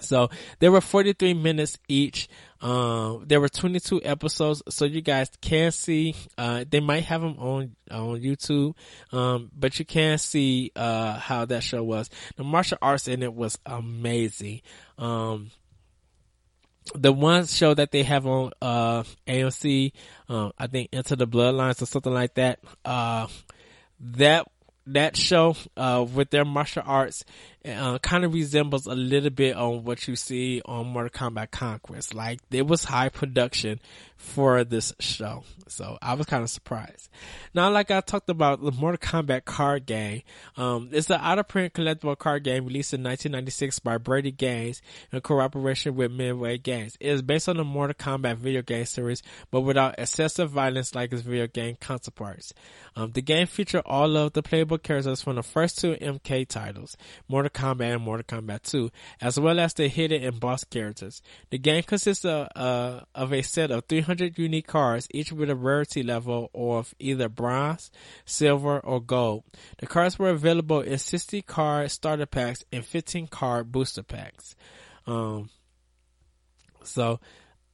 So 0.00 0.30
there 0.58 0.70
were 0.70 0.80
43 0.80 1.34
minutes 1.34 1.78
each. 1.88 2.28
Um, 2.60 3.24
there 3.26 3.40
were 3.40 3.48
22 3.48 4.02
episodes, 4.04 4.62
so 4.68 4.84
you 4.84 5.00
guys 5.00 5.30
can 5.40 5.70
see. 5.72 6.14
Uh, 6.38 6.64
they 6.68 6.80
might 6.80 7.04
have 7.04 7.20
them 7.20 7.36
on 7.38 7.76
on 7.90 8.20
YouTube, 8.20 8.74
um, 9.12 9.50
but 9.56 9.78
you 9.78 9.84
can 9.84 10.18
see 10.18 10.72
uh, 10.74 11.18
how 11.18 11.44
that 11.44 11.62
show 11.62 11.82
was. 11.82 12.10
The 12.36 12.44
martial 12.44 12.78
arts 12.80 13.08
in 13.08 13.22
it 13.22 13.34
was 13.34 13.58
amazing. 13.66 14.62
Um, 14.98 15.50
the 16.94 17.12
one 17.12 17.46
show 17.46 17.74
that 17.74 17.90
they 17.90 18.04
have 18.04 18.26
on 18.26 18.52
uh, 18.62 19.02
AMC, 19.26 19.92
um, 20.28 20.52
I 20.58 20.66
think 20.66 20.90
Into 20.92 21.16
the 21.16 21.26
Bloodlines 21.26 21.82
or 21.82 21.86
something 21.86 22.14
like 22.14 22.34
that. 22.34 22.60
Uh, 22.84 23.26
that 24.00 24.46
that 24.86 25.16
show 25.16 25.56
uh, 25.76 26.06
with 26.14 26.30
their 26.30 26.44
martial 26.44 26.82
arts 26.86 27.24
uh, 27.66 27.98
kind 27.98 28.24
of 28.24 28.34
resembles 28.34 28.86
a 28.86 28.94
little 28.94 29.30
bit 29.30 29.56
on 29.56 29.84
what 29.84 30.06
you 30.06 30.16
see 30.16 30.62
on 30.64 30.86
Mortal 30.86 31.10
Kombat 31.10 31.50
Conquest. 31.50 32.14
Like 32.14 32.40
there 32.50 32.64
was 32.64 32.84
high 32.84 33.08
production 33.08 33.80
for 34.16 34.64
this 34.64 34.94
show, 35.00 35.44
so 35.68 35.98
I 36.00 36.14
was 36.14 36.26
kind 36.26 36.42
of 36.42 36.50
surprised. 36.50 37.08
Now, 37.54 37.70
like 37.70 37.90
I 37.90 38.00
talked 38.00 38.30
about 38.30 38.62
the 38.62 38.72
Mortal 38.72 38.98
Kombat 38.98 39.44
card 39.44 39.86
game, 39.86 40.22
um, 40.56 40.90
it's 40.92 41.10
an 41.10 41.20
out 41.20 41.38
of 41.38 41.48
print 41.48 41.74
collectible 41.74 42.16
card 42.16 42.44
game 42.44 42.66
released 42.66 42.94
in 42.94 43.02
1996 43.02 43.80
by 43.80 43.98
Brady 43.98 44.30
Games 44.30 44.80
in 45.12 45.20
cooperation 45.20 45.96
with 45.96 46.12
Midway 46.12 46.58
Games. 46.58 46.96
It 47.00 47.08
is 47.08 47.22
based 47.22 47.48
on 47.48 47.56
the 47.56 47.64
Mortal 47.64 47.94
Kombat 47.94 48.36
video 48.36 48.62
game 48.62 48.84
series, 48.84 49.22
but 49.50 49.62
without 49.62 49.98
excessive 49.98 50.50
violence 50.50 50.94
like 50.94 51.12
its 51.12 51.22
video 51.22 51.46
game 51.46 51.76
counterparts. 51.76 52.52
Um, 52.94 53.12
the 53.12 53.22
game 53.22 53.46
featured 53.46 53.82
all 53.84 54.16
of 54.16 54.32
the 54.32 54.42
playable 54.42 54.78
characters 54.78 55.22
from 55.22 55.36
the 55.36 55.42
first 55.42 55.78
two 55.78 55.94
MK 55.94 56.48
titles, 56.48 56.96
Mortal 57.28 57.50
Kombat 57.56 57.94
and 57.94 58.02
Mortal 58.02 58.24
Kombat 58.24 58.62
2, 58.62 58.90
as 59.20 59.40
well 59.40 59.58
as 59.58 59.74
the 59.74 59.88
hidden 59.88 60.22
and 60.22 60.38
boss 60.38 60.64
characters. 60.64 61.22
The 61.50 61.58
game 61.58 61.82
consists 61.82 62.24
of, 62.24 62.48
uh, 62.54 63.00
of 63.14 63.32
a 63.32 63.42
set 63.42 63.70
of 63.70 63.84
300 63.86 64.38
unique 64.38 64.66
cards, 64.66 65.08
each 65.12 65.32
with 65.32 65.50
a 65.50 65.56
rarity 65.56 66.02
level 66.02 66.50
of 66.54 66.94
either 66.98 67.28
bronze, 67.28 67.90
silver, 68.24 68.78
or 68.80 69.00
gold. 69.00 69.44
The 69.78 69.86
cards 69.86 70.18
were 70.18 70.30
available 70.30 70.80
in 70.80 70.98
60 70.98 71.42
card 71.42 71.90
starter 71.90 72.26
packs 72.26 72.64
and 72.72 72.84
15 72.84 73.28
card 73.28 73.72
booster 73.72 74.02
packs. 74.02 74.54
Um, 75.06 75.50
so, 76.82 77.20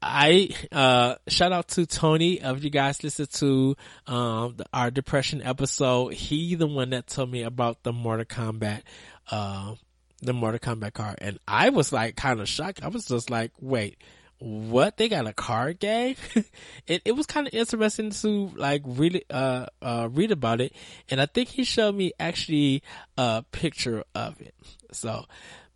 I 0.02 0.48
uh 0.72 1.14
shout 1.28 1.52
out 1.52 1.68
to 1.68 1.86
Tony 1.86 2.42
of 2.42 2.64
you 2.64 2.70
guys 2.70 3.04
listen 3.04 3.26
to 3.34 3.76
um 4.06 4.54
the, 4.56 4.66
our 4.74 4.90
depression 4.90 5.42
episode. 5.42 6.14
He 6.14 6.56
the 6.56 6.66
one 6.66 6.90
that 6.90 7.06
told 7.06 7.30
me 7.30 7.42
about 7.42 7.84
the 7.84 7.92
Mortal 7.92 8.26
Kombat 8.26 8.82
uh 9.30 9.74
the 10.20 10.32
Mortal 10.32 10.60
Kombat 10.60 10.92
card 10.92 11.18
and 11.20 11.38
I 11.48 11.70
was 11.70 11.92
like 11.92 12.16
kind 12.16 12.40
of 12.40 12.48
shocked. 12.48 12.82
I 12.82 12.88
was 12.88 13.06
just 13.06 13.28
like, 13.28 13.52
"Wait, 13.60 13.98
what? 14.38 14.96
They 14.96 15.08
got 15.08 15.26
a 15.26 15.32
card 15.32 15.80
game?" 15.80 16.16
it 16.86 17.02
it 17.04 17.12
was 17.16 17.26
kind 17.26 17.46
of 17.46 17.54
interesting 17.54 18.10
to 18.10 18.52
like 18.56 18.82
really 18.84 19.24
uh 19.30 19.66
uh 19.80 20.08
read 20.12 20.30
about 20.30 20.60
it 20.60 20.74
and 21.08 21.20
I 21.20 21.26
think 21.26 21.48
he 21.48 21.64
showed 21.64 21.94
me 21.94 22.12
actually 22.20 22.82
a 23.18 23.44
picture 23.50 24.04
of 24.14 24.40
it. 24.40 24.54
So, 24.92 25.24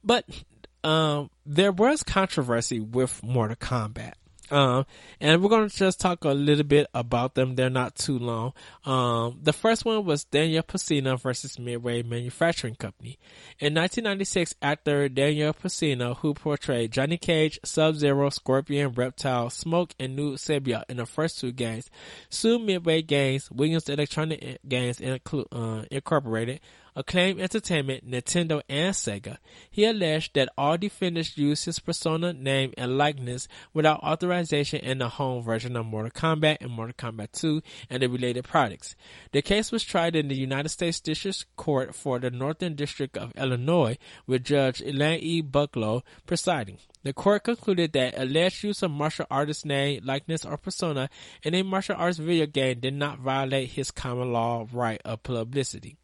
but 0.04 0.24
um, 0.86 1.30
there 1.44 1.72
was 1.72 2.04
controversy 2.04 2.78
with 2.78 3.20
Mortal 3.22 3.56
Kombat. 3.56 4.12
Um, 4.50 4.86
and 5.20 5.42
we're 5.42 5.48
going 5.48 5.68
to 5.68 5.76
just 5.76 6.00
talk 6.00 6.24
a 6.24 6.30
little 6.30 6.64
bit 6.64 6.86
about 6.94 7.34
them. 7.34 7.54
They're 7.54 7.70
not 7.70 7.96
too 7.96 8.18
long. 8.18 8.52
Um, 8.84 9.38
the 9.42 9.52
first 9.52 9.84
one 9.84 10.04
was 10.04 10.24
Daniel 10.24 10.62
Pesina 10.62 11.20
versus 11.20 11.58
Midway 11.58 12.02
Manufacturing 12.02 12.76
Company. 12.76 13.18
In 13.58 13.74
1996, 13.74 14.54
actor 14.62 15.08
Daniel 15.08 15.52
Pesina, 15.52 16.16
who 16.18 16.34
portrayed 16.34 16.92
Johnny 16.92 17.16
Cage, 17.16 17.58
Sub-Zero, 17.64 18.30
Scorpion, 18.30 18.92
Reptile, 18.92 19.50
Smoke, 19.50 19.94
and 19.98 20.18
Noob 20.18 20.34
Saibot 20.34 20.84
in 20.88 20.98
the 20.98 21.06
first 21.06 21.40
two 21.40 21.52
games, 21.52 21.90
sued 22.30 22.62
Midway 22.62 23.02
Games, 23.02 23.50
Williams 23.50 23.88
Electronic 23.88 24.60
Games 24.68 25.00
uh, 25.00 25.84
Incorporated, 25.90 26.60
Acclaim 26.98 27.38
Entertainment, 27.38 28.10
Nintendo, 28.10 28.62
and 28.70 28.94
Sega. 28.94 29.36
He 29.70 29.84
alleged 29.84 30.34
that 30.34 30.48
all 30.56 30.78
defendants 30.78 31.36
used 31.36 31.66
his 31.66 31.78
persona, 31.78 32.32
name, 32.32 32.72
and 32.78 32.96
likeness 32.96 33.48
without 33.74 34.02
authorization 34.02 34.80
in 34.80 34.98
the 34.98 35.10
home 35.10 35.42
version 35.42 35.76
of 35.76 35.84
Mortal 35.84 36.10
Kombat 36.10 36.56
and 36.62 36.70
Mortal 36.70 36.94
Kombat 36.94 37.32
2 37.32 37.60
and 37.90 38.02
the 38.02 38.08
related 38.08 38.44
products. 38.44 38.96
The 39.32 39.42
case 39.42 39.70
was 39.70 39.84
tried 39.84 40.16
in 40.16 40.28
the 40.28 40.34
United 40.34 40.70
States 40.70 40.98
District 40.98 41.44
Court 41.56 41.94
for 41.94 42.18
the 42.18 42.30
Northern 42.30 42.74
District 42.74 43.14
of 43.18 43.32
Illinois 43.36 43.98
with 44.26 44.44
Judge 44.44 44.80
Elaine 44.80 45.20
E. 45.20 45.42
Bucklo 45.42 46.00
presiding. 46.26 46.78
The 47.02 47.12
court 47.12 47.44
concluded 47.44 47.92
that 47.92 48.18
alleged 48.18 48.64
use 48.64 48.82
of 48.82 48.90
martial 48.90 49.26
artist 49.30 49.66
name, 49.66 50.00
likeness, 50.02 50.44
or 50.44 50.56
persona 50.56 51.10
in 51.42 51.54
a 51.54 51.62
martial 51.62 51.94
arts 51.96 52.18
video 52.18 52.46
game 52.46 52.80
did 52.80 52.94
not 52.94 53.20
violate 53.20 53.68
his 53.68 53.90
common 53.90 54.32
law 54.32 54.66
right 54.72 55.00
of 55.04 55.22
publicity. 55.22 55.98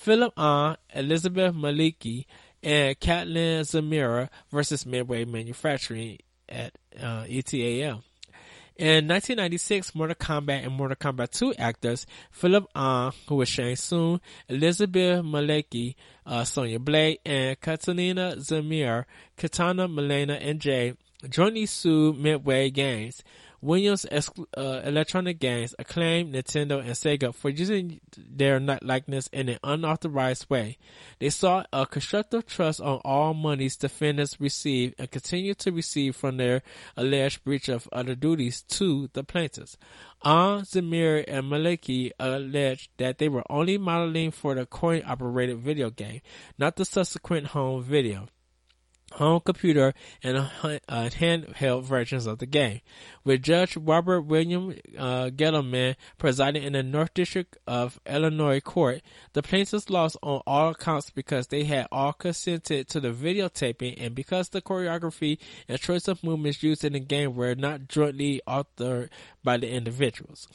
Philip 0.00 0.32
Ahn, 0.38 0.78
Elizabeth 0.94 1.54
Malecki, 1.54 2.24
and 2.62 2.98
Katalin 2.98 3.60
Zamiar 3.60 4.30
versus 4.50 4.86
Midway 4.86 5.26
Manufacturing 5.26 6.16
at 6.48 6.72
uh, 6.98 7.24
ETAL. 7.24 8.02
In 8.76 9.06
1996, 9.06 9.94
Mortal 9.94 10.14
Kombat 10.14 10.64
and 10.64 10.72
Mortal 10.72 10.96
Kombat 10.96 11.32
2 11.32 11.52
actors 11.58 12.06
Philip 12.30 12.66
Ahn, 12.74 13.12
who 13.28 13.34
was 13.34 13.50
Shang 13.50 13.76
Tsung, 13.76 14.22
Elizabeth 14.48 15.22
Malecki, 15.22 15.96
uh, 16.24 16.44
Sonya 16.44 16.78
Blade, 16.78 17.18
and 17.26 17.60
Catalina 17.60 18.36
Zamiar, 18.38 19.04
Kitana, 19.36 19.86
Mileena, 19.86 20.38
and 20.40 20.60
Jay 20.60 20.94
jointly 21.28 21.66
sued 21.66 22.16
Midway 22.16 22.70
Games 22.70 23.22
Williams 23.62 24.06
uh, 24.06 24.80
Electronic 24.84 25.38
Games 25.38 25.74
acclaimed 25.78 26.34
Nintendo 26.34 26.80
and 26.80 26.90
Sega 26.90 27.34
for 27.34 27.50
using 27.50 28.00
their 28.16 28.58
likeness 28.60 29.28
in 29.32 29.50
an 29.50 29.58
unauthorized 29.62 30.48
way. 30.48 30.78
They 31.18 31.30
sought 31.30 31.68
a 31.72 31.86
constructive 31.86 32.46
trust 32.46 32.80
on 32.80 33.00
all 33.04 33.34
monies 33.34 33.76
defendants 33.76 34.40
received 34.40 34.94
and 34.98 35.10
continue 35.10 35.54
to 35.54 35.72
receive 35.72 36.16
from 36.16 36.38
their 36.38 36.62
alleged 36.96 37.44
breach 37.44 37.68
of 37.68 37.88
other 37.92 38.14
duties 38.14 38.62
to 38.62 39.10
the 39.12 39.24
plaintiffs. 39.24 39.76
Ahn, 40.22 40.62
Zamiar, 40.62 41.24
and 41.28 41.44
Malecki 41.44 42.12
alleged 42.18 42.90
that 42.96 43.18
they 43.18 43.28
were 43.28 43.44
only 43.50 43.78
modeling 43.78 44.30
for 44.30 44.54
the 44.54 44.66
coin-operated 44.66 45.58
video 45.58 45.90
game, 45.90 46.20
not 46.58 46.76
the 46.76 46.84
subsequent 46.84 47.48
home 47.48 47.82
video 47.82 48.28
home 49.12 49.40
computer 49.40 49.92
and 50.22 50.38
uh, 50.38 50.48
handheld 50.88 51.84
versions 51.84 52.26
of 52.26 52.38
the 52.38 52.46
game. 52.46 52.80
With 53.24 53.42
Judge 53.42 53.76
Robert 53.76 54.22
William 54.22 54.74
uh, 54.96 55.30
Gettleman 55.34 55.96
presiding 56.18 56.62
in 56.62 56.72
the 56.72 56.82
North 56.82 57.14
District 57.14 57.56
of 57.66 58.00
Illinois 58.06 58.60
Court, 58.60 59.02
the 59.32 59.42
plaintiffs 59.42 59.90
lost 59.90 60.16
on 60.22 60.42
all 60.46 60.70
accounts 60.70 61.10
because 61.10 61.48
they 61.48 61.64
had 61.64 61.86
all 61.92 62.12
consented 62.12 62.88
to 62.88 63.00
the 63.00 63.12
videotaping 63.12 63.94
and 63.98 64.14
because 64.14 64.48
the 64.48 64.62
choreography 64.62 65.38
and 65.68 65.80
choice 65.80 66.08
of 66.08 66.22
movements 66.22 66.62
used 66.62 66.84
in 66.84 66.92
the 66.92 67.00
game 67.00 67.34
were 67.34 67.54
not 67.54 67.88
jointly 67.88 68.40
authored 68.46 69.08
by 69.42 69.56
the 69.56 69.68
individuals. 69.70 70.48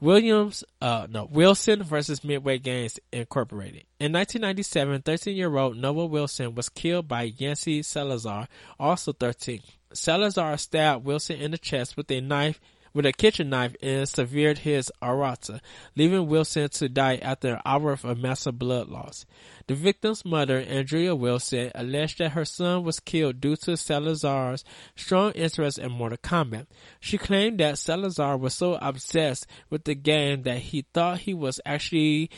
Williams, 0.00 0.62
uh, 0.80 1.06
no, 1.08 1.24
Wilson 1.24 1.82
versus 1.82 2.22
Midway 2.22 2.58
Games 2.58 2.98
Incorporated. 3.12 3.84
In 3.98 4.12
1997, 4.12 5.02
13-year-old 5.02 5.76
Noah 5.78 6.06
Wilson 6.06 6.54
was 6.54 6.68
killed 6.68 7.08
by 7.08 7.32
Yancy 7.36 7.82
Salazar, 7.82 8.46
also 8.78 9.12
13. 9.12 9.62
Salazar 9.94 10.58
stabbed 10.58 11.06
Wilson 11.06 11.40
in 11.40 11.52
the 11.52 11.58
chest 11.58 11.96
with 11.96 12.10
a 12.10 12.20
knife 12.20 12.60
with 12.96 13.04
a 13.04 13.12
kitchen 13.12 13.50
knife 13.50 13.76
and 13.82 14.08
severed 14.08 14.60
his 14.60 14.90
aorta, 15.02 15.60
leaving 15.96 16.26
Wilson 16.26 16.70
to 16.70 16.88
die 16.88 17.16
after 17.16 17.56
an 17.56 17.60
hour 17.66 17.92
of 17.92 18.18
massive 18.18 18.58
blood 18.58 18.88
loss. 18.88 19.26
The 19.66 19.74
victim's 19.74 20.24
mother, 20.24 20.60
Andrea 20.60 21.14
Wilson, 21.14 21.70
alleged 21.74 22.18
that 22.18 22.32
her 22.32 22.46
son 22.46 22.84
was 22.84 22.98
killed 22.98 23.38
due 23.42 23.54
to 23.56 23.76
Salazar's 23.76 24.64
strong 24.94 25.32
interest 25.32 25.78
in 25.78 25.92
Mortal 25.92 26.16
Kombat. 26.16 26.68
She 26.98 27.18
claimed 27.18 27.60
that 27.60 27.76
Salazar 27.76 28.38
was 28.38 28.54
so 28.54 28.78
obsessed 28.80 29.46
with 29.68 29.84
the 29.84 29.94
game 29.94 30.44
that 30.44 30.58
he 30.58 30.86
thought 30.94 31.18
he 31.18 31.34
was 31.34 31.60
actually 31.66 32.30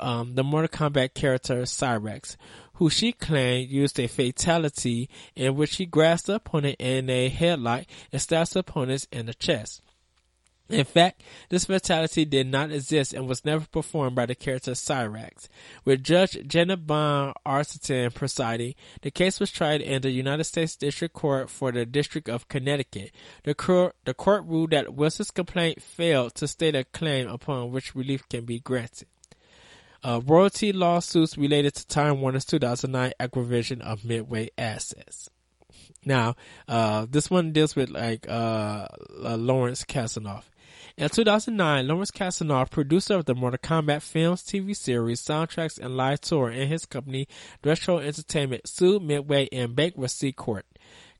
um, 0.00 0.34
the 0.34 0.42
Mortal 0.42 0.68
Kombat 0.68 1.12
character 1.12 1.60
Cyrax, 1.62 2.36
who 2.74 2.88
she 2.88 3.12
claimed 3.12 3.70
used 3.70 4.00
a 4.00 4.06
fatality 4.06 5.10
in 5.34 5.56
which 5.56 5.76
he 5.76 5.84
grasped 5.84 6.28
the 6.28 6.36
opponent 6.36 6.76
in 6.78 7.10
a 7.10 7.28
headlock 7.28 7.84
and 8.12 8.22
stabbed 8.22 8.54
the 8.54 8.60
opponents 8.60 9.06
in 9.12 9.26
the 9.26 9.34
chest. 9.34 9.82
In 10.68 10.84
fact, 10.84 11.22
this 11.48 11.66
fatality 11.66 12.24
did 12.24 12.48
not 12.48 12.72
exist 12.72 13.14
and 13.14 13.28
was 13.28 13.44
never 13.44 13.66
performed 13.66 14.16
by 14.16 14.26
the 14.26 14.34
character 14.34 14.72
Cyrax. 14.72 15.46
With 15.84 16.02
Judge 16.02 16.38
Janet 16.44 16.86
Bond 16.86 17.34
Arterton 17.46 18.12
presiding, 18.12 18.74
the 19.02 19.12
case 19.12 19.38
was 19.38 19.52
tried 19.52 19.80
in 19.80 20.02
the 20.02 20.10
United 20.10 20.44
States 20.44 20.74
District 20.74 21.14
Court 21.14 21.50
for 21.50 21.70
the 21.70 21.86
District 21.86 22.28
of 22.28 22.48
Connecticut. 22.48 23.12
The 23.44 23.54
court, 23.54 23.94
the 24.04 24.14
court 24.14 24.44
ruled 24.44 24.70
that 24.70 24.94
Wilson's 24.94 25.30
complaint 25.30 25.80
failed 25.80 26.34
to 26.36 26.48
state 26.48 26.74
a 26.74 26.82
claim 26.82 27.28
upon 27.28 27.70
which 27.70 27.94
relief 27.94 28.28
can 28.28 28.44
be 28.44 28.58
granted. 28.58 29.06
Uh, 30.02 30.20
royalty 30.26 30.72
lawsuits 30.72 31.38
related 31.38 31.74
to 31.74 31.86
Time 31.86 32.20
Warner's 32.20 32.44
2009 32.44 33.12
acquisition 33.20 33.80
of 33.82 34.04
Midway 34.04 34.50
assets. 34.58 35.30
Now, 36.04 36.36
uh, 36.68 37.06
this 37.08 37.30
one 37.30 37.52
deals 37.52 37.74
with 37.74 37.90
like 37.90 38.28
uh, 38.28 38.86
uh 39.24 39.36
Lawrence 39.36 39.84
Kasanoff. 39.84 40.44
In 40.98 41.10
2009, 41.10 41.88
Lawrence 41.88 42.10
Kasanoff, 42.10 42.70
producer 42.70 43.16
of 43.16 43.26
the 43.26 43.34
Mortal 43.34 43.58
Kombat 43.58 44.00
films, 44.00 44.42
TV 44.42 44.74
series, 44.74 45.22
soundtracks, 45.22 45.78
and 45.78 45.94
live 45.94 46.22
tour, 46.22 46.48
and 46.48 46.70
his 46.70 46.86
company, 46.86 47.28
Threshold 47.62 48.02
Entertainment, 48.02 48.66
sued 48.66 49.02
Midway 49.02 49.44
in 49.44 49.74
bankruptcy 49.74 50.32
court. 50.32 50.64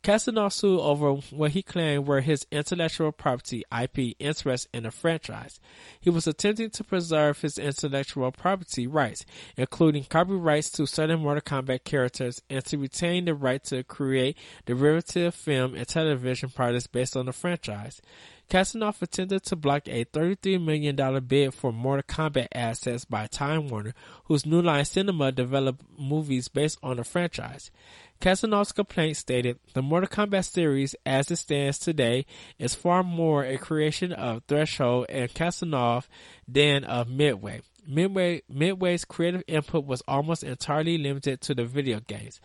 Kasanoff 0.02 0.54
sued 0.54 0.80
over 0.80 1.12
what 1.30 1.50
he 1.50 1.62
claimed 1.62 2.06
were 2.06 2.22
his 2.22 2.46
intellectual 2.50 3.12
property 3.12 3.64
IP 3.70 4.16
interests 4.18 4.66
in 4.72 4.84
the 4.84 4.90
franchise. 4.90 5.60
He 6.00 6.08
was 6.08 6.26
attempting 6.26 6.70
to 6.70 6.84
preserve 6.84 7.42
his 7.42 7.58
intellectual 7.58 8.32
property 8.32 8.86
rights, 8.86 9.26
including 9.58 10.04
copyrights 10.04 10.70
to 10.70 10.86
certain 10.86 11.20
Mortal 11.20 11.42
Kombat 11.42 11.84
characters, 11.84 12.40
and 12.48 12.64
to 12.64 12.78
retain 12.78 13.26
the 13.26 13.34
right 13.34 13.62
to 13.64 13.82
create 13.84 14.38
derivative 14.64 15.34
film 15.34 15.74
and 15.74 15.86
television 15.86 16.48
products 16.48 16.86
based 16.86 17.14
on 17.14 17.26
the 17.26 17.32
franchise. 17.34 18.00
Kasanoff 18.48 19.02
attempted 19.02 19.42
to 19.44 19.56
block 19.56 19.88
a 19.88 20.04
$33 20.04 20.64
million 20.64 21.24
bid 21.26 21.52
for 21.52 21.72
Mortal 21.72 22.04
Kombat 22.04 22.46
assets 22.52 23.04
by 23.04 23.26
Time 23.26 23.68
Warner, 23.68 23.92
whose 24.26 24.46
New 24.46 24.62
Line 24.62 24.84
Cinema 24.84 25.32
developed 25.32 25.82
movies 25.98 26.46
based 26.46 26.78
on 26.80 26.98
the 26.98 27.04
franchise. 27.04 27.72
Kasanoff's 28.20 28.70
complaint 28.70 29.16
stated, 29.16 29.58
the 29.74 29.82
Mortal 29.82 30.08
Kombat 30.08 30.44
series 30.44 30.94
as 31.04 31.30
it 31.30 31.36
stands 31.36 31.78
today 31.78 32.24
is 32.58 32.76
far 32.76 33.02
more 33.02 33.44
a 33.44 33.58
creation 33.58 34.12
of 34.12 34.44
Threshold 34.46 35.06
and 35.08 35.32
Kasanoff 35.34 36.06
than 36.46 36.84
of 36.84 37.08
Midway. 37.08 37.62
Midway, 37.84 38.42
Midway's 38.48 39.04
creative 39.04 39.42
input 39.48 39.86
was 39.86 40.02
almost 40.06 40.44
entirely 40.44 40.98
limited 40.98 41.40
to 41.42 41.54
the 41.54 41.64
video 41.64 42.00
games. 42.00 42.40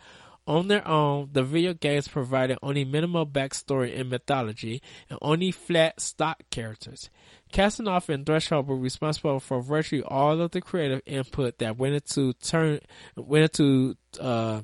On 0.46 0.66
their 0.66 0.86
own, 0.86 1.30
the 1.32 1.44
video 1.44 1.72
games 1.72 2.08
provided 2.08 2.58
only 2.62 2.84
minimal 2.84 3.24
backstory 3.24 3.98
and 3.98 4.10
mythology 4.10 4.82
and 5.08 5.18
only 5.22 5.52
flat 5.52 6.00
stock 6.00 6.42
characters. 6.50 7.10
Kasanoff 7.52 8.08
and 8.08 8.26
Threshold 8.26 8.66
were 8.66 8.76
responsible 8.76 9.38
for 9.38 9.62
virtually 9.62 10.02
all 10.02 10.40
of 10.40 10.50
the 10.50 10.60
creative 10.60 11.00
input 11.06 11.58
that 11.58 11.78
went 11.78 11.94
into 11.94 12.32
turn 12.34 12.80
went 13.16 13.44
into 13.44 13.96
uh, 14.18 14.62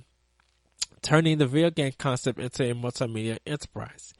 turning 1.02 1.38
the 1.38 1.46
video 1.46 1.70
game 1.70 1.92
concept 1.96 2.40
into 2.40 2.68
a 2.68 2.74
multimedia 2.74 3.38
enterprise. 3.46 4.14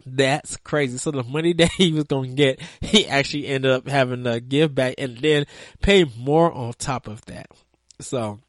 That's 0.05 0.57
crazy. 0.57 0.99
So 0.99 1.09
the 1.11 1.23
money 1.23 1.53
that 1.53 1.71
he 1.71 1.91
was 1.91 2.03
going 2.03 2.31
to 2.31 2.35
get, 2.35 2.59
he 2.81 3.07
actually 3.07 3.47
ended 3.47 3.71
up 3.71 3.87
having 3.87 4.25
to 4.25 4.39
give 4.39 4.75
back 4.75 4.93
and 4.97 5.17
then 5.17 5.45
pay 5.81 6.05
more 6.17 6.51
on 6.51 6.73
top 6.73 7.07
of 7.07 7.25
that. 7.25 7.47
So, 7.99 8.39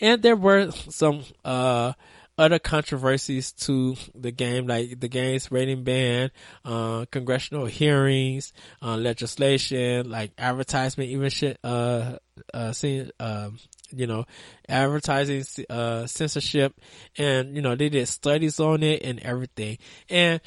and 0.00 0.22
there 0.22 0.36
were 0.36 0.70
some, 0.72 1.22
uh, 1.44 1.92
other 2.38 2.58
controversies 2.58 3.52
to 3.52 3.96
the 4.14 4.30
game, 4.30 4.66
like 4.66 5.00
the 5.00 5.08
game's 5.08 5.50
rating 5.50 5.84
ban, 5.84 6.30
uh, 6.64 7.06
congressional 7.10 7.66
hearings, 7.66 8.52
uh, 8.82 8.96
legislation, 8.96 10.10
like 10.10 10.32
advertisement, 10.38 11.10
even 11.10 11.30
shit, 11.30 11.58
uh, 11.64 12.16
uh, 12.52 12.72
um, 13.20 13.58
you 13.90 14.06
know, 14.06 14.26
advertising, 14.68 15.44
uh, 15.70 16.06
censorship, 16.06 16.78
and, 17.16 17.56
you 17.56 17.62
know, 17.62 17.74
they 17.74 17.88
did 17.88 18.06
studies 18.06 18.60
on 18.60 18.82
it 18.82 19.02
and 19.02 19.20
everything. 19.20 19.78
And 20.10 20.40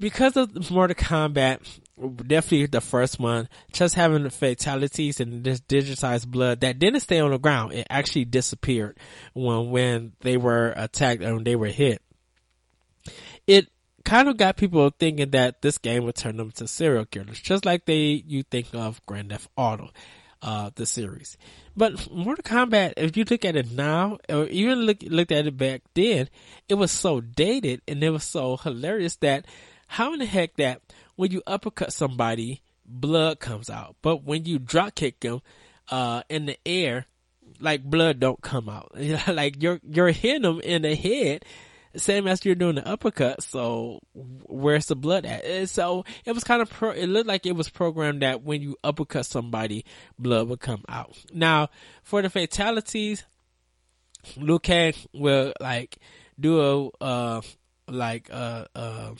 because 0.00 0.36
of 0.36 0.70
Mortal 0.70 0.96
Kombat, 0.96 1.60
definitely 1.98 2.66
the 2.66 2.80
first 2.80 3.18
one, 3.18 3.48
just 3.72 3.94
having 3.94 4.24
the 4.24 4.30
fatalities 4.30 5.20
and 5.20 5.44
this 5.44 5.60
digitized 5.60 6.26
blood 6.26 6.60
that 6.60 6.78
didn't 6.78 7.00
stay 7.00 7.20
on 7.20 7.30
the 7.30 7.38
ground. 7.38 7.72
It 7.72 7.86
actually 7.90 8.24
disappeared 8.24 8.98
when, 9.32 9.70
when 9.70 10.12
they 10.20 10.36
were 10.36 10.72
attacked 10.76 11.22
and 11.22 11.44
they 11.44 11.56
were 11.56 11.68
hit. 11.68 12.02
It 13.46 13.68
kind 14.04 14.28
of 14.28 14.36
got 14.36 14.56
people 14.56 14.90
thinking 14.98 15.30
that 15.30 15.62
this 15.62 15.78
game 15.78 16.04
would 16.04 16.16
turn 16.16 16.36
them 16.36 16.50
to 16.52 16.66
serial 16.66 17.04
killers, 17.04 17.40
just 17.40 17.64
like 17.64 17.86
they, 17.86 18.22
you 18.26 18.42
think 18.42 18.68
of 18.74 19.04
Grand 19.06 19.30
Theft 19.30 19.48
Auto, 19.56 19.90
uh, 20.42 20.70
the 20.74 20.86
series. 20.86 21.36
But 21.76 22.10
Mortal 22.10 22.44
Kombat, 22.44 22.94
if 22.96 23.16
you 23.16 23.24
look 23.28 23.44
at 23.44 23.56
it 23.56 23.72
now, 23.72 24.18
or 24.28 24.46
even 24.46 24.80
look, 24.80 24.98
looked 25.02 25.32
at 25.32 25.46
it 25.46 25.56
back 25.56 25.82
then, 25.94 26.28
it 26.68 26.74
was 26.74 26.90
so 26.90 27.20
dated 27.20 27.82
and 27.88 28.02
it 28.02 28.10
was 28.10 28.24
so 28.24 28.56
hilarious 28.56 29.16
that 29.16 29.46
how 29.86 30.12
in 30.12 30.18
the 30.18 30.26
heck 30.26 30.56
that 30.56 30.80
when 31.16 31.30
you 31.30 31.42
uppercut 31.46 31.92
somebody, 31.92 32.62
blood 32.84 33.40
comes 33.40 33.70
out, 33.70 33.96
but 34.02 34.24
when 34.24 34.44
you 34.44 34.58
drop 34.58 34.94
kick 34.94 35.20
them 35.20 35.40
uh, 35.90 36.22
in 36.28 36.46
the 36.46 36.58
air, 36.66 37.06
like 37.60 37.84
blood 37.84 38.20
don't 38.20 38.40
come 38.42 38.68
out. 38.68 38.92
like 39.28 39.62
you're 39.62 39.80
you're 39.88 40.10
hitting 40.10 40.42
them 40.42 40.60
in 40.60 40.82
the 40.82 40.94
head, 40.94 41.44
same 41.96 42.26
as 42.26 42.44
you're 42.44 42.54
doing 42.54 42.76
the 42.76 42.86
uppercut. 42.86 43.42
So 43.42 44.00
where's 44.14 44.86
the 44.86 44.96
blood 44.96 45.24
at? 45.24 45.44
And 45.44 45.68
so 45.68 46.04
it 46.24 46.32
was 46.32 46.44
kind 46.44 46.62
of 46.62 46.70
pro. 46.70 46.90
It 46.90 47.06
looked 47.06 47.28
like 47.28 47.46
it 47.46 47.56
was 47.56 47.68
programmed 47.68 48.22
that 48.22 48.42
when 48.42 48.62
you 48.62 48.76
uppercut 48.82 49.26
somebody, 49.26 49.84
blood 50.18 50.48
would 50.48 50.60
come 50.60 50.84
out. 50.88 51.16
Now 51.32 51.68
for 52.02 52.22
the 52.22 52.30
fatalities, 52.30 53.24
Kang 54.62 54.94
will 55.12 55.52
like 55.60 55.98
do 56.38 56.90
a 57.00 57.04
uh 57.04 57.40
like 57.88 58.28
a 58.30 58.66
uh, 58.74 58.78
uh, 58.78 59.14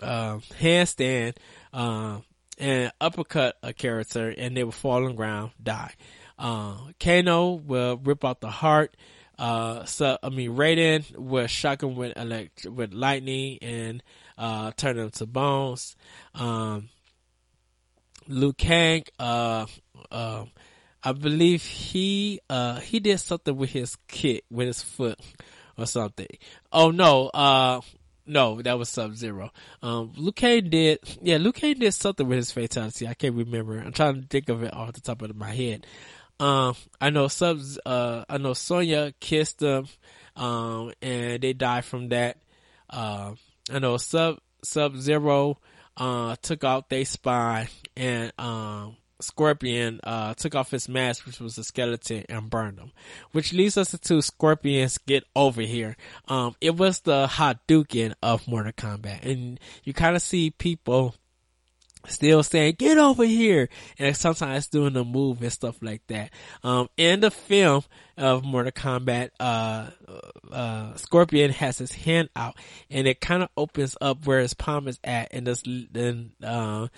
handstand 0.00 1.36
uh, 1.72 2.18
and 2.58 2.92
uppercut 3.00 3.56
a 3.62 3.72
character, 3.72 4.34
and 4.36 4.56
they 4.56 4.64
will 4.64 4.72
fall 4.72 5.04
on 5.06 5.14
ground, 5.16 5.52
die. 5.62 5.92
Uh, 6.38 6.76
Kano 6.98 7.52
will 7.52 7.96
rip 8.02 8.24
out 8.24 8.40
the 8.40 8.50
heart. 8.50 8.96
Uh, 9.38 9.84
so 9.84 10.18
I 10.22 10.28
mean, 10.28 10.50
Raiden 10.50 11.16
will 11.16 11.46
shock 11.46 11.82
him 11.82 11.96
with 11.96 12.16
elect- 12.16 12.66
with 12.66 12.92
lightning 12.92 13.58
and 13.62 14.02
uh, 14.38 14.70
turn 14.76 14.98
him 14.98 15.10
to 15.10 15.26
bones. 15.26 15.96
Um, 16.34 16.88
Liu 18.28 18.52
Kang, 18.52 19.04
uh, 19.18 19.66
uh, 20.10 20.44
I 21.02 21.12
believe 21.12 21.64
he 21.64 22.40
uh, 22.48 22.80
he 22.80 23.00
did 23.00 23.18
something 23.18 23.56
with 23.56 23.70
his 23.70 23.96
kick 24.08 24.44
with 24.50 24.68
his 24.68 24.82
foot 24.82 25.18
or 25.76 25.86
something. 25.86 26.28
Oh 26.72 26.90
no, 26.90 27.28
uh, 27.28 27.80
no, 28.26 28.60
that 28.62 28.78
was 28.78 28.88
Sub 28.88 29.14
Zero. 29.14 29.50
Um, 29.82 30.12
Luke 30.16 30.36
Cage 30.36 30.70
did, 30.70 30.98
yeah, 31.22 31.36
Luke 31.36 31.56
Cage 31.56 31.78
did 31.78 31.92
something 31.92 32.26
with 32.26 32.36
his 32.36 32.52
fatality. 32.52 33.06
I 33.06 33.14
can't 33.14 33.34
remember. 33.34 33.78
I'm 33.78 33.92
trying 33.92 34.22
to 34.22 34.26
think 34.26 34.48
of 34.48 34.62
it 34.62 34.72
off 34.72 34.92
the 34.92 35.00
top 35.00 35.22
of 35.22 35.36
my 35.36 35.52
head. 35.52 35.86
Um, 36.40 36.74
I 37.00 37.10
know 37.10 37.28
Sub, 37.28 37.60
uh, 37.86 38.24
I 38.28 38.38
know 38.38 38.54
Sonya 38.54 39.12
kissed 39.20 39.62
him, 39.62 39.86
um, 40.36 40.92
and 41.00 41.42
they 41.42 41.52
died 41.52 41.84
from 41.84 42.08
that. 42.08 42.38
Uh, 42.90 43.34
I 43.70 43.78
know 43.78 43.96
Sub, 43.98 44.38
Sub 44.62 44.96
Zero, 44.96 45.58
uh, 45.96 46.36
took 46.42 46.64
out 46.64 46.88
their 46.88 47.04
spine 47.04 47.68
and, 47.96 48.32
um, 48.38 48.96
Scorpion 49.24 50.00
uh, 50.04 50.34
took 50.34 50.54
off 50.54 50.70
his 50.70 50.88
mask, 50.88 51.26
which 51.26 51.40
was 51.40 51.58
a 51.58 51.64
skeleton, 51.64 52.24
and 52.28 52.50
burned 52.50 52.78
him. 52.78 52.92
Which 53.32 53.52
leads 53.52 53.76
us 53.76 53.98
to 53.98 54.22
Scorpion's 54.22 54.98
get 54.98 55.24
over 55.34 55.62
here. 55.62 55.96
Um, 56.28 56.54
it 56.60 56.76
was 56.76 57.00
the 57.00 57.26
Hadouken 57.26 58.14
of 58.22 58.46
Mortal 58.46 58.72
Kombat, 58.72 59.24
and 59.24 59.58
you 59.84 59.92
kind 59.92 60.16
of 60.16 60.22
see 60.22 60.50
people 60.50 61.14
still 62.06 62.42
saying 62.42 62.76
"Get 62.78 62.98
over 62.98 63.24
here," 63.24 63.68
and 63.98 64.16
sometimes 64.16 64.68
doing 64.68 64.92
the 64.92 65.04
move 65.04 65.42
and 65.42 65.52
stuff 65.52 65.76
like 65.82 66.06
that. 66.08 66.30
Um, 66.62 66.88
in 66.96 67.20
the 67.20 67.30
film 67.30 67.84
of 68.16 68.44
Mortal 68.44 68.72
Kombat, 68.72 69.30
uh, 69.40 69.90
uh, 70.52 70.96
Scorpion 70.96 71.50
has 71.50 71.78
his 71.78 71.92
hand 71.92 72.28
out, 72.36 72.56
and 72.90 73.06
it 73.06 73.20
kind 73.20 73.42
of 73.42 73.48
opens 73.56 73.96
up 74.00 74.26
where 74.26 74.40
his 74.40 74.54
palm 74.54 74.88
is 74.88 74.98
at, 75.04 75.32
and 75.32 75.46
then. 75.92 76.32
Uh, 76.42 76.88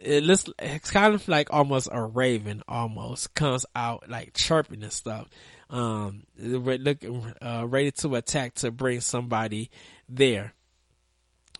it 0.00 0.24
looks 0.24 0.44
it's 0.58 0.90
kind 0.90 1.14
of 1.14 1.26
like 1.28 1.52
almost 1.52 1.88
a 1.90 2.02
raven 2.02 2.62
almost 2.68 3.34
comes 3.34 3.66
out 3.74 4.08
like 4.08 4.34
chirping 4.34 4.82
and 4.82 4.92
stuff. 4.92 5.28
Um 5.70 6.24
looking 6.38 7.34
uh, 7.42 7.64
ready 7.66 7.90
to 7.90 8.14
attack 8.14 8.54
to 8.56 8.70
bring 8.70 9.00
somebody 9.00 9.70
there 10.08 10.54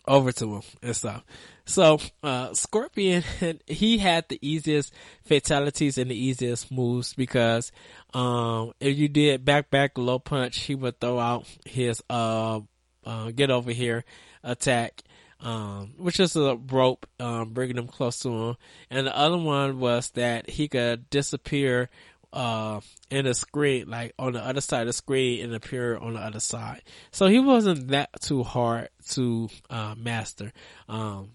over 0.07 0.30
to 0.30 0.57
him 0.57 0.62
and 0.82 0.97
stuff. 0.97 1.24
So 1.64 1.99
uh 2.22 2.55
scorpion 2.55 3.24
he 3.66 3.99
had 3.99 4.28
the 4.28 4.39
easiest 4.41 4.93
fatalities 5.24 5.99
and 5.99 6.11
the 6.11 6.16
easiest 6.16 6.70
moves 6.70 7.14
because 7.14 7.72
um 8.14 8.72
if 8.80 8.97
you 8.97 9.09
did 9.09 9.45
back 9.45 9.70
back 9.70 9.99
low 9.99 10.18
punch 10.18 10.61
he 10.61 10.74
would 10.74 11.01
throw 11.01 11.18
out 11.18 11.47
his 11.64 12.03
uh, 12.09 12.61
uh 13.05 13.30
get 13.32 13.51
over 13.51 13.72
here 13.72 14.05
attack 14.45 15.03
um, 15.41 15.95
which 15.99 16.18
is 16.20 16.37
a 16.37 16.57
rope, 16.57 17.07
um, 17.20 17.51
bringing 17.51 17.76
him 17.76 17.89
close 17.89 18.18
to 18.20 18.28
him. 18.28 18.57
And 18.91 19.07
the 19.07 19.16
other 19.16 19.39
one 19.39 19.78
was 19.78 20.11
that 20.11 20.49
he 20.49 20.68
could 20.68 21.09
disappear, 21.11 21.91
uh, 22.32 22.80
in 23.11 23.24
the 23.24 23.34
screen, 23.34 23.89
like 23.89 24.14
on 24.18 24.32
the 24.32 24.45
other 24.45 24.61
side 24.61 24.82
of 24.82 24.87
the 24.89 24.93
screen 24.93 25.45
and 25.45 25.55
appear 25.55 25.97
on 25.97 26.14
the 26.14 26.20
other 26.20 26.41
side. 26.41 26.82
So 27.11 27.26
he 27.26 27.39
wasn't 27.39 27.89
that 27.89 28.11
too 28.20 28.43
hard 28.43 28.89
to, 29.11 29.49
uh, 29.70 29.95
master. 29.97 30.53
Um, 30.89 31.30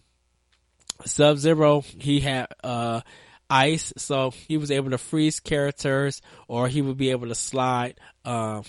Sub 1.05 1.37
Zero, 1.37 1.81
he 1.81 2.19
had, 2.19 2.47
uh, 2.63 3.01
ice, 3.49 3.93
so 3.97 4.31
he 4.47 4.57
was 4.57 4.71
able 4.71 4.91
to 4.91 4.97
freeze 4.97 5.39
characters 5.39 6.21
or 6.47 6.67
he 6.67 6.81
would 6.81 6.97
be 6.97 7.11
able 7.11 7.27
to 7.27 7.35
slide, 7.35 7.99
um, 8.23 8.63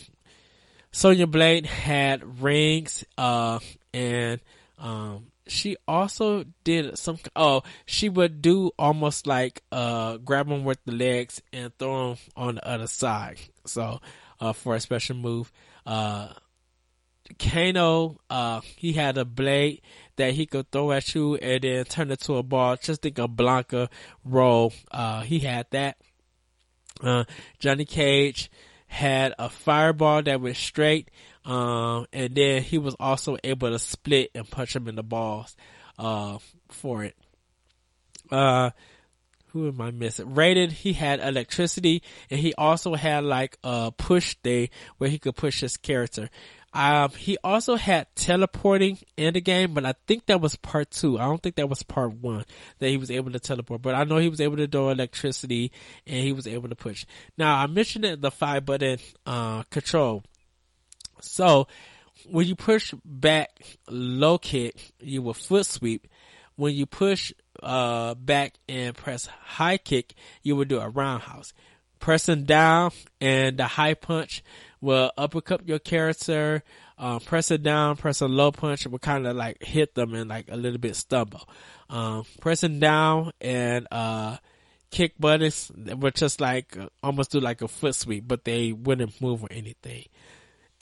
Sonya 0.91 1.27
Blade 1.27 1.67
had 1.67 2.43
rings, 2.43 3.05
uh, 3.17 3.61
and, 3.95 4.41
um, 4.83 5.29
she 5.47 5.77
also 5.87 6.45
did 6.65 6.99
some, 6.99 7.19
oh, 7.37 7.63
she 7.87 8.09
would 8.09 8.43
do 8.43 8.73
almost 8.79 9.27
like, 9.29 9.63
uh, 9.71 10.17
grab 10.19 10.49
him 10.49 10.65
with 10.65 10.85
the 10.85 10.93
legs 10.93 11.41
and 11.53 11.73
throw 11.79 12.11
him 12.11 12.19
on 12.37 12.57
the 12.57 12.69
other 12.69 12.89
side. 12.89 13.39
So, 13.65 14.01
uh, 14.41 14.53
for 14.53 14.75
a 14.75 14.81
special 14.81 15.17
move, 15.17 15.53
uh, 15.87 16.29
Kano, 17.39 18.19
uh, 18.29 18.61
he 18.77 18.93
had 18.93 19.17
a 19.17 19.25
blade 19.25 19.83
that 20.17 20.35
he 20.35 20.47
could 20.47 20.71
throw 20.73 20.91
at 20.91 21.15
you 21.15 21.37
and 21.37 21.63
then 21.63 21.85
turn 21.85 22.11
it 22.11 22.21
to 22.23 22.37
a 22.37 22.43
ball, 22.43 22.77
just 22.77 23.03
think 23.03 23.19
of 23.19 23.31
Blanka 23.31 23.89
roll. 24.25 24.73
Uh, 24.91 25.23
he 25.23 25.39
had 25.39 25.67
that. 25.71 25.97
Uh, 27.01 27.25
Johnny 27.61 27.85
Cage 27.85 28.51
had 28.89 29.33
a 29.39 29.49
fireball 29.49 30.23
that 30.23 30.41
went 30.41 30.57
straight 30.57 31.09
um, 31.45 32.07
and 32.13 32.35
then 32.35 32.63
he 32.63 32.79
was 32.79 32.95
also 32.99 33.37
able 33.43 33.71
to 33.71 33.79
split 33.79 34.31
and 34.35 34.49
punch 34.49 34.77
him 34.77 34.89
in 34.89 34.95
the 34.95 35.03
balls, 35.03 35.57
uh, 35.99 36.39
for 36.69 37.05
it. 37.05 37.17
Uh, 38.31 38.71
who 39.53 39.69
am 39.69 39.81
I 39.81 39.91
missing? 39.91 40.29
Raiden, 40.29 40.73
he 40.73 40.95
had 40.95 41.21
electricity 41.21 42.03
and 42.31 42.41
he 42.41 42.55
also 42.55 42.95
had 42.95 43.25
like 43.25 43.59
a 43.63 43.93
push 43.93 44.35
thing 44.43 44.71
where 44.97 45.11
he 45.11 45.19
could 45.19 45.37
push 45.37 45.61
his 45.61 45.77
character. 45.77 46.31
Um, 46.75 47.11
he 47.11 47.37
also 47.45 47.77
had 47.77 48.07
teleporting 48.15 48.99
in 49.19 49.35
the 49.35 49.43
game, 49.43 49.75
but 49.75 49.85
I 49.85 49.93
think 50.07 50.25
that 50.27 50.41
was 50.41 50.57
part 50.57 50.91
two. 50.91 51.19
I 51.19 51.25
don't 51.25 51.43
think 51.43 51.57
that 51.57 51.69
was 51.69 51.83
part 51.83 52.15
one 52.15 52.47
that 52.79 52.89
he 52.89 52.97
was 52.97 53.11
able 53.11 53.31
to 53.33 53.39
teleport, 53.39 53.83
but 53.83 53.95
I 53.95 54.05
know 54.05 54.17
he 54.17 54.31
was 54.31 54.41
able 54.41 54.57
to 54.57 54.67
do 54.67 54.89
electricity 54.89 55.71
and 56.07 56.23
he 56.23 56.33
was 56.33 56.47
able 56.47 56.71
to 56.71 56.75
push. 56.75 57.05
Now 57.37 57.57
I 57.57 57.67
mentioned 57.67 58.07
it, 58.07 58.23
the 58.23 58.31
five 58.31 58.65
button, 58.65 58.99
uh, 59.27 59.65
control. 59.65 60.25
So 61.25 61.67
when 62.29 62.47
you 62.47 62.55
push 62.55 62.95
back 63.05 63.79
low 63.89 64.39
kick, 64.39 64.93
you 65.01 65.23
will 65.23 65.35
foot 65.35 65.67
sweep. 65.67 66.07
When 66.57 66.75
you 66.75 66.87
push 66.87 67.33
uh, 67.63 68.15
back 68.15 68.55
and 68.69 68.95
press 68.95 69.27
high 69.27 69.79
kick, 69.79 70.15
you 70.43 70.57
will 70.57 70.65
do 70.65 70.81
a 70.81 70.89
roundhouse. 70.89 71.53
Pressing 71.99 72.45
down 72.45 72.91
and 73.21 73.57
the 73.57 73.67
high 73.67 73.95
punch 73.95 74.43
will 74.81 75.13
uppercut 75.17 75.67
your 75.69 75.79
character. 75.79 76.63
Um, 76.99 77.21
press 77.21 77.51
it 77.51 77.63
down, 77.63 77.97
press 77.97 78.21
a 78.21 78.29
low 78.29 78.53
punch 78.53 78.87
will 78.87 78.99
kind 78.99 79.27
of 79.27 79.37
like 79.37 79.63
hit 79.63 79.95
them 79.95 80.15
and 80.15 80.29
like 80.29 80.49
a 80.51 80.57
little 80.57 80.79
bit 80.79 80.97
stumble. 80.97 81.49
Um, 81.89 82.25
pressing 82.41 82.81
down 82.81 83.33
and 83.41 83.87
uh, 83.91 84.37
kick 84.91 85.19
buttons 85.19 85.73
would 85.75 86.15
just 86.15 86.41
like 86.41 86.77
uh, 86.77 86.89
almost 87.03 87.33
do 87.33 87.41
like 87.41 87.63
a 87.63 87.69
foot 87.69 87.95
sweep, 87.95 88.29
but 88.29 88.45
they 88.45 88.73
wouldn't 88.73 89.21
move 89.21 89.43
or 89.43 89.49
anything. 89.51 90.05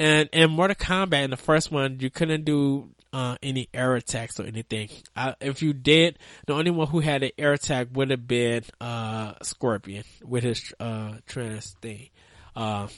And 0.01 0.31
in 0.33 0.51
Mortal 0.51 0.75
Kombat, 0.77 1.25
in 1.25 1.31
the 1.31 1.37
first 1.37 1.71
one, 1.71 1.99
you 2.01 2.09
couldn't 2.09 2.47
do 2.47 2.89
uh, 3.13 3.37
any 3.43 3.69
air 3.75 3.97
attacks 3.97 4.41
or 4.41 4.45
anything. 4.45 4.89
Uh, 5.15 5.35
if 5.43 5.61
you 5.61 5.75
did, 5.75 6.19
the 6.47 6.55
only 6.55 6.71
one 6.71 6.87
who 6.87 7.01
had 7.01 7.23
an 7.23 7.33
air 7.37 7.53
attack 7.53 7.89
would 7.93 8.11
have 8.11 8.27
been 8.27 8.65
uh, 8.81 9.35
Scorpion 9.43 10.05
with 10.25 10.43
his 10.43 10.73
uh, 10.81 11.17
trans 11.27 11.77
thing. 11.83 12.09
Uh, 12.57 12.89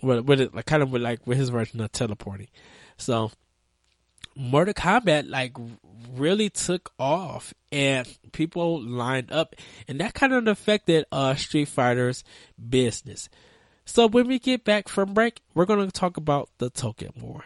with, 0.00 0.20
with 0.20 0.40
it, 0.40 0.54
like 0.54 0.64
kind 0.64 0.82
of 0.82 0.90
with 0.90 1.02
like 1.02 1.26
with 1.26 1.36
his 1.36 1.50
version 1.50 1.82
of 1.82 1.92
teleporting. 1.92 2.48
So 2.96 3.30
Mortal 4.34 4.72
Kombat 4.72 5.28
like 5.28 5.52
really 6.14 6.48
took 6.48 6.90
off 6.98 7.52
and 7.70 8.08
people 8.32 8.80
lined 8.80 9.30
up 9.30 9.54
and 9.88 10.00
that 10.00 10.14
kind 10.14 10.32
of 10.32 10.46
affected 10.46 11.04
uh 11.12 11.34
Street 11.34 11.68
Fighter's 11.68 12.24
business. 12.68 13.28
So 13.86 14.06
when 14.08 14.26
we 14.26 14.38
get 14.38 14.64
back 14.64 14.88
from 14.88 15.14
break, 15.14 15.40
we're 15.54 15.64
going 15.64 15.86
to 15.86 15.92
talk 15.92 16.16
about 16.16 16.50
the 16.58 16.68
token 16.68 17.12
more. 17.16 17.44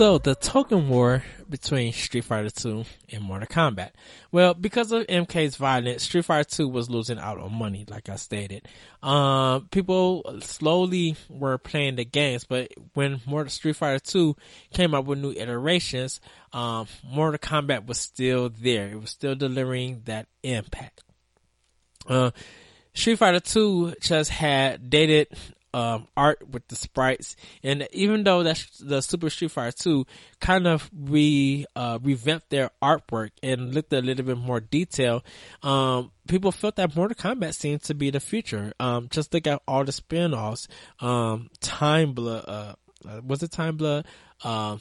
So 0.00 0.16
the 0.16 0.34
token 0.34 0.88
war 0.88 1.22
between 1.46 1.92
Street 1.92 2.24
Fighter 2.24 2.48
2 2.48 2.86
and 3.12 3.22
Mortal 3.22 3.46
Kombat. 3.46 3.90
Well, 4.32 4.54
because 4.54 4.92
of 4.92 5.06
MK's 5.08 5.56
violence, 5.56 6.04
Street 6.04 6.24
Fighter 6.24 6.48
2 6.48 6.68
was 6.68 6.88
losing 6.88 7.18
out 7.18 7.38
on 7.38 7.52
money, 7.52 7.84
like 7.86 8.08
I 8.08 8.16
stated. 8.16 8.66
Um, 9.02 9.68
people 9.70 10.38
slowly 10.40 11.16
were 11.28 11.58
playing 11.58 11.96
the 11.96 12.06
games, 12.06 12.44
but 12.44 12.72
when 12.94 13.20
Mortal 13.26 13.50
Street 13.50 13.76
Fighter 13.76 13.98
2 13.98 14.36
came 14.72 14.94
out 14.94 15.04
with 15.04 15.18
new 15.18 15.32
iterations, 15.32 16.22
um, 16.54 16.86
Mortal 17.04 17.38
Kombat 17.38 17.84
was 17.84 17.98
still 17.98 18.48
there. 18.48 18.88
It 18.88 18.98
was 19.02 19.10
still 19.10 19.34
delivering 19.34 20.00
that 20.06 20.28
impact. 20.42 21.04
Uh, 22.08 22.30
Street 22.94 23.16
Fighter 23.16 23.40
2 23.40 23.96
just 24.00 24.30
had 24.30 24.88
dated 24.88 25.28
um, 25.72 26.08
art 26.16 26.48
with 26.48 26.66
the 26.68 26.76
sprites. 26.76 27.36
And 27.62 27.86
even 27.92 28.24
though 28.24 28.42
that's 28.42 28.78
the 28.78 29.00
Super 29.00 29.30
Street 29.30 29.50
Fighter 29.50 29.76
2 29.78 30.06
kind 30.40 30.66
of 30.66 30.90
re, 30.94 31.66
uh, 31.76 31.98
revamped 32.02 32.50
their 32.50 32.70
artwork 32.82 33.30
and 33.42 33.74
looked 33.74 33.92
a 33.92 34.00
little 34.00 34.24
bit 34.24 34.38
more 34.38 34.60
detail, 34.60 35.24
um, 35.62 36.10
people 36.28 36.52
felt 36.52 36.76
that 36.76 36.96
Mortal 36.96 37.14
Kombat 37.14 37.54
seemed 37.54 37.82
to 37.84 37.94
be 37.94 38.10
the 38.10 38.20
future. 38.20 38.72
Um, 38.80 39.08
just 39.10 39.32
look 39.32 39.46
at 39.46 39.62
all 39.66 39.84
the 39.84 39.92
spin-offs. 39.92 40.68
Um, 41.00 41.50
Time 41.60 42.12
Blood, 42.12 42.44
uh, 42.46 42.74
uh 43.08 43.20
was 43.26 43.42
it 43.42 43.52
Time 43.52 43.76
Blood? 43.76 44.06
Um, 44.42 44.80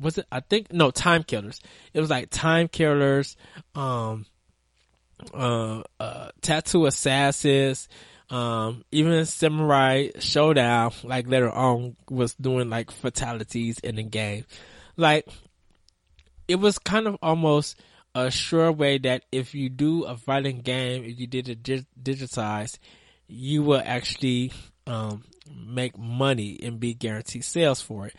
was 0.00 0.18
it, 0.18 0.26
I 0.32 0.40
think, 0.40 0.72
no, 0.72 0.90
Time 0.90 1.22
Killers. 1.22 1.60
It 1.92 2.00
was 2.00 2.10
like 2.10 2.30
Time 2.30 2.68
Killers, 2.68 3.36
um, 3.74 4.26
uh, 5.32 5.82
uh, 6.00 6.30
Tattoo 6.40 6.86
Assassins, 6.86 7.88
um, 8.30 8.84
even 8.90 9.24
Samurai 9.26 10.08
Shodown, 10.16 11.04
like 11.04 11.28
later 11.28 11.50
on, 11.50 11.96
was 12.08 12.34
doing 12.34 12.70
like 12.70 12.90
fatalities 12.90 13.78
in 13.80 13.96
the 13.96 14.02
game. 14.02 14.44
Like, 14.96 15.28
it 16.48 16.56
was 16.56 16.78
kind 16.78 17.06
of 17.06 17.16
almost 17.22 17.78
a 18.14 18.30
sure 18.30 18.70
way 18.70 18.98
that 18.98 19.24
if 19.32 19.54
you 19.54 19.68
do 19.68 20.04
a 20.04 20.16
fighting 20.16 20.60
game, 20.60 21.04
if 21.04 21.18
you 21.18 21.26
did 21.26 21.48
it 21.48 21.62
dig- 21.62 21.86
digitized, 22.00 22.78
you 23.26 23.62
will 23.62 23.82
actually 23.84 24.52
um, 24.86 25.24
make 25.66 25.98
money 25.98 26.58
and 26.62 26.78
be 26.78 26.94
guaranteed 26.94 27.44
sales 27.44 27.80
for 27.80 28.06
it. 28.06 28.14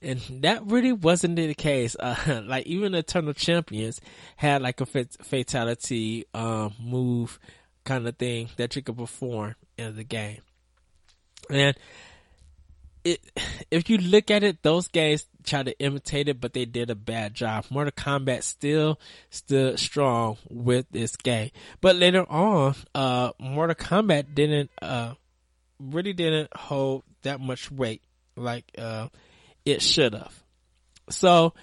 And 0.00 0.20
that 0.42 0.64
really 0.66 0.92
wasn't 0.92 1.36
the 1.36 1.54
case. 1.54 1.96
Uh, 2.00 2.42
like 2.44 2.66
even 2.66 2.94
Eternal 2.94 3.32
Champions 3.32 4.00
had 4.36 4.62
like 4.62 4.80
a 4.80 4.86
fatality 4.86 6.24
um, 6.34 6.74
move 6.78 7.38
kind 7.88 8.06
of 8.06 8.16
thing 8.18 8.50
that 8.58 8.76
you 8.76 8.82
could 8.82 8.98
perform 8.98 9.54
in 9.78 9.96
the 9.96 10.04
game. 10.04 10.42
And 11.48 11.74
it, 13.02 13.20
if 13.70 13.88
you 13.88 13.96
look 13.98 14.30
at 14.30 14.44
it, 14.44 14.62
those 14.62 14.88
guys 14.88 15.26
try 15.44 15.62
to 15.62 15.78
imitate 15.80 16.28
it, 16.28 16.38
but 16.40 16.52
they 16.52 16.66
did 16.66 16.90
a 16.90 16.94
bad 16.94 17.32
job. 17.34 17.64
Mortal 17.70 17.92
Kombat 17.92 18.42
still 18.42 19.00
stood 19.30 19.80
strong 19.80 20.36
with 20.50 20.86
this 20.90 21.16
game, 21.16 21.50
but 21.80 21.96
later 21.96 22.30
on, 22.30 22.74
uh, 22.94 23.30
Mortal 23.38 23.74
Kombat 23.74 24.34
didn't, 24.34 24.70
uh, 24.82 25.14
really 25.80 26.12
didn't 26.12 26.54
hold 26.54 27.04
that 27.22 27.40
much 27.40 27.70
weight 27.70 28.02
like, 28.36 28.70
uh, 28.76 29.08
it 29.64 29.80
should 29.80 30.12
have. 30.12 30.42
So, 31.08 31.54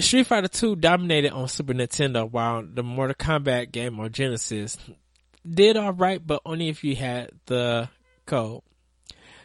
Street 0.00 0.26
Fighter 0.26 0.48
2 0.48 0.76
dominated 0.76 1.32
on 1.32 1.48
Super 1.48 1.74
Nintendo 1.74 2.30
while 2.30 2.62
the 2.64 2.82
Mortal 2.82 3.14
Kombat 3.14 3.72
game 3.72 3.98
on 3.98 4.12
Genesis 4.12 4.76
did 5.48 5.76
alright, 5.76 6.24
but 6.24 6.42
only 6.46 6.68
if 6.68 6.84
you 6.84 6.94
had 6.94 7.30
the 7.46 7.88
code. 8.26 8.62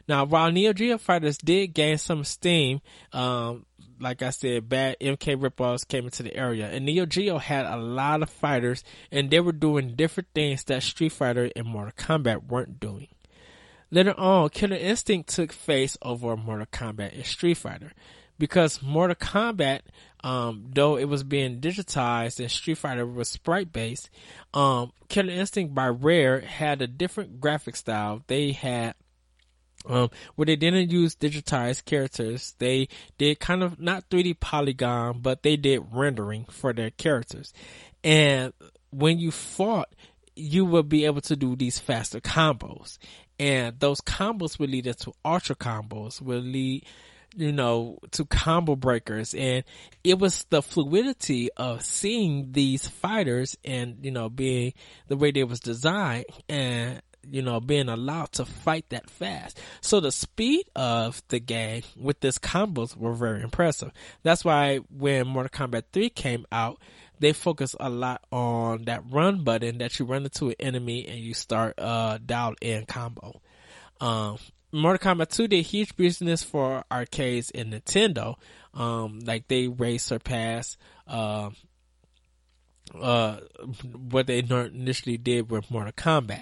Now, 0.08 0.26
while 0.26 0.52
Neo 0.52 0.74
Geo 0.74 0.98
Fighters 0.98 1.38
did 1.38 1.74
gain 1.74 1.98
some 1.98 2.24
steam, 2.24 2.82
um, 3.14 3.66
like 4.00 4.22
I 4.22 4.32
said, 4.32 4.68
bad 4.68 4.98
MK 5.00 5.38
ripoffs 5.38 5.88
came 5.88 6.06
into 6.06 6.24
the 6.24 6.36
area, 6.36 6.70
and 6.70 6.86
Neo 6.86 7.06
Geo 7.06 7.38
had 7.38 7.66
a 7.66 7.78
lot 7.78 8.22
of 8.22 8.30
fighters, 8.30 8.84
and 9.12 9.32
they 9.32 9.40
were 9.40 9.54
doing 9.54 9.96
different 9.96 10.30
things 10.36 10.66
that 10.66 10.84
Street 10.84 11.14
Fighter 11.14 11.50
and 11.56 11.66
Mortal 11.66 11.94
Kombat 11.98 12.48
weren't 12.48 12.80
doing. 12.80 13.08
Later 13.92 14.14
on, 14.20 14.50
Killer 14.50 14.76
Instinct 14.76 15.30
took 15.30 15.54
face 15.54 15.98
over 16.02 16.36
Mortal 16.36 16.66
Kombat 16.66 17.14
and 17.14 17.26
Street 17.26 17.58
Fighter 17.58 17.94
because 18.38 18.82
Mortal 18.82 19.16
Kombat, 19.16 19.82
um, 20.24 20.72
though 20.74 20.98
it 20.98 21.06
was 21.06 21.24
being 21.24 21.60
digitized 21.60 22.40
and 22.40 22.50
Street 22.50 22.78
Fighter 22.78 23.06
was 23.06 23.30
sprite 23.30 23.74
based, 23.74 24.10
um, 24.54 24.92
Killer 25.10 25.34
Instinct 25.34 25.76
by 25.76 25.88
Rare 25.88 26.40
had 26.40 26.82
a 26.82 26.88
different 26.88 27.42
graphic 27.42 27.76
style. 27.76 28.24
They 28.28 28.52
had 28.54 28.96
um, 29.86 30.10
where 30.36 30.46
they 30.46 30.56
didn't 30.56 30.92
use 30.92 31.16
digitized 31.16 31.84
characters. 31.86 32.56
They 32.60 32.88
did 33.18 33.40
kind 33.40 33.64
of 33.64 33.80
not 33.80 34.10
3D 34.10 34.40
polygon, 34.40 35.20
but 35.20 35.44
they 35.44 35.58
did 35.58 35.84
rendering 35.92 36.46
for 36.46 36.72
their 36.72 36.92
characters. 36.92 37.54
And 38.04 38.54
when 38.92 39.20
you 39.20 39.32
fought, 39.32 39.94
you 40.36 40.66
would 40.66 40.90
be 40.90 41.06
able 41.06 41.22
to 41.22 41.36
do 41.36 41.56
these 41.56 41.80
faster 41.80 42.22
combos. 42.22 42.98
And 43.40 43.80
those 43.80 44.00
combos 44.00 44.58
would 44.58 44.70
lead 44.70 44.88
into 44.88 45.12
ultra 45.26 45.56
combos, 45.56 46.22
would 46.22 46.44
lead 46.44 46.86
you 47.36 47.52
know, 47.52 47.98
to 48.12 48.26
combo 48.26 48.76
breakers. 48.76 49.34
And 49.34 49.64
it 50.04 50.20
was 50.20 50.46
the 50.50 50.62
fluidity 50.62 51.52
of 51.54 51.84
seeing 51.84 52.52
these 52.52 52.88
fighters 52.88 53.58
and, 53.64 53.98
you 54.02 54.12
know, 54.12 54.30
being 54.30 54.74
the 55.08 55.18
way 55.18 55.32
they 55.32 55.44
was 55.44 55.60
designed 55.60 56.26
and, 56.50 57.02
you 57.30 57.42
know, 57.42 57.60
being 57.60 57.90
allowed 57.90 58.32
to 58.34 58.46
fight 58.46 58.90
that 58.90 59.10
fast. 59.10 59.60
So 59.82 60.00
the 60.00 60.12
speed 60.12 60.66
of 60.76 61.22
the 61.30 61.40
game 61.40 61.84
with 61.98 62.20
this 62.20 62.38
combos 62.38 62.96
were 62.96 63.14
very 63.14 63.42
impressive. 63.42 63.92
That's 64.24 64.44
why 64.44 64.78
when 64.90 65.28
Mortal 65.28 65.68
Kombat 65.68 65.84
3 65.94 66.10
came 66.10 66.46
out, 66.52 66.80
they 67.20 67.32
focus 67.32 67.76
a 67.80 67.90
lot 67.90 68.22
on 68.32 68.84
that 68.86 69.04
run 69.10 69.44
button 69.44 69.78
that 69.78 69.98
you 69.98 70.06
run 70.06 70.26
into 70.26 70.50
an 70.50 70.56
enemy 70.60 71.08
and 71.08 71.20
you 71.20 71.34
start 71.34 71.76
uh 71.78 72.18
dialed 72.24 72.58
in 72.60 72.86
combo. 72.86 73.40
Um, 74.02 74.38
Mortal 74.74 75.16
Kombat 75.16 75.30
2 75.30 75.48
did 75.48 75.62
huge 75.62 75.96
business 75.96 76.42
for 76.42 76.84
arcades 76.92 77.52
and 77.52 77.72
Nintendo. 77.72 78.36
Um, 78.74 79.20
like 79.20 79.48
they 79.48 79.68
way 79.68 80.00
surpassed, 80.00 80.78
uh, 81.08 81.52
uh, 83.00 83.38
what 84.10 84.26
they 84.26 84.40
initially 84.40 85.18
did 85.18 85.52
with 85.52 85.70
Mortal 85.70 85.94
Kombat. 85.94 86.42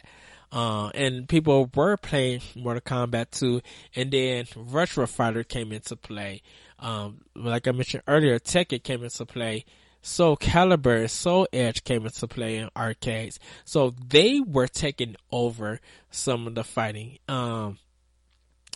Uh, 0.50 0.90
and 0.96 1.28
people 1.28 1.70
were 1.76 1.98
playing 1.98 2.42
Mortal 2.56 2.82
Kombat 2.82 3.32
2 3.32 3.62
and 3.96 4.12
then 4.12 4.46
Virtua 4.46 5.10
Fighter 5.10 5.44
came 5.44 5.74
into 5.74 5.98
play. 5.98 6.42
Um, 6.80 7.22
like 7.36 7.68
I 7.68 7.72
mentioned 7.72 8.04
earlier, 8.08 8.40
Tekken 8.40 8.82
came 8.82 9.04
into 9.04 9.26
play. 9.26 9.66
Soul 10.02 10.38
Calibur, 10.38 11.10
Soul 11.10 11.48
Edge 11.52 11.84
came 11.84 12.06
into 12.06 12.28
play 12.28 12.58
in 12.58 12.70
arcades. 12.78 13.40
So 13.66 13.94
they 14.08 14.40
were 14.40 14.68
taking 14.68 15.18
over 15.32 15.82
some 16.10 16.48
of 16.48 16.56
the 16.56 16.64
fighting. 16.64 17.20
Um, 17.28 17.78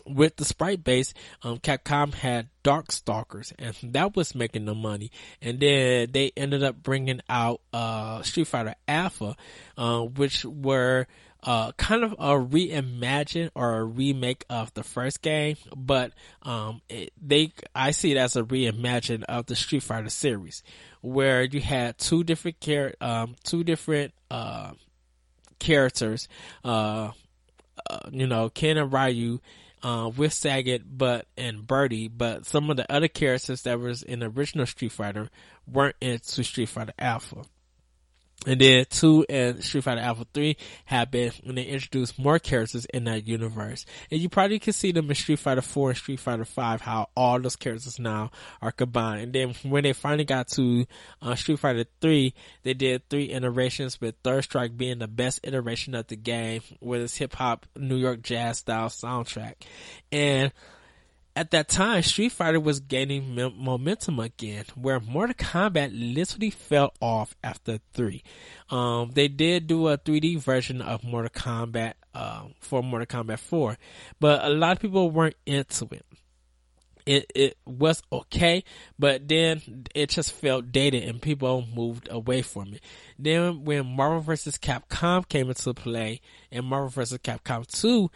with 0.06 0.36
the 0.38 0.46
sprite 0.46 0.84
base, 0.84 1.14
um, 1.44 1.58
Capcom 1.60 2.14
had 2.14 2.50
Darkstalkers, 2.64 3.54
and 3.60 3.94
that 3.94 4.16
was 4.16 4.36
making 4.36 4.66
the 4.66 4.76
money. 4.76 5.12
And 5.42 5.60
then 5.60 6.12
they 6.12 6.32
ended 6.36 6.64
up 6.64 6.82
bringing 6.82 7.22
out 7.30 7.62
uh, 7.74 8.22
Street 8.24 8.48
Fighter 8.48 8.76
Alpha, 8.88 9.36
uh, 9.78 10.02
which 10.02 10.46
were 10.46 11.08
uh, 11.46 11.72
kind 11.74 12.04
of 12.04 12.14
a 12.14 12.34
reimagine 12.34 13.52
or 13.54 13.76
a 13.76 13.84
remake 13.84 14.46
of 14.50 14.74
the 14.74 14.84
first 14.84 15.22
game, 15.22 15.56
but 15.76 16.12
um, 16.42 16.82
it, 16.90 17.14
they 17.22 17.54
I 17.76 17.92
see 17.92 18.12
it 18.12 18.18
as 18.18 18.36
a 18.36 18.42
reimagine 18.44 19.24
of 19.24 19.46
the 19.46 19.56
Street 19.56 19.84
Fighter 19.84 20.10
series, 20.10 20.64
where 21.02 21.44
you 21.44 21.62
had 21.62 22.00
two 22.00 22.24
different 22.24 22.60
char- 22.60 22.96
um, 23.00 23.36
two 23.44 23.64
different 23.64 24.14
uh, 24.32 24.72
characters, 25.60 26.28
uh, 26.64 27.12
uh, 27.88 28.00
you 28.12 28.26
know, 28.26 28.50
Ken 28.50 28.78
and 28.78 28.92
Ryu 28.92 29.40
uh, 29.86 30.10
with 30.10 30.32
Sagat, 30.32 30.82
but 30.90 31.28
and 31.38 31.68
Birdie, 31.68 32.08
but 32.08 32.48
some 32.48 32.72
of 32.72 32.78
the 32.78 32.92
other 32.92 33.08
characters 33.08 33.62
that 33.62 33.80
was 33.80 34.02
in 34.02 34.20
the 34.20 34.26
original 34.26 34.66
Street 34.66 34.92
Fighter 34.92 35.30
weren't 35.72 35.96
into 36.02 36.44
Street 36.44 36.70
Fighter 36.70 36.94
Alpha. 36.98 37.44
And 38.46 38.62
then 38.62 38.86
two 38.90 39.26
and 39.28 39.64
Street 39.64 39.84
Fighter 39.84 40.02
Alpha 40.02 40.26
3 40.34 40.56
happened 40.86 41.34
when 41.44 41.56
they 41.56 41.64
introduced 41.64 42.20
more 42.20 42.40
characters 42.40 42.86
in 42.86 43.06
that 43.06 43.28
universe. 43.28 43.86
And 44.12 44.22
you 44.22 44.30
probably 44.30 44.60
can 44.60 44.74
see 44.74 44.92
them 44.92 45.10
in 45.10 45.16
Street 45.16 45.40
Fighter 45.40 45.62
4 45.62 45.90
and 45.90 45.98
Street 45.98 46.20
Fighter 46.20 46.46
5, 46.46 46.82
how 46.82 47.10
all 47.16 47.40
those 47.40 47.56
characters 47.56 48.00
now 48.00 48.32
are 48.62 48.72
combined. 48.72 49.22
And 49.22 49.34
then 49.34 49.56
when 49.70 49.84
they 49.84 49.94
finally 49.94 50.26
got 50.26 50.48
to 50.50 50.86
uh, 51.22 51.36
Street 51.36 51.60
Fighter 51.60 51.86
3, 52.02 52.34
they 52.64 52.74
did 52.74 53.10
three 53.10 53.32
iterations 53.32 54.00
with 54.00 54.16
Third 54.24 54.44
Strike 54.44 54.78
being 54.78 55.00
the 55.00 55.08
best 55.08 55.40
iteration 55.44 55.96
of 55.96 56.08
the 56.08 56.16
game 56.16 56.62
with 56.80 57.02
its 57.02 57.18
hip 57.18 57.34
hop 57.34 57.66
New 57.76 57.98
York 57.98 58.22
jazz 58.22 58.60
style 58.60 58.90
soundtrack. 58.90 59.56
And 60.12 60.52
at 61.36 61.52
that 61.52 61.68
time, 61.68 62.02
Street 62.02 62.32
Fighter 62.32 62.60
was 62.60 62.80
gaining 62.80 63.36
momentum 63.58 64.20
again, 64.20 64.66
where 64.76 65.00
Mortal 65.02 65.36
Kombat 65.36 65.90
literally 65.94 66.50
fell 66.50 66.94
off 67.02 67.36
after 67.44 67.80
three. 67.94 68.24
Um, 68.70 69.12
they 69.14 69.28
did 69.28 69.68
do 69.68 69.90
a 69.90 69.98
3D 69.98 70.40
version 70.40 70.82
of 70.82 71.04
Mortal 71.04 71.30
Kombat 71.30 71.94
uh, 72.14 72.44
for 72.62 72.82
Mortal 72.82 73.06
Kombat 73.06 73.40
4, 73.40 73.78
but 74.20 74.46
a 74.46 74.50
lot 74.50 74.74
of 74.74 74.80
people 74.80 75.12
weren't 75.12 75.36
into 75.46 75.88
it. 75.92 76.06
It 77.06 77.32
it 77.36 77.58
was 77.66 78.02
okay, 78.12 78.64
but 78.98 79.28
then 79.28 79.62
it 79.94 80.10
just 80.10 80.32
felt 80.32 80.72
dated 80.72 81.04
and 81.04 81.22
people 81.22 81.66
moved 81.74 82.08
away 82.10 82.42
from 82.42 82.74
it. 82.74 82.82
Then 83.20 83.64
when 83.64 83.86
Marvel 83.86 84.22
vs. 84.22 84.58
Capcom 84.58 85.28
came 85.28 85.50
into 85.50 85.74
play 85.74 86.22
and 86.52 86.66
Marvel 86.66 86.90
vs. 86.90 87.20
Capcom 87.20 87.68
2 87.68 88.10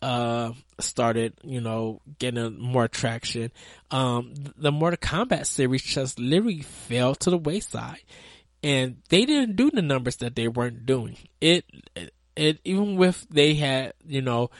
uh, 0.00 0.52
started, 0.78 1.34
you 1.42 1.60
know, 1.60 2.00
getting 2.18 2.60
more 2.60 2.88
traction, 2.88 3.50
um, 3.90 4.34
the 4.56 4.72
Mortal 4.72 4.98
Kombat 4.98 5.46
series 5.46 5.82
just 5.82 6.18
literally 6.18 6.62
fell 6.62 7.14
to 7.16 7.30
the 7.30 7.38
wayside. 7.38 8.02
And 8.62 8.96
they 9.10 9.26
didn't 9.26 9.56
do 9.56 9.70
the 9.70 9.82
numbers 9.82 10.16
that 10.16 10.34
they 10.34 10.48
weren't 10.48 10.86
doing. 10.86 11.16
It, 11.40 11.64
it 12.36 12.60
even 12.64 12.96
with 12.96 13.26
they 13.30 13.54
had 13.54 13.94
you 14.06 14.22
know 14.22 14.50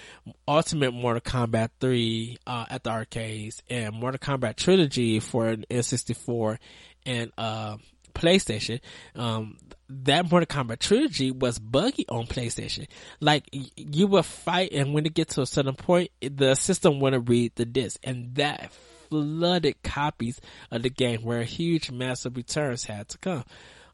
Ultimate 0.49 0.93
Mortal 0.93 1.20
Kombat 1.20 1.70
three 1.81 2.39
uh, 2.47 2.66
at 2.68 2.85
the 2.85 2.91
arcades 2.91 3.62
and 3.68 3.95
Mortal 3.95 4.18
Kombat 4.18 4.57
trilogy 4.57 5.20
for 5.20 5.49
an 5.49 5.64
N64 5.70 6.59
and 7.05 7.33
uh, 7.39 7.77
PlayStation. 8.14 8.81
Um, 9.14 9.59
that 9.89 10.31
Mortal 10.31 10.47
Kombat 10.47 10.81
trilogy 10.81 11.31
was 11.31 11.59
buggy 11.59 12.07
on 12.09 12.27
PlayStation. 12.27 12.89
Like 13.20 13.49
you 13.77 14.07
would 14.09 14.24
fight, 14.24 14.72
and 14.72 14.95
when 14.95 15.07
it 15.07 15.14
gets 15.14 15.37
to 15.37 15.43
a 15.43 15.47
certain 15.47 15.77
point, 15.77 16.11
the 16.20 16.55
system 16.55 16.99
wouldn't 16.99 17.29
read 17.29 17.53
the 17.55 17.64
disc, 17.64 18.01
and 18.03 18.35
that 18.35 18.72
flooded 19.09 19.83
copies 19.83 20.41
of 20.70 20.83
the 20.83 20.91
game, 20.91 21.22
where 21.22 21.45
huge, 21.45 21.91
massive 21.91 22.37
returns 22.37 22.85
had 22.85 23.09
to 23.11 23.18
come. 23.18 23.45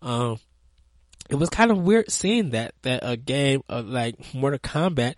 Um, 0.01 0.39
it 1.29 1.37
was 1.37 1.49
kind 1.49 1.71
of 1.71 1.79
weird 1.79 2.11
seeing 2.11 2.51
that 2.51 2.75
that 2.83 3.01
a 3.03 3.17
game 3.17 3.63
of 3.69 3.87
like 3.87 4.35
Mortal 4.35 4.59
Kombat, 4.59 5.15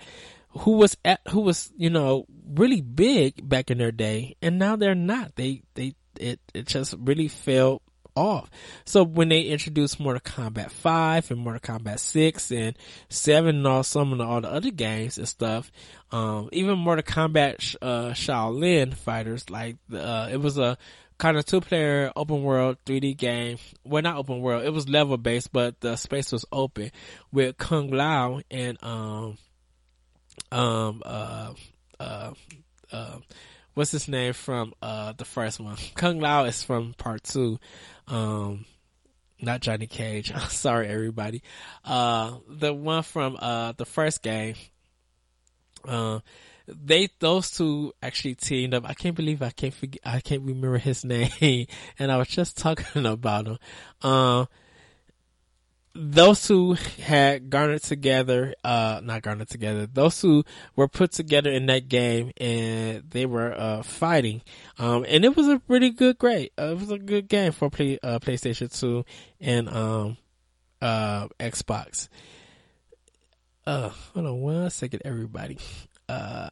who 0.51 0.73
was 0.73 0.97
at 1.05 1.21
who 1.31 1.41
was 1.41 1.73
you 1.77 1.91
know 1.91 2.27
really 2.55 2.81
big 2.81 3.49
back 3.49 3.71
in 3.71 3.79
their 3.79 3.93
day, 3.93 4.37
and 4.43 4.59
now 4.59 4.77
they're 4.77 4.95
not. 4.95 5.37
They 5.37 5.63
they 5.75 5.95
it 6.19 6.41
it 6.53 6.67
just 6.67 6.95
really 6.99 7.29
fell 7.29 7.83
off. 8.17 8.51
So 8.85 9.03
when 9.03 9.29
they 9.29 9.43
introduced 9.43 10.01
Mortal 10.01 10.21
Kombat 10.21 10.71
5 10.71 11.31
and 11.31 11.41
Mortal 11.41 11.79
Kombat 11.79 11.99
6 11.99 12.53
and 12.53 12.77
7 13.09 13.57
and 13.57 13.67
all 13.67 13.83
some 13.83 14.13
of 14.13 14.19
the, 14.19 14.25
all 14.25 14.41
the 14.41 14.51
other 14.51 14.71
games 14.71 15.19
and 15.19 15.29
stuff, 15.29 15.71
um, 16.13 16.49
even 16.53 16.79
Mortal 16.79 17.03
Kombat, 17.03 17.77
uh, 17.83 18.11
Shaolin 18.11 18.95
fighters, 18.95 19.51
like, 19.51 19.77
uh, 19.93 20.29
it 20.31 20.41
was 20.41 20.59
a 20.59 20.79
kind 21.25 21.39
of 21.39 21.47
two 21.47 21.63
player 21.63 22.13
open 22.17 22.43
world 22.43 22.77
3D 22.85 23.17
game. 23.17 23.57
Well, 23.83 24.03
not 24.03 24.19
open 24.19 24.43
world. 24.43 24.63
It 24.63 24.75
was 24.75 24.91
level 24.91 25.17
based, 25.17 25.55
but 25.55 25.81
the 25.81 25.97
space 25.97 26.31
was 26.33 26.45
open 26.53 26.91
with 27.33 27.57
Kung 27.57 27.91
Lao 27.91 28.43
and, 28.51 28.77
um, 28.83 29.39
um, 30.53 31.03
uh, 31.03 31.55
uh, 31.99 32.33
uh, 32.93 33.19
what's 33.73 33.91
his 33.91 34.07
name 34.07 34.35
from, 34.35 34.75
uh, 34.83 35.15
the 35.17 35.25
first 35.25 35.61
one? 35.61 35.79
Kung 35.95 36.21
Lao 36.21 36.45
is 36.45 36.63
from 36.63 36.93
part 36.93 37.25
two. 37.25 37.59
Um, 38.07 38.67
not 39.41 39.63
Johnny 39.63 39.87
Cage. 39.87 40.31
Sorry, 40.51 40.89
everybody. 40.89 41.43
Uh, 41.87 42.35
the 42.51 42.75
one 42.75 43.03
from, 43.03 43.39
uh, 43.41 43.73
the 43.73 43.87
first 43.87 44.23
game, 44.23 44.57
uh, 45.89 46.21
they 46.67 47.09
those 47.19 47.51
two 47.51 47.93
actually 48.03 48.35
teamed 48.35 48.75
up. 48.75 48.89
I 48.89 48.95
can't 48.95 49.15
believe 49.15 49.43
I 49.43 49.51
can't 49.51 49.75
forget 49.75 50.01
I 50.05 50.21
can't 50.21 50.43
remember 50.43 50.79
his 50.79 51.05
name, 51.05 51.67
and 51.99 52.11
I 52.11 52.17
was 52.17 52.29
just 52.29 52.57
talking 52.57 53.07
about 53.07 53.47
him. 53.47 53.59
Uh, 54.03 54.47
those 55.97 56.49
two 56.49 56.73
had 56.73 57.51
garnered 57.51 57.83
together, 57.83 58.55
uh, 58.65 59.01
not 59.05 59.23
garnered 59.23 59.49
together. 59.49 59.87
Those 59.87 60.21
two 60.21 60.45
were 60.75 60.89
put 60.89 61.13
together 61.13 61.53
in 61.53 61.67
that 61.67 61.89
game, 61.89 62.33
and 62.37 63.09
they 63.09 63.27
were 63.27 63.55
uh, 63.57 63.83
fighting. 63.83 64.43
Um, 64.77 65.05
and 65.09 65.25
it 65.25 65.37
was 65.37 65.47
a 65.47 65.61
pretty 65.61 65.91
good, 65.91 66.19
great. 66.19 66.53
Uh, 66.59 66.73
it 66.73 66.81
was 66.81 66.91
a 66.91 66.99
good 66.99 67.29
game 67.29 67.53
for 67.53 67.71
play, 67.71 67.99
uh, 68.03 68.19
PlayStation 68.19 68.77
Two 68.77 69.05
and 69.41 69.69
um, 69.69 70.17
uh, 70.83 71.29
Xbox. 71.39 72.09
Uh, 73.67 73.91
hold 73.91 74.27
on 74.27 74.41
one 74.41 74.71
second, 74.71 75.03
everybody 75.05 75.59
uh, 76.09 76.49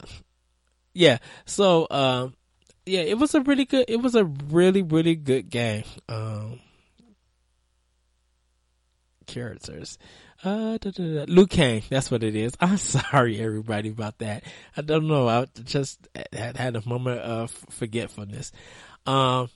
yeah. 0.94 1.18
So, 1.44 1.86
um, 1.90 2.34
yeah, 2.86 3.00
it 3.00 3.18
was 3.18 3.34
a 3.34 3.40
really 3.40 3.64
good. 3.64 3.86
It 3.88 4.00
was 4.00 4.14
a 4.14 4.24
really, 4.24 4.82
really 4.82 5.14
good 5.14 5.50
game. 5.50 5.84
Um, 6.08 6.60
characters. 9.26 9.98
Uh, 10.44 10.76
da, 10.78 10.90
da, 10.90 11.24
da. 11.24 11.46
Kang, 11.46 11.82
that's 11.88 12.10
what 12.10 12.24
it 12.24 12.34
is. 12.34 12.52
I'm 12.60 12.76
sorry, 12.76 13.40
everybody, 13.40 13.90
about 13.90 14.18
that. 14.18 14.42
I 14.76 14.82
don't 14.82 15.06
know. 15.06 15.28
I 15.28 15.46
just 15.64 16.08
had 16.32 16.56
had 16.56 16.76
a 16.76 16.88
moment 16.88 17.20
of 17.20 17.50
forgetfulness. 17.70 18.50
Um, 19.06 19.48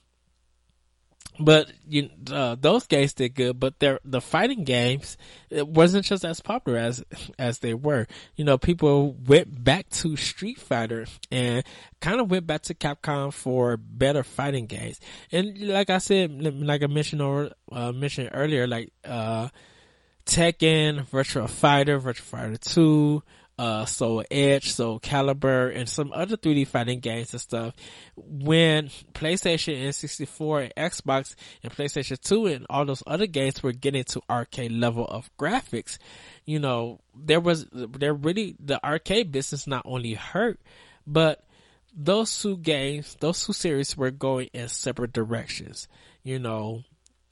but 1.39 1.71
you 1.87 2.09
uh, 2.31 2.55
those 2.59 2.87
games 2.87 3.13
did 3.13 3.35
good, 3.35 3.59
but 3.59 3.79
they 3.79 3.97
the 4.03 4.21
fighting 4.21 4.63
games 4.63 5.17
it 5.49 5.67
wasn't 5.67 6.05
just 6.05 6.25
as 6.25 6.41
popular 6.41 6.79
as 6.79 7.03
as 7.39 7.59
they 7.59 7.73
were. 7.73 8.07
You 8.35 8.45
know, 8.45 8.57
people 8.57 9.13
went 9.13 9.63
back 9.63 9.89
to 9.89 10.15
Street 10.15 10.59
Fighter 10.59 11.05
and 11.31 11.63
kind 12.01 12.19
of 12.19 12.31
went 12.31 12.47
back 12.47 12.63
to 12.63 12.73
Capcom 12.73 13.31
for 13.31 13.77
better 13.77 14.23
fighting 14.23 14.65
games. 14.65 14.99
And 15.31 15.57
like 15.67 15.89
I 15.89 15.99
said, 15.99 16.31
like 16.41 16.83
I 16.83 16.87
mentioned 16.87 17.21
or 17.21 17.51
uh, 17.71 17.91
mentioned 17.91 18.31
earlier, 18.33 18.67
like 18.67 18.91
uh, 19.05 19.49
Tekken, 20.25 21.05
Virtual 21.07 21.47
Fighter, 21.47 21.99
Virtual 21.99 22.25
Fighter 22.25 22.57
Two, 22.57 23.23
uh, 23.57 23.85
Soul 23.85 24.23
Edge, 24.29 24.71
Soul 24.71 24.99
Calibur, 24.99 25.75
and 25.75 25.89
some 25.89 26.11
other 26.13 26.37
3D 26.37 26.67
fighting 26.67 26.99
games 26.99 27.33
and 27.33 27.41
stuff. 27.41 27.73
When 28.15 28.89
PlayStation 29.13 29.83
and 29.83 29.95
64 29.95 30.61
and 30.61 30.73
Xbox 30.75 31.35
and 31.63 31.71
PlayStation 31.71 32.19
2 32.19 32.45
and 32.47 32.65
all 32.69 32.85
those 32.85 33.03
other 33.07 33.27
games 33.27 33.63
were 33.63 33.71
getting 33.71 34.03
to 34.05 34.21
arcade 34.29 34.71
level 34.71 35.05
of 35.05 35.29
graphics, 35.37 35.97
you 36.45 36.59
know, 36.59 36.99
there 37.15 37.39
was, 37.39 37.67
there 37.71 38.13
really, 38.13 38.55
the 38.59 38.83
arcade 38.85 39.31
business 39.31 39.65
not 39.65 39.83
only 39.85 40.13
hurt, 40.13 40.59
but 41.05 41.43
those 41.95 42.41
two 42.41 42.57
games, 42.57 43.17
those 43.19 43.43
two 43.43 43.53
series 43.53 43.97
were 43.97 44.11
going 44.11 44.49
in 44.53 44.67
separate 44.67 45.13
directions. 45.13 45.87
You 46.23 46.39
know, 46.39 46.83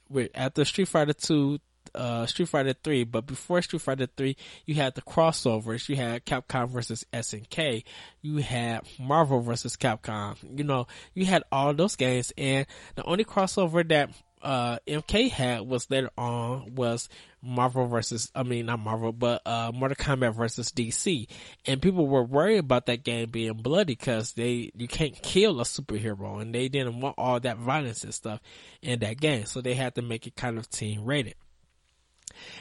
with 0.08 0.30
after 0.34 0.64
Street 0.64 0.88
Fighter 0.88 1.12
2, 1.12 1.58
uh, 1.94 2.26
Street 2.26 2.48
Fighter 2.48 2.74
3, 2.82 3.04
but 3.04 3.26
before 3.26 3.62
Street 3.62 3.82
Fighter 3.82 4.06
3, 4.16 4.36
you 4.64 4.74
had 4.74 4.94
the 4.94 5.02
crossovers. 5.02 5.88
You 5.88 5.96
had 5.96 6.24
Capcom 6.24 6.68
versus 6.68 7.04
SNK. 7.12 7.84
You 8.22 8.38
had 8.38 8.82
Marvel 8.98 9.40
versus 9.40 9.76
Capcom. 9.76 10.36
You 10.56 10.64
know, 10.64 10.86
you 11.14 11.26
had 11.26 11.42
all 11.50 11.74
those 11.74 11.96
games, 11.96 12.32
and 12.36 12.66
the 12.94 13.04
only 13.04 13.24
crossover 13.24 13.86
that 13.88 14.10
uh, 14.42 14.78
MK 14.86 15.30
had 15.30 15.62
was 15.62 15.90
later 15.90 16.10
on 16.16 16.74
was 16.74 17.08
Marvel 17.42 17.86
versus, 17.86 18.30
I 18.34 18.42
mean, 18.42 18.66
not 18.66 18.80
Marvel, 18.80 19.12
but, 19.12 19.42
uh, 19.46 19.72
Mortal 19.74 19.96
Kombat 19.96 20.34
versus 20.34 20.70
DC. 20.70 21.26
And 21.66 21.82
people 21.82 22.06
were 22.06 22.22
worried 22.22 22.58
about 22.58 22.86
that 22.86 23.04
game 23.04 23.30
being 23.30 23.54
bloody 23.54 23.94
because 23.94 24.32
they, 24.32 24.70
you 24.76 24.88
can't 24.88 25.20
kill 25.22 25.60
a 25.60 25.64
superhero 25.64 26.40
and 26.40 26.54
they 26.54 26.68
didn't 26.68 27.00
want 27.00 27.16
all 27.18 27.40
that 27.40 27.58
violence 27.58 28.04
and 28.04 28.14
stuff 28.14 28.40
in 28.82 29.00
that 29.00 29.20
game. 29.20 29.46
So 29.46 29.60
they 29.60 29.74
had 29.74 29.94
to 29.96 30.02
make 30.02 30.26
it 30.26 30.36
kind 30.36 30.58
of 30.58 30.68
team 30.68 31.04
rated. 31.04 31.34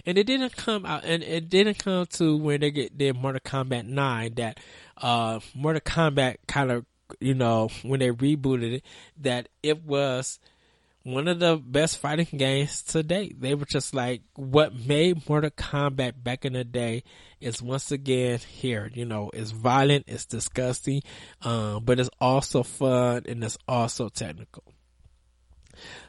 And 0.05 0.17
it 0.17 0.25
didn't 0.25 0.55
come 0.55 0.85
out, 0.85 1.03
and 1.03 1.23
it 1.23 1.49
didn't 1.49 1.79
come 1.79 2.05
to 2.05 2.37
when 2.37 2.61
they 2.61 2.71
get 2.71 2.97
did 2.97 3.15
Mortal 3.15 3.41
Kombat 3.41 3.85
9 3.85 4.33
that, 4.35 4.59
uh, 4.97 5.39
Mortal 5.53 5.81
Kombat 5.81 6.37
kind 6.47 6.71
of, 6.71 6.85
you 7.19 7.33
know, 7.33 7.69
when 7.83 7.99
they 7.99 8.09
rebooted 8.09 8.75
it, 8.75 8.83
that 9.17 9.49
it 9.63 9.83
was 9.83 10.39
one 11.05 11.27
of 11.27 11.37
the 11.37 11.55
best 11.55 11.99
fighting 11.99 12.27
games 12.35 12.81
to 12.81 13.03
date. 13.03 13.39
They 13.39 13.53
were 13.53 13.65
just 13.65 13.93
like, 13.93 14.23
what 14.35 14.73
made 14.73 15.29
Mortal 15.29 15.51
Kombat 15.51 16.23
back 16.23 16.45
in 16.45 16.53
the 16.53 16.63
day 16.63 17.03
is 17.39 17.61
once 17.61 17.91
again 17.91 18.39
here, 18.39 18.89
you 18.91 19.05
know, 19.05 19.29
it's 19.31 19.51
violent, 19.51 20.05
it's 20.07 20.25
disgusting, 20.25 21.03
um, 21.43 21.83
but 21.85 21.99
it's 21.99 22.09
also 22.19 22.63
fun 22.63 23.21
and 23.27 23.43
it's 23.43 23.57
also 23.67 24.09
technical. 24.09 24.63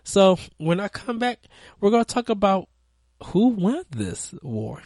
So 0.02 0.38
when 0.56 0.80
I 0.80 0.88
come 0.88 1.18
back, 1.18 1.40
we're 1.78 1.90
going 1.90 2.04
to 2.04 2.14
talk 2.14 2.30
about 2.30 2.68
who 3.24 3.48
won 3.48 3.82
this 3.90 4.34
war 4.42 4.82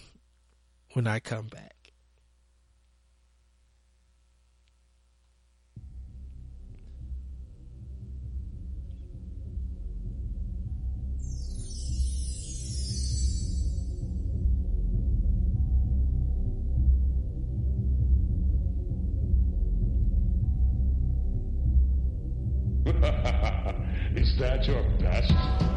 when 0.92 1.06
I 1.06 1.20
come 1.20 1.46
back. 1.48 1.74
Is 24.16 24.36
that 24.38 24.66
your 24.66 24.82
best? 24.98 25.69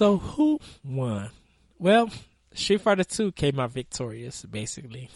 So 0.00 0.16
who 0.16 0.58
won? 0.82 1.28
Well, 1.78 2.08
Street 2.54 2.80
Fighter 2.80 3.04
2 3.04 3.32
came 3.32 3.60
out 3.60 3.72
victorious, 3.72 4.46
basically. 4.46 5.10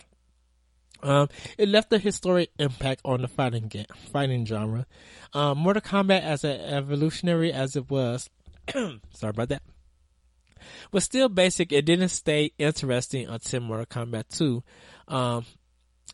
Um, 1.03 1.31
it 1.57 1.71
left 1.71 1.91
a 1.95 1.99
historic 1.99 2.51
impact 2.59 3.01
on 3.03 3.23
the 3.23 3.29
fighting 3.29 3.69
game, 3.69 3.87
fighting 4.13 4.45
genre. 4.45 4.85
Um, 5.33 5.57
Mortal 5.57 5.81
Kombat, 5.81 6.21
as 6.21 6.45
evolutionary 6.45 7.51
as 7.51 7.77
it 7.77 7.89
was, 7.89 8.29
sorry 8.75 9.01
about 9.23 9.49
that, 9.49 9.63
was 10.93 11.05
still 11.05 11.31
basic. 11.31 11.73
It 11.73 11.87
didn't 11.87 12.11
stay 12.11 12.53
interesting 12.59 13.27
until 13.27 13.61
Mortal 13.61 13.87
Kombat 13.87 14.37
2. 14.37 14.63
Um, 15.09 15.47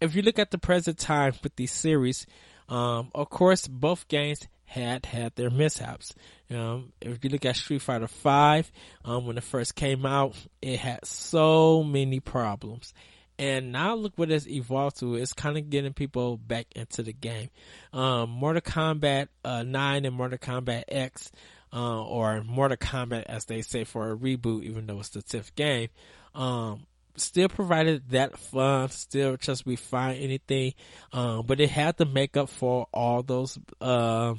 if 0.00 0.14
you 0.14 0.22
look 0.22 0.38
at 0.38 0.52
the 0.52 0.58
present 0.58 0.96
time 0.96 1.32
with 1.42 1.56
these 1.56 1.72
series, 1.72 2.24
um, 2.68 3.10
of 3.16 3.30
course, 3.30 3.66
both 3.66 4.06
games 4.06 4.46
had 4.70 5.04
had 5.04 5.34
their 5.34 5.50
mishaps. 5.50 6.14
Um, 6.48 6.92
if 7.00 7.24
you 7.24 7.30
look 7.30 7.44
at 7.44 7.56
Street 7.56 7.82
Fighter 7.82 8.06
Five, 8.06 8.70
um, 9.04 9.26
when 9.26 9.36
it 9.36 9.42
first 9.42 9.74
came 9.74 10.06
out, 10.06 10.36
it 10.62 10.78
had 10.78 11.04
so 11.04 11.82
many 11.82 12.20
problems. 12.20 12.94
And 13.36 13.72
now 13.72 13.96
look 13.96 14.12
what 14.14 14.30
it's 14.30 14.46
evolved 14.46 15.00
to. 15.00 15.16
It's 15.16 15.32
kind 15.32 15.58
of 15.58 15.70
getting 15.70 15.92
people 15.92 16.36
back 16.36 16.66
into 16.76 17.02
the 17.02 17.12
game. 17.12 17.48
Um, 17.92 18.30
Mortal 18.30 18.62
Kombat 18.62 19.26
uh, 19.44 19.64
9 19.64 20.04
and 20.04 20.14
Mortal 20.14 20.38
Kombat 20.38 20.84
X, 20.86 21.32
uh, 21.72 22.04
or 22.04 22.44
Mortal 22.44 22.76
Kombat 22.76 23.24
as 23.24 23.46
they 23.46 23.62
say 23.62 23.82
for 23.82 24.12
a 24.12 24.16
reboot, 24.16 24.62
even 24.62 24.86
though 24.86 25.00
it's 25.00 25.08
the 25.08 25.22
10th 25.22 25.56
game, 25.56 25.88
um, 26.32 26.86
still 27.16 27.48
provided 27.48 28.08
that 28.10 28.38
fun, 28.38 28.88
still 28.90 29.36
just 29.36 29.66
refine 29.66 30.16
anything, 30.16 30.74
um, 31.12 31.44
but 31.44 31.60
it 31.60 31.70
had 31.70 31.96
to 31.98 32.04
make 32.04 32.36
up 32.36 32.48
for 32.48 32.86
all 32.92 33.24
those, 33.24 33.58
uh, 33.80 34.34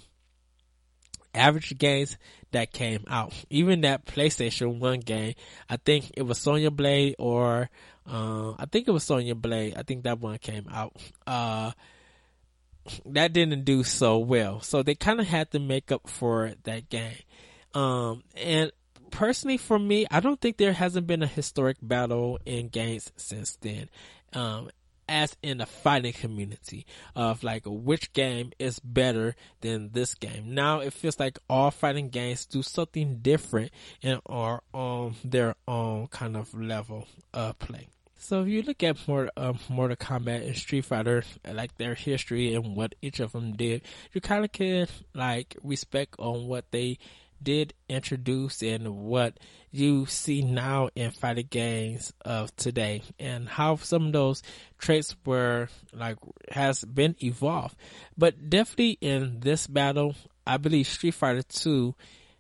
average 1.34 1.78
games 1.78 2.18
that 2.52 2.72
came 2.72 3.04
out. 3.08 3.34
Even 3.50 3.82
that 3.82 4.06
PlayStation 4.06 4.80
1 4.80 5.00
game, 5.02 5.36
I 5.70 5.78
think 5.78 6.12
it 6.16 6.24
was 6.24 6.38
Sonya 6.38 6.72
Blade 6.72 7.16
or, 7.20 7.70
uh, 8.08 8.52
I 8.52 8.66
think 8.72 8.88
it 8.88 8.92
was 8.92 9.04
Sonya 9.04 9.36
Blade. 9.36 9.76
I 9.78 9.84
think 9.84 10.04
that 10.04 10.20
one 10.20 10.38
came 10.38 10.68
out. 10.72 10.96
Uh, 11.26 11.72
that 13.06 13.34
didn't 13.34 13.64
do 13.64 13.84
so 13.84 14.18
well. 14.18 14.62
So 14.62 14.84
they 14.84 14.96
kind 14.96 15.20
of 15.20 15.28
had 15.28 15.52
to 15.52 15.60
make 15.60 15.92
up 15.92 16.10
for 16.10 16.54
that 16.64 16.90
game. 16.90 17.18
Um, 17.74 18.24
and 18.36 18.72
personally 19.12 19.58
for 19.58 19.78
me, 19.78 20.06
I 20.10 20.20
don't 20.20 20.40
think 20.40 20.58
there 20.58 20.74
hasn't 20.74 21.08
been 21.08 21.24
a 21.24 21.28
historic 21.28 21.78
battle 21.82 22.40
in 22.46 22.70
games 22.70 23.12
since 23.16 23.58
then. 23.62 23.90
Um, 24.34 24.70
as 25.12 25.36
in 25.44 25.58
the 25.58 25.66
fighting 25.66 26.14
community 26.14 26.86
of 27.16 27.44
like 27.44 27.64
which 27.66 28.14
game 28.14 28.54
is 28.58 28.80
better 28.80 29.36
than 29.60 29.90
this 29.92 30.16
game. 30.16 30.56
Now 30.56 30.80
it 30.80 30.94
feels 30.94 31.20
like 31.20 31.38
all 31.50 31.70
fighting 31.70 32.10
games 32.10 32.46
do 32.46 32.64
something 32.64 33.18
different 33.18 33.72
and 34.02 34.22
are 34.26 34.64
on 34.74 35.16
their 35.24 35.56
own 35.68 36.08
kind 36.08 36.38
of 36.38 36.54
level 36.54 37.08
of 37.34 37.60
play. 37.60 37.90
So 38.18 38.44
if 38.44 38.48
you 38.48 38.62
look 38.62 38.84
at 38.84 39.08
more 39.08 39.30
uh, 39.36 39.54
Mortal 39.68 39.98
Kombat 39.98 40.46
and 40.46 40.56
Street 40.56 40.86
Fighter, 40.86 41.24
like 41.52 41.76
their 41.78 41.96
history 41.96 42.54
and 42.54 42.76
what 42.76 42.96
each 43.02 43.20
of 43.20 43.34
them 43.34 43.54
did, 43.54 43.82
you 44.14 44.22
kind 44.22 44.46
of 44.46 44.52
can 44.52 44.88
like 45.14 45.58
respect 45.64 46.16
on 46.20 46.48
what 46.48 46.72
they 46.72 47.00
did 47.44 47.74
introduce 47.90 48.62
and 48.62 48.96
what 48.96 49.38
you 49.72 50.06
see 50.06 50.42
now 50.42 50.90
in 50.96 51.12
fighting 51.12 51.48
games 51.50 52.14
of 52.26 52.56
today 52.56 53.02
and 53.20 53.48
how 53.48 53.76
some 53.78 54.08
of 54.08 54.14
those 54.14 54.44
traits 54.78 55.16
were 55.26 55.70
like 55.94 56.18
has 56.52 56.84
been 56.84 57.16
evolved. 57.24 57.76
But 58.18 58.50
definitely 58.50 58.98
in 59.02 59.40
this 59.40 59.68
battle, 59.68 60.16
I 60.46 60.58
believe 60.58 60.88
Street 60.88 61.14
Fighter 61.14 61.44
2 61.44 61.96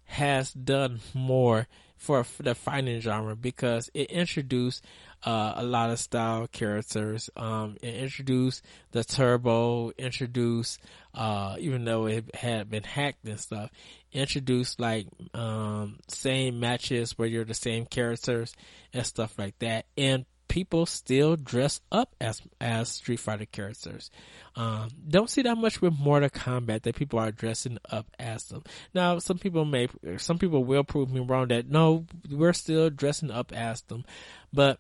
has 0.05 0.51
done 0.51 0.99
more 1.13 1.67
for 2.01 2.25
the 2.39 2.55
fighting 2.55 2.99
genre 2.99 3.35
because 3.35 3.91
it 3.93 4.09
introduced 4.09 4.83
uh, 5.23 5.53
a 5.55 5.63
lot 5.63 5.91
of 5.91 5.99
style 5.99 6.47
characters. 6.47 7.29
Um, 7.35 7.77
it 7.81 7.93
introduced 7.93 8.65
the 8.91 9.03
turbo, 9.03 9.91
introduced, 9.99 10.79
uh, 11.13 11.57
even 11.59 11.85
though 11.85 12.07
it 12.07 12.35
had 12.35 12.71
been 12.71 12.81
hacked 12.83 13.23
and 13.25 13.39
stuff, 13.39 13.69
introduced 14.11 14.79
like, 14.79 15.07
um, 15.33 15.99
same 16.07 16.59
matches 16.59 17.17
where 17.17 17.27
you're 17.27 17.45
the 17.45 17.53
same 17.53 17.85
characters 17.85 18.53
and 18.93 19.05
stuff 19.05 19.37
like 19.37 19.57
that. 19.59 19.85
And 19.97 20.25
people 20.51 20.85
still 20.85 21.37
dress 21.37 21.79
up 21.93 22.13
as 22.19 22.41
as 22.59 22.89
Street 22.89 23.21
Fighter 23.21 23.45
characters. 23.45 24.11
Um, 24.57 24.89
don't 25.07 25.29
see 25.29 25.43
that 25.43 25.55
much 25.55 25.81
with 25.81 25.97
Mortal 25.97 26.29
Kombat 26.29 26.81
that 26.81 26.95
people 26.95 27.19
are 27.19 27.31
dressing 27.31 27.77
up 27.89 28.07
as 28.19 28.43
them. 28.45 28.63
Now, 28.93 29.19
some 29.19 29.37
people 29.37 29.63
may, 29.63 29.87
some 30.17 30.37
people 30.37 30.65
will 30.65 30.83
prove 30.83 31.09
me 31.09 31.21
wrong 31.21 31.47
that 31.47 31.69
no, 31.69 32.05
we're 32.29 32.51
still 32.51 32.89
dressing 32.89 33.31
up 33.31 33.53
as 33.53 33.81
them, 33.83 34.03
but 34.51 34.79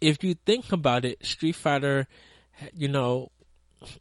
if 0.00 0.24
you 0.24 0.34
think 0.34 0.72
about 0.72 1.04
it, 1.04 1.24
Street 1.24 1.54
Fighter, 1.54 2.08
you 2.74 2.88
know, 2.88 3.30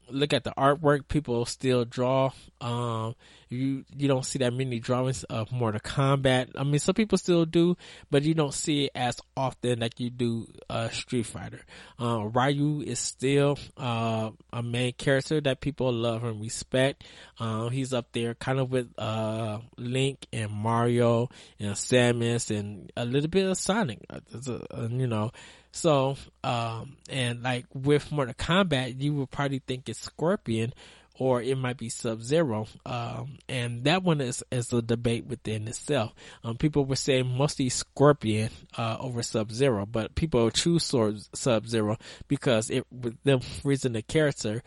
look 0.10 0.34
at 0.34 0.44
the 0.44 0.54
artwork 0.58 1.08
people 1.08 1.46
still 1.46 1.86
draw. 1.86 2.32
Um, 2.62 3.16
you 3.50 3.86
you 3.96 4.08
don't 4.08 4.26
see 4.26 4.40
that 4.40 4.54
many 4.54 4.80
drawings 4.80 5.24
of 5.26 5.52
Mortal 5.52 5.80
Kombat. 5.80 6.52
I 6.56 6.64
mean, 6.64 6.80
some 6.80 6.96
people 6.96 7.18
still 7.18 7.46
do, 7.46 7.78
but 8.10 8.24
you 8.24 8.34
don't 8.34 8.54
see 8.54 8.86
it 8.86 8.92
as 8.96 9.20
often 9.38 9.80
like 9.80 10.00
you 10.00 10.10
do 10.10 10.48
uh, 10.70 10.90
Street 10.90 11.26
Fighter. 11.26 11.62
Uh, 12.00 12.26
Ryu 12.26 12.82
is 12.82 13.00
still 13.00 13.58
uh, 13.78 14.32
a 14.52 14.64
main 14.64 14.94
character 14.94 15.40
that 15.42 15.62
people 15.62 15.92
love 15.92 16.24
and 16.24 16.42
respect. 16.42 17.04
Uh, 17.40 17.70
he's 17.70 17.94
up 17.94 18.12
there 18.14 18.34
kind 18.34 18.60
of 18.60 18.72
with 18.72 18.92
uh, 18.98 19.60
Link 19.78 20.26
and 20.34 20.52
Mario 20.52 21.30
and 21.60 21.74
Samus 21.74 22.56
and 22.56 22.92
a 22.98 23.06
little 23.06 23.30
bit 23.30 23.46
of 23.48 23.58
Sonic. 23.58 24.00
Uh, 24.10 24.88
you 24.90 25.08
know. 25.08 25.32
So, 25.76 26.16
um, 26.42 26.96
and 27.10 27.44
like 27.44 27.66
with 27.74 28.10
Mortal 28.10 28.34
Kombat, 28.34 29.02
you 29.02 29.14
would 29.16 29.30
probably 29.30 29.60
think 29.60 29.90
it's 29.90 30.00
Scorpion 30.00 30.74
or 31.20 31.42
it 31.42 31.58
might 31.58 31.76
be 31.76 31.90
Sub 31.90 32.22
Zero. 32.22 32.68
Um, 32.86 33.38
and 33.50 33.84
that 33.84 34.02
one 34.02 34.22
is, 34.22 34.42
is 34.52 34.72
a 34.72 34.82
debate 34.82 35.26
within 35.26 35.68
itself. 35.68 36.14
Um, 36.46 36.56
people 36.56 36.86
were 36.86 36.96
saying 36.96 37.28
mostly 37.28 37.68
Scorpion, 37.68 38.52
uh, 38.78 38.96
over 39.02 39.22
Sub 39.22 39.52
Zero, 39.52 39.86
but 39.86 40.16
people 40.16 40.50
choose 40.50 40.94
Sub 41.34 41.68
Zero 41.68 41.98
because 42.30 42.70
it, 42.70 42.88
with 42.90 43.22
them 43.24 43.42
freezing 43.42 43.94
the 43.94 44.02
character, 44.02 44.64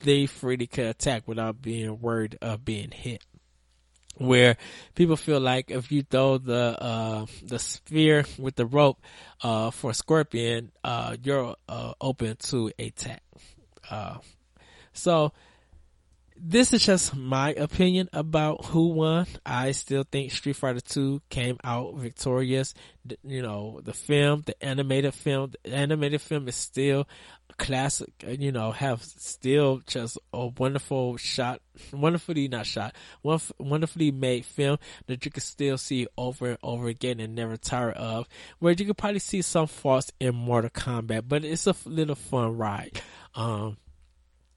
they 0.00 0.26
freely 0.26 0.66
could 0.66 0.86
attack 0.86 1.26
without 1.26 1.62
being 1.62 2.00
worried 2.02 2.36
of 2.42 2.66
being 2.66 2.90
hit 2.90 3.24
where 4.20 4.58
people 4.94 5.16
feel 5.16 5.40
like 5.40 5.70
if 5.70 5.90
you 5.90 6.02
throw 6.02 6.36
the 6.36 6.76
uh, 6.78 7.26
the 7.42 7.58
sphere 7.58 8.26
with 8.38 8.54
the 8.54 8.66
rope 8.66 9.00
uh, 9.42 9.70
for 9.70 9.94
Scorpion, 9.94 10.70
uh, 10.84 11.16
you're 11.22 11.56
uh, 11.68 11.94
open 12.00 12.36
to 12.36 12.70
attack. 12.78 13.22
Uh, 13.90 14.18
so 14.92 15.32
this 16.42 16.72
is 16.72 16.84
just 16.84 17.14
my 17.14 17.52
opinion 17.52 18.08
about 18.12 18.64
who 18.66 18.88
won. 18.88 19.26
I 19.44 19.72
still 19.72 20.04
think 20.04 20.32
Street 20.32 20.56
Fighter 20.56 20.80
2 20.80 21.22
came 21.28 21.58
out 21.62 21.96
victorious. 21.96 22.72
You 23.22 23.42
know, 23.42 23.80
the 23.82 23.92
film, 23.92 24.42
the 24.46 24.62
animated 24.64 25.14
film, 25.14 25.52
the 25.62 25.74
animated 25.74 26.20
film 26.20 26.48
is 26.48 26.54
still 26.54 27.06
classic, 27.58 28.12
you 28.26 28.52
know, 28.52 28.70
have 28.72 29.02
still 29.02 29.82
just 29.86 30.18
a 30.32 30.46
wonderful 30.46 31.18
shot, 31.18 31.60
wonderfully 31.92 32.48
not 32.48 32.64
shot, 32.64 32.94
wonderfully 33.22 34.10
made 34.10 34.46
film 34.46 34.78
that 35.06 35.24
you 35.24 35.30
can 35.30 35.42
still 35.42 35.76
see 35.76 36.06
over 36.16 36.50
and 36.50 36.58
over 36.62 36.88
again 36.88 37.20
and 37.20 37.34
never 37.34 37.58
tire 37.58 37.90
of. 37.90 38.26
Where 38.60 38.72
you 38.72 38.86
could 38.86 38.96
probably 38.96 39.18
see 39.18 39.42
some 39.42 39.66
faults 39.66 40.10
in 40.18 40.34
Mortal 40.34 40.70
Kombat, 40.70 41.24
but 41.28 41.44
it's 41.44 41.66
a 41.66 41.74
little 41.84 42.14
fun 42.14 42.56
ride. 42.56 43.00
Um, 43.34 43.76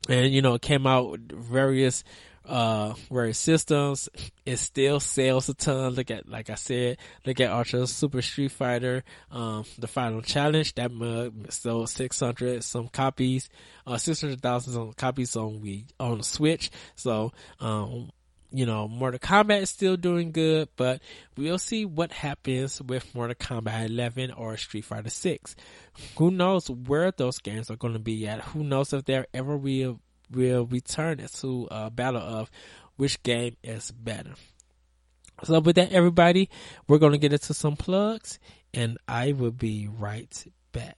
and 0.09 0.31
you 0.33 0.41
know, 0.41 0.55
it 0.55 0.61
came 0.61 0.87
out 0.87 1.11
with 1.11 1.31
various 1.31 2.03
uh 2.45 2.93
various 3.09 3.39
systems. 3.39 4.09
It 4.45 4.57
still 4.57 4.99
sells 4.99 5.47
a 5.47 5.53
ton. 5.53 5.93
Look 5.93 6.11
at 6.11 6.27
like 6.27 6.49
I 6.49 6.55
said, 6.55 6.97
look 7.25 7.39
at 7.39 7.49
Ultra 7.49 7.87
Super 7.87 8.21
Street 8.21 8.51
Fighter, 8.51 9.03
um, 9.31 9.63
the 9.77 9.87
final 9.87 10.21
challenge. 10.21 10.75
That 10.75 10.91
mug 10.91 11.51
sold 11.51 11.89
six 11.89 12.19
hundred 12.19 12.63
some 12.65 12.89
copies, 12.89 13.49
uh 13.87 13.97
six 13.97 14.21
hundred 14.21 14.41
thousand 14.41 14.97
copies 14.97 15.35
on 15.37 15.61
we 15.61 15.85
on 15.99 16.17
the 16.17 16.23
Switch. 16.25 16.69
So 16.95 17.31
um 17.61 18.11
you 18.53 18.67
know, 18.67 18.87
Mortal 18.87 19.19
Kombat 19.19 19.63
is 19.63 19.71
still 19.71 19.97
doing 19.97 20.31
good, 20.31 20.69
but 20.75 21.01
we'll 21.35 21.57
see 21.57 21.85
what 21.85 22.11
happens 22.11 22.79
with 22.81 23.13
Mortal 23.15 23.35
Kombat 23.35 23.87
11 23.87 24.31
or 24.31 24.55
Street 24.57 24.85
Fighter 24.85 25.09
6. 25.09 25.55
Who 26.17 26.29
knows 26.29 26.69
where 26.69 27.11
those 27.11 27.39
games 27.39 27.71
are 27.71 27.75
going 27.75 27.93
to 27.93 27.99
be 27.99 28.27
at? 28.27 28.41
Who 28.41 28.63
knows 28.63 28.93
if 28.93 29.05
there 29.05 29.25
ever 29.33 29.57
will 29.57 29.99
will 30.31 30.65
return 30.65 31.17
to 31.17 31.67
a 31.69 31.89
battle 31.89 32.21
of 32.21 32.49
which 32.95 33.21
game 33.23 33.57
is 33.63 33.91
better. 33.91 34.33
So 35.43 35.59
with 35.59 35.75
that, 35.75 35.91
everybody, 35.91 36.49
we're 36.87 36.99
going 36.99 37.11
to 37.11 37.17
get 37.17 37.33
into 37.33 37.53
some 37.53 37.75
plugs, 37.75 38.39
and 38.73 38.97
I 39.07 39.33
will 39.33 39.51
be 39.51 39.87
right 39.87 40.45
back. 40.71 40.97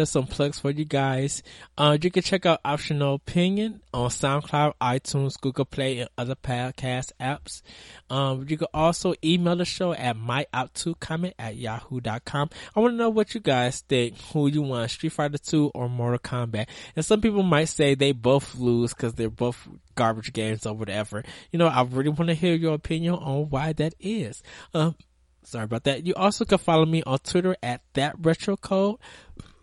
just 0.00 0.12
some 0.12 0.26
plugs 0.26 0.58
for 0.58 0.70
you 0.70 0.86
guys. 0.86 1.42
Uh, 1.76 1.98
you 2.00 2.10
can 2.10 2.22
check 2.22 2.46
out 2.46 2.58
Optional 2.64 3.16
Opinion 3.16 3.82
on 3.92 4.08
SoundCloud, 4.08 4.72
iTunes, 4.80 5.38
Google 5.38 5.66
Play, 5.66 5.98
and 5.98 6.08
other 6.16 6.34
podcast 6.34 7.12
apps. 7.20 7.60
Um, 8.08 8.46
you 8.48 8.56
can 8.56 8.68
also 8.72 9.12
email 9.22 9.56
the 9.56 9.66
show 9.66 9.92
at 9.92 10.16
myout2comment 10.16 11.34
at 11.38 11.56
yahoo.com. 11.56 12.48
I 12.74 12.80
want 12.80 12.94
to 12.94 12.96
know 12.96 13.10
what 13.10 13.34
you 13.34 13.40
guys 13.40 13.80
think, 13.82 14.18
who 14.32 14.46
you 14.46 14.62
want, 14.62 14.90
Street 14.90 15.12
Fighter 15.12 15.36
2 15.36 15.72
or 15.74 15.90
Mortal 15.90 16.18
Kombat. 16.18 16.68
And 16.96 17.04
some 17.04 17.20
people 17.20 17.42
might 17.42 17.66
say 17.66 17.94
they 17.94 18.12
both 18.12 18.54
lose 18.54 18.94
because 18.94 19.12
they're 19.12 19.28
both 19.28 19.68
garbage 19.96 20.32
games 20.32 20.64
or 20.64 20.72
whatever. 20.72 21.22
You 21.52 21.58
know, 21.58 21.66
I 21.66 21.82
really 21.82 22.08
want 22.08 22.28
to 22.28 22.34
hear 22.34 22.54
your 22.54 22.72
opinion 22.72 23.16
on 23.16 23.50
why 23.50 23.74
that 23.74 23.92
is. 24.00 24.42
Um, 24.72 24.94
Sorry 25.42 25.64
about 25.64 25.84
that. 25.84 26.06
You 26.06 26.14
also 26.14 26.44
can 26.44 26.58
follow 26.58 26.84
me 26.84 27.02
on 27.04 27.18
Twitter 27.18 27.56
at 27.62 27.80
that 27.94 28.14
retro 28.20 28.56
code. 28.56 28.96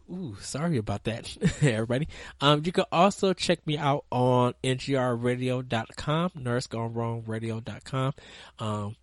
Ooh, 0.09 0.37
sorry 0.39 0.77
about 0.77 1.03
that, 1.03 1.35
everybody. 1.61 2.07
Um, 2.39 2.61
you 2.65 2.71
can 2.71 2.85
also 2.91 3.33
check 3.33 3.65
me 3.67 3.77
out 3.77 4.05
on 4.09 4.53
ngrradio.com, 4.63 6.29
nerdsgonerogueradio.com, 6.37 8.13
um, 8.59 8.95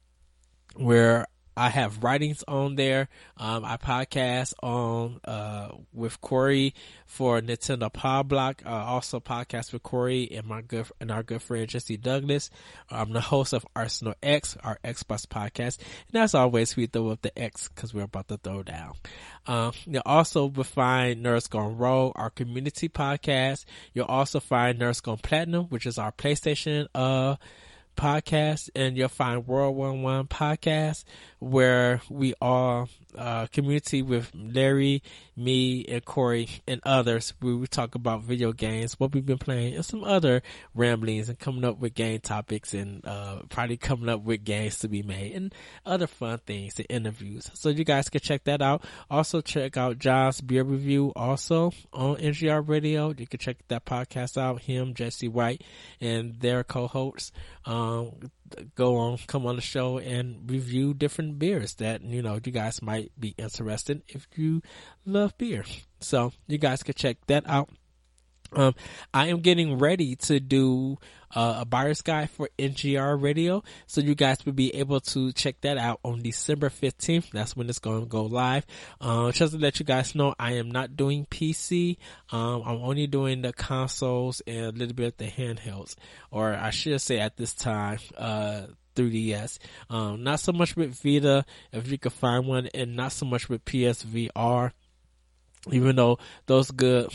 where 0.76 1.26
I 1.56 1.68
have 1.68 2.02
writings 2.02 2.42
on 2.48 2.74
there. 2.74 3.08
Um, 3.36 3.64
I 3.64 3.76
podcast 3.76 4.54
on 4.62 5.20
uh, 5.24 5.68
with 5.92 6.20
Corey 6.20 6.74
for 7.06 7.40
Nintendo 7.40 7.92
Pod 7.92 8.28
Block. 8.28 8.62
Also 8.66 9.20
podcast 9.20 9.72
with 9.72 9.82
Corey 9.82 10.30
and 10.32 10.46
my 10.46 10.62
good 10.62 10.86
and 11.00 11.10
our 11.10 11.22
good 11.22 11.42
friend 11.42 11.68
Jesse 11.68 11.96
Douglas. 11.96 12.50
I'm 12.90 13.12
the 13.12 13.20
host 13.20 13.52
of 13.52 13.64
Arsenal 13.76 14.14
X, 14.22 14.56
our 14.64 14.78
Xbox 14.84 15.26
podcast, 15.26 15.78
and 16.12 16.22
as 16.22 16.34
always, 16.34 16.76
we 16.76 16.86
throw 16.86 17.10
up 17.10 17.22
the 17.22 17.36
X 17.38 17.68
because 17.68 17.94
we're 17.94 18.02
about 18.02 18.28
to 18.28 18.36
throw 18.36 18.62
down. 18.62 18.94
Um, 19.46 19.72
you'll 19.86 20.02
also 20.04 20.50
find 20.50 21.24
Nerds 21.24 21.48
Gone 21.48 21.76
Rogue, 21.76 22.12
our 22.16 22.30
community 22.30 22.88
podcast. 22.88 23.64
You'll 23.92 24.06
also 24.06 24.40
find 24.40 24.78
Nerds 24.78 25.02
Gone 25.02 25.18
Platinum, 25.18 25.66
which 25.66 25.86
is 25.86 25.98
our 25.98 26.12
PlayStation 26.12 26.86
uh 26.94 27.36
podcast 27.96 28.70
and 28.74 28.96
you'll 28.96 29.08
find 29.08 29.46
World 29.46 29.76
One 29.76 30.02
One 30.02 30.26
podcast 30.26 31.04
where 31.44 32.00
we 32.08 32.34
are 32.40 32.86
uh, 33.16 33.46
community 33.46 34.02
with 34.02 34.30
Larry, 34.34 35.02
me, 35.36 35.84
and 35.84 36.04
Corey 36.04 36.48
and 36.66 36.80
others. 36.84 37.34
We 37.40 37.54
we 37.54 37.66
talk 37.66 37.94
about 37.94 38.22
video 38.22 38.52
games, 38.52 38.98
what 38.98 39.12
we've 39.12 39.24
been 39.24 39.38
playing, 39.38 39.74
and 39.74 39.84
some 39.84 40.02
other 40.04 40.42
ramblings, 40.74 41.28
and 41.28 41.38
coming 41.38 41.64
up 41.64 41.78
with 41.78 41.94
game 41.94 42.20
topics, 42.20 42.74
and 42.74 43.06
uh, 43.06 43.42
probably 43.48 43.76
coming 43.76 44.08
up 44.08 44.22
with 44.22 44.44
games 44.44 44.78
to 44.78 44.88
be 44.88 45.02
made, 45.02 45.32
and 45.32 45.54
other 45.84 46.06
fun 46.06 46.38
things 46.38 46.78
and 46.78 46.86
interviews. 46.88 47.50
So 47.54 47.68
you 47.68 47.84
guys 47.84 48.08
can 48.08 48.20
check 48.20 48.44
that 48.44 48.62
out. 48.62 48.84
Also 49.10 49.40
check 49.40 49.76
out 49.76 49.98
John's 49.98 50.40
beer 50.40 50.64
review 50.64 51.12
also 51.14 51.72
on 51.92 52.16
NGR 52.16 52.66
Radio. 52.68 53.14
You 53.16 53.26
can 53.26 53.38
check 53.38 53.58
that 53.68 53.84
podcast 53.84 54.38
out. 54.38 54.62
Him, 54.62 54.94
Jesse 54.94 55.28
White, 55.28 55.62
and 56.00 56.40
their 56.40 56.64
co-hosts. 56.64 57.32
Um, 57.66 57.83
Uh, 57.84 58.10
go 58.74 58.96
on, 58.96 59.18
come 59.26 59.46
on 59.46 59.56
the 59.56 59.62
show 59.62 59.98
and 59.98 60.48
review 60.50 60.94
different 60.94 61.38
beers 61.38 61.74
that, 61.74 62.02
you 62.02 62.22
know, 62.22 62.38
you 62.44 62.52
guys 62.52 62.80
might 62.82 63.12
be 63.18 63.34
interested 63.36 64.02
if 64.08 64.26
you 64.36 64.62
love 65.04 65.36
beer. 65.38 65.64
So 66.00 66.32
you 66.46 66.58
guys 66.58 66.82
can 66.82 66.94
check 66.94 67.18
that 67.26 67.44
out. 67.46 67.68
Um, 68.56 68.74
I 69.12 69.26
am 69.28 69.40
getting 69.40 69.78
ready 69.78 70.16
to 70.16 70.40
do 70.40 70.98
uh, 71.34 71.58
a 71.60 71.64
buyer's 71.64 72.02
guide 72.02 72.30
for 72.30 72.48
NGR 72.58 73.20
Radio, 73.20 73.62
so 73.86 74.00
you 74.00 74.14
guys 74.14 74.44
will 74.44 74.52
be 74.52 74.74
able 74.74 75.00
to 75.00 75.32
check 75.32 75.60
that 75.62 75.76
out 75.76 76.00
on 76.04 76.22
December 76.22 76.70
15th. 76.70 77.30
That's 77.32 77.56
when 77.56 77.68
it's 77.68 77.78
going 77.78 78.02
to 78.02 78.06
go 78.06 78.24
live. 78.24 78.64
Uh, 79.00 79.32
just 79.32 79.52
to 79.52 79.58
let 79.58 79.80
you 79.80 79.86
guys 79.86 80.14
know, 80.14 80.34
I 80.38 80.52
am 80.52 80.70
not 80.70 80.96
doing 80.96 81.26
PC. 81.26 81.96
Um, 82.30 82.62
I'm 82.64 82.82
only 82.82 83.06
doing 83.06 83.42
the 83.42 83.52
consoles 83.52 84.42
and 84.46 84.66
a 84.66 84.70
little 84.70 84.94
bit 84.94 85.06
of 85.06 85.16
the 85.16 85.26
handhelds, 85.26 85.96
or 86.30 86.54
I 86.54 86.70
should 86.70 87.00
say 87.00 87.18
at 87.18 87.36
this 87.36 87.54
time, 87.54 87.98
uh, 88.16 88.66
3DS. 88.94 89.58
Um, 89.90 90.22
not 90.22 90.40
so 90.40 90.52
much 90.52 90.76
with 90.76 90.94
Vita, 91.02 91.44
if 91.72 91.90
you 91.90 91.98
can 91.98 92.12
find 92.12 92.46
one, 92.46 92.68
and 92.74 92.94
not 92.94 93.12
so 93.12 93.26
much 93.26 93.48
with 93.48 93.64
PSVR 93.64 94.70
even 95.70 95.96
though 95.96 96.18
those 96.46 96.70
good, 96.70 97.10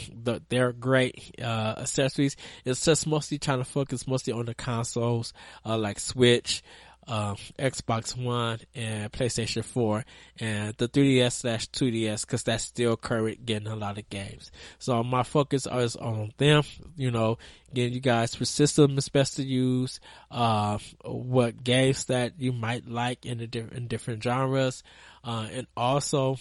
they're 0.50 0.74
great 0.74 1.36
uh, 1.42 1.76
accessories. 1.78 2.36
It's 2.66 2.84
just 2.84 3.06
mostly 3.08 3.38
trying 3.38 3.60
to 3.60 3.66
focus 3.66 4.08
mostly 4.08 4.34
on 4.34 4.46
the 4.46 4.56
consoles 4.56 5.34
uh, 5.66 5.78
like 5.78 6.00
Switch, 6.00 6.64
uh, 7.08 7.36
Xbox 7.58 8.16
One, 8.16 8.60
and 8.76 9.12
PlayStation 9.12 9.64
4, 9.64 10.06
and 10.40 10.76
the 10.78 10.88
3DS 10.88 11.34
slash 11.34 11.70
2DS 11.70 12.22
because 12.22 12.44
that's 12.44 12.64
still 12.64 12.96
current 12.96 13.46
getting 13.46 13.68
a 13.68 13.76
lot 13.76 13.98
of 13.98 14.10
games. 14.10 14.52
So 14.78 15.04
my 15.04 15.24
focus 15.24 15.68
is 15.72 15.96
on 15.96 16.34
them. 16.38 16.64
You 16.96 17.10
know, 17.10 17.40
getting 17.74 17.94
you 17.94 18.00
guys 18.00 18.40
what 18.40 18.48
system 18.48 18.98
is 18.98 19.10
best 19.10 19.38
to 19.38 19.44
use, 19.44 20.00
uh, 20.30 20.78
what 21.04 21.64
games 21.64 22.06
that 22.06 22.34
you 22.40 22.52
might 22.52 22.88
like 22.88 23.26
in 23.26 23.40
the 23.40 23.68
in 23.76 23.88
different 23.88 24.24
genres, 24.24 24.84
uh, 25.24 25.48
and 25.52 25.68
also 25.76 26.38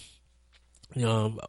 um, 0.97 1.39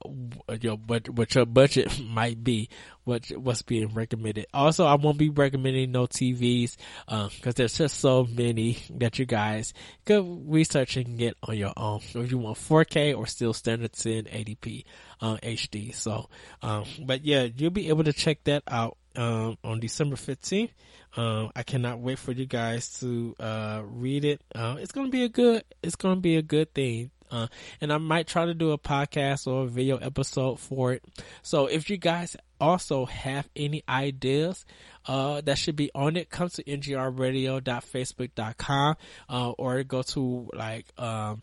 your 0.60 0.76
what 0.76 1.08
what 1.08 1.34
your 1.34 1.46
budget 1.46 1.98
might 2.04 2.42
be, 2.42 2.68
what 3.04 3.26
what's 3.30 3.62
being 3.62 3.88
recommended. 3.94 4.46
Also, 4.52 4.84
I 4.84 4.94
won't 4.94 5.18
be 5.18 5.30
recommending 5.30 5.92
no 5.92 6.06
TVs, 6.06 6.76
um, 7.08 7.30
cause 7.40 7.54
there's 7.54 7.76
just 7.76 7.98
so 7.98 8.24
many 8.24 8.78
that 8.98 9.18
you 9.18 9.26
guys 9.26 9.72
could 10.04 10.24
research 10.46 10.96
and 10.96 11.18
get 11.18 11.36
on 11.42 11.56
your 11.56 11.72
own. 11.76 12.00
If 12.14 12.30
you 12.30 12.38
want 12.38 12.58
4K 12.58 13.16
or 13.16 13.26
still 13.26 13.54
standard 13.54 13.92
1080p, 13.92 14.84
um, 15.20 15.38
HD. 15.38 15.94
So, 15.94 16.28
um, 16.62 16.84
but 17.04 17.24
yeah, 17.24 17.48
you'll 17.56 17.70
be 17.70 17.88
able 17.88 18.04
to 18.04 18.12
check 18.12 18.44
that 18.44 18.62
out, 18.68 18.96
um, 19.16 19.56
on 19.64 19.80
December 19.80 20.16
15th. 20.16 20.70
Um, 21.16 21.50
I 21.56 21.64
cannot 21.64 21.98
wait 21.98 22.18
for 22.18 22.32
you 22.32 22.46
guys 22.46 23.00
to, 23.00 23.34
uh, 23.40 23.82
read 23.84 24.24
it. 24.24 24.42
Uh, 24.54 24.76
it's 24.78 24.92
gonna 24.92 25.08
be 25.08 25.24
a 25.24 25.28
good, 25.28 25.64
it's 25.82 25.96
gonna 25.96 26.20
be 26.20 26.36
a 26.36 26.42
good 26.42 26.72
thing 26.72 27.10
uh, 27.30 27.46
and 27.80 27.92
I 27.92 27.98
might 27.98 28.26
try 28.26 28.46
to 28.46 28.54
do 28.54 28.72
a 28.72 28.78
podcast 28.78 29.46
or 29.46 29.62
a 29.64 29.66
video 29.66 29.98
episode 29.98 30.58
for 30.58 30.92
it. 30.92 31.04
So 31.42 31.66
if 31.66 31.90
you 31.90 31.96
guys 31.96 32.36
also 32.60 33.06
have 33.06 33.48
any 33.56 33.82
ideas 33.88 34.64
uh, 35.06 35.40
that 35.42 35.58
should 35.58 35.76
be 35.76 35.90
on 35.94 36.16
it, 36.16 36.30
come 36.30 36.48
to 36.50 36.64
ngrradio.facebook.com 36.64 38.96
uh, 39.28 39.50
or 39.50 39.84
go 39.84 40.02
to 40.02 40.50
like 40.52 40.86
um, 40.98 41.40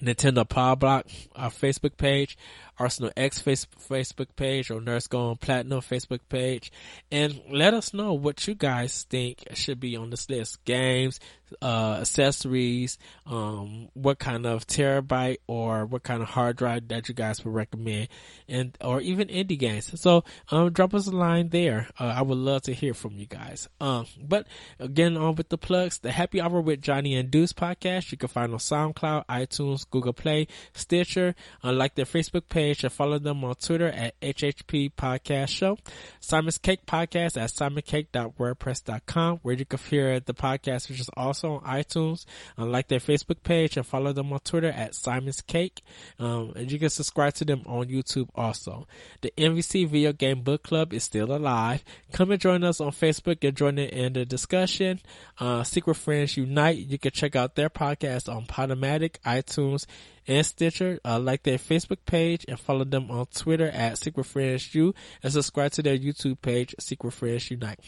Nintendo 0.00 0.48
Power 0.48 0.76
Block, 0.76 1.06
our 1.34 1.50
Facebook 1.50 1.96
page, 1.96 2.38
Arsenal 2.80 3.12
X 3.14 3.40
face, 3.40 3.66
Facebook 3.88 4.28
page, 4.36 4.70
or 4.70 4.80
Nerds 4.80 5.08
Gone 5.08 5.36
Platinum 5.36 5.80
Facebook 5.80 6.20
page, 6.30 6.72
and 7.12 7.38
let 7.50 7.74
us 7.74 7.92
know 7.92 8.14
what 8.14 8.46
you 8.48 8.54
guys 8.54 9.06
think 9.10 9.44
should 9.52 9.78
be 9.78 9.96
on 9.96 10.08
this 10.08 10.30
list. 10.30 10.64
Games, 10.64 11.20
uh, 11.60 11.98
accessories, 12.00 12.96
um, 13.26 13.88
what 13.92 14.18
kind 14.18 14.46
of 14.46 14.66
terabyte 14.66 15.38
or 15.46 15.84
what 15.84 16.02
kind 16.02 16.22
of 16.22 16.28
hard 16.28 16.56
drive 16.56 16.88
that 16.88 17.08
you 17.08 17.14
guys 17.14 17.44
would 17.44 17.54
recommend, 17.54 18.08
and 18.48 18.76
or 18.80 19.00
even 19.02 19.28
indie 19.28 19.58
games. 19.58 20.00
So 20.00 20.24
um, 20.50 20.72
drop 20.72 20.94
us 20.94 21.06
a 21.06 21.10
line 21.10 21.50
there. 21.50 21.88
Uh, 21.98 22.14
I 22.16 22.22
would 22.22 22.38
love 22.38 22.62
to 22.62 22.72
hear 22.72 22.94
from 22.94 23.18
you 23.18 23.26
guys. 23.26 23.68
Um, 23.80 24.06
but 24.18 24.46
again, 24.78 25.18
on 25.18 25.34
with 25.34 25.50
the 25.50 25.58
plugs, 25.58 25.98
the 25.98 26.12
Happy 26.12 26.40
Hour 26.40 26.62
with 26.62 26.80
Johnny 26.80 27.14
and 27.14 27.30
Deuce 27.30 27.52
podcast 27.52 28.10
you 28.10 28.16
can 28.16 28.28
find 28.28 28.52
on 28.52 28.58
SoundCloud, 28.58 29.26
iTunes, 29.26 29.84
Google 29.90 30.14
Play, 30.14 30.46
Stitcher. 30.72 31.34
Uh, 31.62 31.72
like 31.72 31.94
their 31.94 32.04
Facebook 32.04 32.48
page 32.48 32.69
and 32.78 32.92
follow 32.92 33.18
them 33.18 33.44
on 33.44 33.54
Twitter 33.56 33.88
at 33.88 34.18
HHP 34.20 34.92
Podcast 34.94 35.48
Show. 35.48 35.78
Simon's 36.20 36.58
Cake 36.58 36.86
Podcast 36.86 37.36
at 37.36 37.50
simoncake.wordpress.com 37.50 39.40
where 39.42 39.54
you 39.54 39.64
can 39.64 39.78
hear 39.78 40.20
the 40.20 40.34
podcast, 40.34 40.88
which 40.88 41.00
is 41.00 41.10
also 41.16 41.54
on 41.54 41.62
iTunes. 41.62 42.24
Uh, 42.58 42.66
like 42.66 42.88
their 42.88 43.00
Facebook 43.00 43.42
page 43.42 43.76
and 43.76 43.86
follow 43.86 44.12
them 44.12 44.32
on 44.32 44.38
Twitter 44.40 44.68
at 44.70 44.94
Simon's 44.94 45.40
Cake. 45.40 45.82
Um, 46.18 46.52
and 46.56 46.70
you 46.70 46.78
can 46.78 46.90
subscribe 46.90 47.34
to 47.34 47.44
them 47.44 47.62
on 47.66 47.86
YouTube 47.86 48.28
also. 48.34 48.86
The 49.20 49.32
MVC 49.36 49.88
Video 49.88 50.12
Game 50.12 50.42
Book 50.42 50.62
Club 50.62 50.92
is 50.92 51.04
still 51.04 51.32
alive. 51.32 51.84
Come 52.12 52.30
and 52.30 52.40
join 52.40 52.64
us 52.64 52.80
on 52.80 52.92
Facebook 52.92 53.46
and 53.46 53.56
join 53.56 53.78
in 53.78 54.12
the 54.12 54.24
discussion. 54.24 55.00
Uh, 55.38 55.64
Secret 55.64 55.94
Friends 55.94 56.36
Unite. 56.36 56.78
You 56.78 56.98
can 56.98 57.10
check 57.10 57.36
out 57.36 57.54
their 57.54 57.70
podcast 57.70 58.32
on 58.32 58.46
Podomatic, 58.46 59.16
iTunes, 59.24 59.86
and 60.26 60.44
Stitcher. 60.44 60.98
Uh, 61.04 61.18
like 61.18 61.42
their 61.42 61.58
Facebook 61.58 61.98
page 62.06 62.44
and 62.48 62.58
follow 62.58 62.84
them 62.84 63.10
on 63.10 63.26
Twitter 63.26 63.68
at 63.68 63.98
Secret 63.98 64.24
Friends 64.24 64.74
U 64.74 64.94
and 65.22 65.32
subscribe 65.32 65.72
to 65.72 65.82
their 65.82 65.98
YouTube 65.98 66.40
page, 66.40 66.74
Secret 66.78 67.12
Friends 67.12 67.50
Unite. 67.50 67.80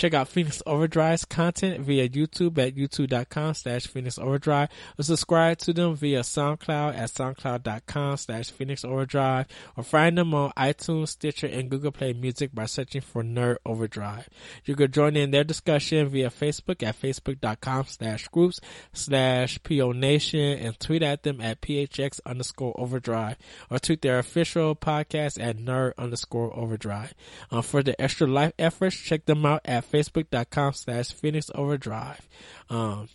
Check 0.00 0.14
out 0.14 0.28
Phoenix 0.28 0.62
Overdrive's 0.64 1.26
content 1.26 1.84
via 1.84 2.08
YouTube 2.08 2.56
at 2.56 2.74
youtube.com 2.74 3.52
slash 3.52 3.86
Phoenix 3.86 4.16
Overdrive 4.16 4.70
or 4.98 5.02
subscribe 5.02 5.58
to 5.58 5.74
them 5.74 5.94
via 5.94 6.20
SoundCloud 6.20 6.96
at 6.96 7.10
soundcloud.com 7.10 8.16
slash 8.16 8.50
Phoenix 8.50 8.82
Overdrive 8.82 9.46
or 9.76 9.84
find 9.84 10.16
them 10.16 10.32
on 10.32 10.52
iTunes, 10.56 11.08
Stitcher, 11.08 11.48
and 11.48 11.68
Google 11.68 11.92
Play 11.92 12.14
Music 12.14 12.54
by 12.54 12.64
searching 12.64 13.02
for 13.02 13.22
Nerd 13.22 13.56
Overdrive. 13.66 14.26
You 14.64 14.74
can 14.74 14.90
join 14.90 15.16
in 15.16 15.32
their 15.32 15.44
discussion 15.44 16.08
via 16.08 16.30
Facebook 16.30 16.82
at 16.82 16.98
facebook.com 16.98 17.84
slash 17.84 18.26
groups 18.28 18.58
slash 18.94 19.62
PO 19.62 19.92
Nation 19.92 20.40
and 20.60 20.80
tweet 20.80 21.02
at 21.02 21.24
them 21.24 21.42
at 21.42 21.60
PHX 21.60 22.20
underscore 22.24 22.72
overdrive 22.80 23.36
or 23.70 23.78
tweet 23.78 24.00
their 24.00 24.18
official 24.18 24.74
podcast 24.74 25.38
at 25.38 25.58
nerd 25.58 25.92
underscore 25.98 26.56
overdrive. 26.56 27.12
Uh, 27.50 27.60
for 27.60 27.82
the 27.82 28.00
extra 28.00 28.26
life 28.26 28.54
efforts, 28.58 28.96
check 28.96 29.26
them 29.26 29.44
out 29.44 29.60
at 29.66 29.89
facebook.com 29.90 30.72
slash 30.74 31.12
Phoenix 31.12 31.50
Overdrive. 31.54 32.26
Um, 32.68 33.08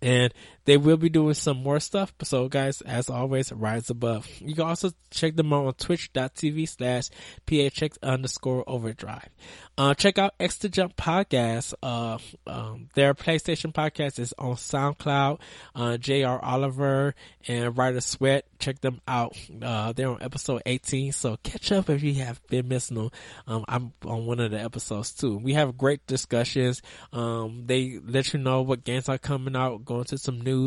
and 0.00 0.32
they 0.68 0.76
will 0.76 0.98
be 0.98 1.08
doing 1.08 1.32
some 1.32 1.62
more 1.62 1.80
stuff. 1.80 2.12
So 2.22 2.46
guys, 2.46 2.82
as 2.82 3.08
always, 3.08 3.50
rise 3.50 3.88
above. 3.88 4.28
You 4.38 4.54
can 4.54 4.66
also 4.66 4.90
check 5.10 5.34
them 5.34 5.50
out 5.50 5.64
on 5.64 5.72
twitch.tv 5.72 6.68
slash 6.68 7.08
phx 7.46 7.96
underscore 8.02 8.64
overdrive. 8.66 9.30
Uh, 9.78 9.94
check 9.94 10.18
out 10.18 10.34
Extra 10.40 10.68
Jump 10.68 10.96
Podcast. 10.96 11.72
Uh, 11.82 12.18
um, 12.48 12.88
their 12.94 13.14
PlayStation 13.14 13.72
podcast 13.72 14.18
is 14.18 14.34
on 14.36 14.56
SoundCloud. 14.56 15.38
Uh, 15.72 15.96
J.R. 15.96 16.44
Oliver 16.44 17.14
and 17.46 17.78
Ryder 17.78 18.00
Sweat. 18.00 18.44
Check 18.58 18.80
them 18.80 19.00
out. 19.06 19.36
Uh, 19.62 19.92
they're 19.92 20.08
on 20.08 20.20
episode 20.20 20.62
18. 20.66 21.12
So 21.12 21.38
catch 21.44 21.70
up 21.70 21.88
if 21.88 22.02
you 22.02 22.14
have 22.14 22.44
been 22.48 22.66
missing 22.66 22.96
them. 22.96 23.10
Um, 23.46 23.64
I'm 23.68 23.92
on 24.04 24.26
one 24.26 24.40
of 24.40 24.50
the 24.50 24.60
episodes 24.60 25.12
too. 25.12 25.38
We 25.38 25.54
have 25.54 25.78
great 25.78 26.04
discussions. 26.08 26.82
Um, 27.12 27.62
they 27.66 28.00
let 28.04 28.32
you 28.32 28.40
know 28.40 28.62
what 28.62 28.82
games 28.82 29.08
are 29.08 29.16
coming 29.16 29.54
out, 29.54 29.84
going 29.84 30.04
to 30.06 30.18
some 30.18 30.40
news, 30.40 30.57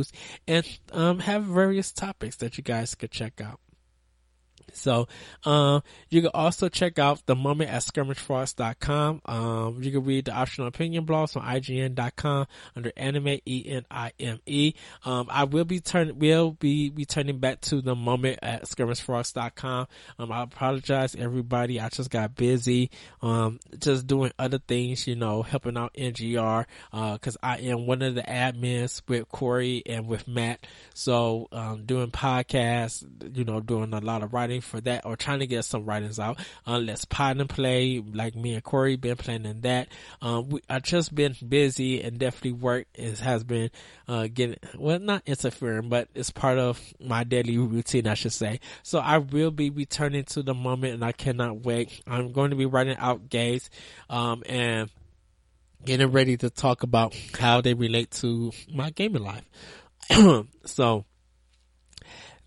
and 0.48 0.80
um, 0.92 1.20
have 1.20 1.44
various 1.44 1.92
topics 1.92 2.36
that 2.38 2.58
you 2.58 2.64
guys 2.64 2.96
could 2.96 3.12
check 3.12 3.42
out. 3.42 3.60
So, 4.74 5.08
um, 5.46 5.84
you 6.10 6.22
can 6.22 6.32
also 6.34 6.70
check 6.70 7.00
out 7.00 7.26
the 7.26 7.36
moment 7.36 7.70
at 7.70 7.82
skirmishfrost.com. 7.82 9.22
Um, 9.26 9.84
you 9.84 9.92
can 9.92 10.04
read 10.04 10.26
the 10.26 10.34
optional 10.34 10.68
opinion 10.68 11.06
blogs 11.06 11.36
on 11.36 11.44
IGN.com 11.44 12.48
under 12.76 12.92
anime 12.98 13.40
E-N-I-M-E. 13.46 14.74
Um, 15.06 15.28
I 15.30 15.44
will 15.44 15.66
be 15.66 15.80
turning, 15.80 16.20
will 16.20 16.52
be 16.52 16.92
returning 16.96 17.40
back 17.40 17.62
to 17.62 17.82
the 17.82 17.96
moment 17.96 18.40
at 18.42 18.64
skirmishfrost.com. 18.64 19.88
Um, 20.20 20.32
I 20.32 20.44
apologize 20.44 21.16
everybody. 21.16 21.80
I 21.80 21.90
just 21.90 22.10
got 22.10 22.36
busy, 22.36 22.90
um, 23.22 23.60
just 23.80 24.08
doing 24.08 24.32
other 24.40 24.60
things, 24.60 25.08
you 25.08 25.16
know, 25.16 25.42
helping 25.42 25.78
out 25.78 25.94
NGR, 25.94 26.66
uh, 26.94 27.18
cause 27.18 27.38
I 27.44 27.58
am 27.60 27.88
one 27.88 28.02
of 28.02 28.16
the 28.16 28.24
admins 28.24 29.02
with 29.08 29.30
Corey 29.30 29.84
and 29.86 30.08
with 30.08 30.28
Matt. 30.28 30.66
So, 30.94 31.48
um, 31.52 31.86
doing 31.86 32.12
podcasts, 32.12 33.06
you 33.36 33.44
know, 33.44 33.60
doing 33.60 33.94
a 33.94 34.00
lot 34.00 34.24
of 34.24 34.34
writing 34.34 34.61
for 34.62 34.82
that 34.82 35.06
or 35.06 35.16
trying 35.16 35.40
to 35.40 35.48
get 35.48 35.66
some 35.66 35.86
writings 35.86 36.20
out. 36.20 36.40
Let's 36.66 37.06
pod 37.06 37.40
and 37.40 37.50
play 37.50 38.00
like 38.00 38.36
me 38.36 38.54
and 38.54 38.64
Corey 38.64 38.96
been 38.96 39.18
planning 39.18 39.62
that. 39.62 39.90
Um, 40.22 40.50
we, 40.50 40.62
I 40.70 40.80
just 40.80 41.14
been 41.14 41.36
busy 41.48 42.02
and 42.02 42.18
definitely 42.18 42.54
work 42.54 42.88
is, 42.96 43.20
has 43.20 43.44
been, 43.44 43.70
uh, 44.08 44.28
getting, 44.34 44.58
well, 44.78 45.00
not 45.00 45.24
interfering, 45.26 45.90
but 45.90 46.08
it's 46.16 46.32
part 46.32 46.58
of 46.58 46.82
my 47.00 47.24
daily 47.24 47.58
routine, 47.58 48.08
I 48.08 48.14
should 48.14 48.34
say. 48.34 48.60
So 48.84 49.00
I 49.00 49.18
will 49.18 49.52
be 49.52 49.70
returning 49.70 50.24
to 50.26 50.44
the 50.44 50.54
moment 50.54 50.94
and 50.94 51.06
I 51.06 51.12
cannot 51.12 51.66
wait. 51.66 52.02
I'm 52.08 52.32
going 52.32 52.52
to 52.52 52.56
be 52.56 52.66
writing 52.66 52.98
out 52.98 53.30
games, 53.30 53.70
um, 54.10 54.44
and 54.46 54.90
getting 55.86 56.12
ready 56.12 56.38
to 56.38 56.50
talk 56.50 56.84
about 56.84 57.16
how 57.40 57.62
they 57.62 57.74
relate 57.74 58.12
to 58.12 58.52
my 58.72 58.92
gaming 58.92 59.24
life. 59.24 59.46
so, 60.66 61.06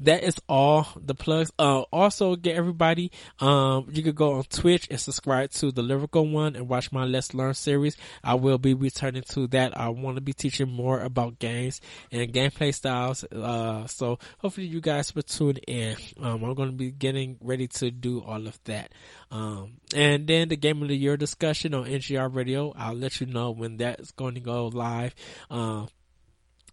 that 0.00 0.22
is 0.24 0.36
all 0.48 0.86
the 0.96 1.14
plugs. 1.14 1.52
Uh, 1.58 1.82
also 1.92 2.36
get 2.36 2.56
everybody, 2.56 3.10
um, 3.40 3.86
you 3.90 4.02
could 4.02 4.14
go 4.14 4.34
on 4.34 4.44
Twitch 4.44 4.88
and 4.90 5.00
subscribe 5.00 5.50
to 5.52 5.72
the 5.72 5.82
Lyrical 5.82 6.28
One 6.28 6.56
and 6.56 6.68
watch 6.68 6.92
my 6.92 7.04
Let's 7.04 7.34
Learn 7.34 7.54
series. 7.54 7.96
I 8.22 8.34
will 8.34 8.58
be 8.58 8.74
returning 8.74 9.22
to 9.30 9.46
that. 9.48 9.78
I 9.78 9.88
want 9.88 10.16
to 10.16 10.20
be 10.20 10.32
teaching 10.32 10.70
more 10.70 11.00
about 11.00 11.38
games 11.38 11.80
and 12.10 12.32
gameplay 12.32 12.74
styles. 12.74 13.24
Uh, 13.24 13.86
so 13.86 14.18
hopefully 14.38 14.66
you 14.66 14.80
guys 14.80 15.14
will 15.14 15.22
tune 15.22 15.56
in. 15.68 15.96
Um, 16.20 16.44
I'm 16.44 16.54
going 16.54 16.70
to 16.70 16.76
be 16.76 16.90
getting 16.90 17.38
ready 17.40 17.68
to 17.68 17.90
do 17.90 18.22
all 18.22 18.46
of 18.46 18.58
that. 18.64 18.92
Um, 19.30 19.74
and 19.94 20.26
then 20.26 20.48
the 20.48 20.56
game 20.56 20.82
of 20.82 20.88
the 20.88 20.96
year 20.96 21.16
discussion 21.16 21.74
on 21.74 21.86
NGR 21.86 22.34
radio. 22.34 22.72
I'll 22.76 22.94
let 22.94 23.20
you 23.20 23.26
know 23.26 23.50
when 23.50 23.76
that's 23.78 24.12
going 24.12 24.34
to 24.34 24.40
go 24.40 24.68
live. 24.68 25.14
Um, 25.50 25.88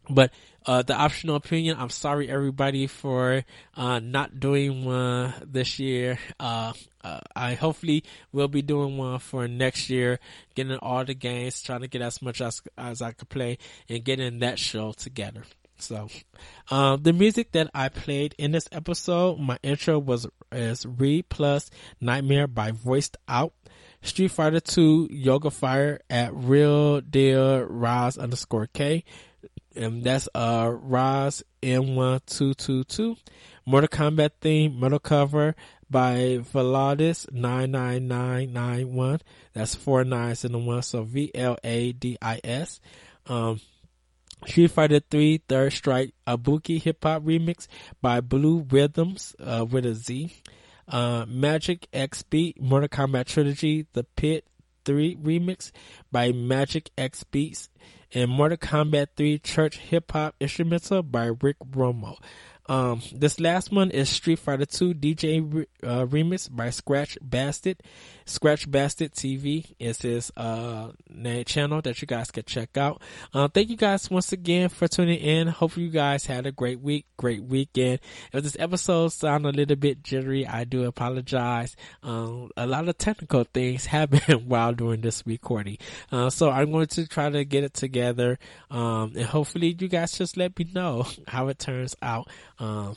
but 0.10 0.32
uh, 0.66 0.82
the 0.84 0.94
optional 0.94 1.36
opinion, 1.36 1.78
I'm 1.80 1.90
sorry 1.90 2.30
everybody 2.30 2.88
for 2.88 3.44
uh, 3.76 4.00
not 4.00 4.40
doing 4.40 4.86
one 4.86 5.34
this 5.46 5.80
year. 5.80 6.20
Uh, 6.40 6.74
uh, 7.04 7.20
I 7.36 7.56
hopefully 7.56 8.04
will 8.32 8.48
be 8.48 8.62
doing 8.62 8.98
one 8.98 9.20
for 9.20 9.48
next 9.48 9.90
year, 9.90 10.20
getting 10.54 10.78
all 10.78 11.04
the 11.04 11.16
games, 11.16 11.64
trying 11.64 11.82
to 11.82 11.88
get 11.88 12.02
as 12.02 12.22
much 12.22 12.42
as 12.42 12.62
as 12.78 13.02
I 13.02 13.12
could 13.14 13.30
play, 13.30 13.58
and 13.90 14.04
getting 14.04 14.40
that 14.40 14.60
show 14.60 14.92
together. 14.92 15.44
So, 15.78 16.10
um, 16.70 17.02
the 17.02 17.12
music 17.12 17.54
that 17.54 17.72
I 17.74 17.90
played 17.90 18.36
in 18.38 18.52
this 18.52 18.70
episode, 18.72 19.40
my 19.40 19.58
intro 19.64 19.98
was 19.98 20.28
is 20.52 20.86
Re 20.86 21.24
plus 21.24 21.72
Nightmare 22.00 22.48
by 22.48 22.72
Voiced 22.72 23.18
Out. 23.28 23.54
Street 24.04 24.30
Fighter 24.30 24.60
2 24.60 25.10
Yoga 25.12 25.52
Fire 25.52 26.00
at 26.10 26.34
Real 26.34 27.02
Deal 27.02 27.62
Rise 27.62 28.18
underscore 28.18 28.68
K 28.74 29.04
and 29.76 30.04
that's 30.04 30.28
uh 30.34 30.72
Roz 30.72 31.44
M1222. 31.62 33.18
Mortal 33.66 33.88
Kombat 33.88 34.32
theme, 34.42 34.80
metal 34.80 35.00
cover 35.00 35.56
by 35.90 36.40
Valadis 36.54 37.32
99991. 37.32 39.20
That's 39.54 39.76
four 39.76 40.04
nines 40.04 40.44
in 40.44 40.54
the 40.54 40.58
one, 40.58 40.82
so 40.82 41.04
V 41.04 41.32
L 41.36 41.58
A 41.64 41.92
D 41.92 42.18
I 42.22 42.40
S. 42.44 42.80
Um, 43.28 43.62
Street 44.48 44.72
Fighter 44.72 45.00
3 45.00 45.44
Third 45.48 45.72
Strike 45.74 46.14
Abuki 46.26 46.82
Hip 46.82 47.04
Hop 47.04 47.24
Remix 47.24 47.68
by 48.02 48.22
Blue 48.22 48.66
Rhythms 48.70 49.36
uh, 49.40 49.66
with 49.70 49.86
a 49.86 49.94
Z. 49.94 50.34
Uh, 50.88 51.26
Magic 51.28 51.88
X 51.94 52.24
Beat 52.24 52.60
Mortal 52.60 52.90
Kombat 52.90 53.26
Trilogy 53.26 53.86
The 53.94 54.04
Pit 54.04 54.46
3 54.86 55.18
Remix 55.18 55.72
by 56.12 56.32
Magic 56.32 56.90
X 56.98 57.24
Beats 57.24 57.70
and 58.14 58.30
Mortal 58.30 58.58
Kombat 58.58 59.08
3 59.16 59.40
Church 59.40 59.78
Hip 59.78 60.12
Hop 60.12 60.36
Instrumental 60.40 61.02
by 61.04 61.26
Rick 61.42 61.58
Romo. 61.60 62.18
Um, 62.68 63.02
this 63.14 63.40
last 63.40 63.72
one 63.72 63.92
is 63.92 64.10
Street 64.10 64.40
Fighter 64.40 64.66
2 64.66 64.94
DJ 64.94 65.66
uh, 65.84 66.06
remix 66.06 66.54
by 66.54 66.70
Scratch 66.70 67.18
Bastard. 67.22 67.82
Scratch 68.26 68.70
Bastard 68.70 69.14
TV 69.14 69.74
is 69.80 70.02
his 70.02 70.32
uh 70.38 70.92
channel 71.46 71.82
that 71.82 72.02
you 72.02 72.08
guys 72.08 72.32
can 72.32 72.44
check 72.44 72.78
out. 72.78 73.02
Uh, 73.34 73.48
thank 73.48 73.70
you 73.70 73.76
guys 73.78 74.10
once 74.10 74.32
again 74.32 74.70
for 74.70 74.88
tuning 74.88 75.20
in. 75.20 75.48
Hope 75.48 75.76
you 75.76 75.90
guys 75.90 76.26
had 76.26 76.46
a 76.46 76.52
great 76.52 76.80
week, 76.80 77.06
great 77.18 77.44
weekend. 77.44 78.00
If 78.32 78.44
this 78.44 78.56
episode 78.60 79.10
sound 79.10 79.46
a 79.46 79.50
little 79.52 79.76
bit 79.76 80.04
jittery, 80.04 80.48
I 80.48 80.64
do 80.64 80.86
apologize. 80.86 81.76
Um, 82.04 82.52
a 82.56 82.66
lot 82.66 82.88
of 82.88 82.98
technical 82.98 83.44
things 83.44 83.86
happen 83.88 84.48
while 84.48 84.74
doing 84.74 85.02
this 85.02 85.24
recording. 85.26 85.78
Uh, 86.12 86.30
so 86.30 86.50
I'm 86.50 86.72
going 86.72 86.88
to 86.88 87.08
try 87.08 87.30
to 87.30 87.44
get 87.44 87.64
it 87.64 87.74
together. 87.74 88.40
Um, 88.70 89.14
and 89.16 89.26
hopefully 89.26 89.76
you 89.78 89.88
guys 89.88 90.18
just 90.18 90.38
let 90.38 90.58
me 90.58 90.70
know 90.74 91.06
how 91.28 91.48
it 91.50 91.60
turns 91.60 91.96
out. 92.02 92.30
Um, 92.62 92.96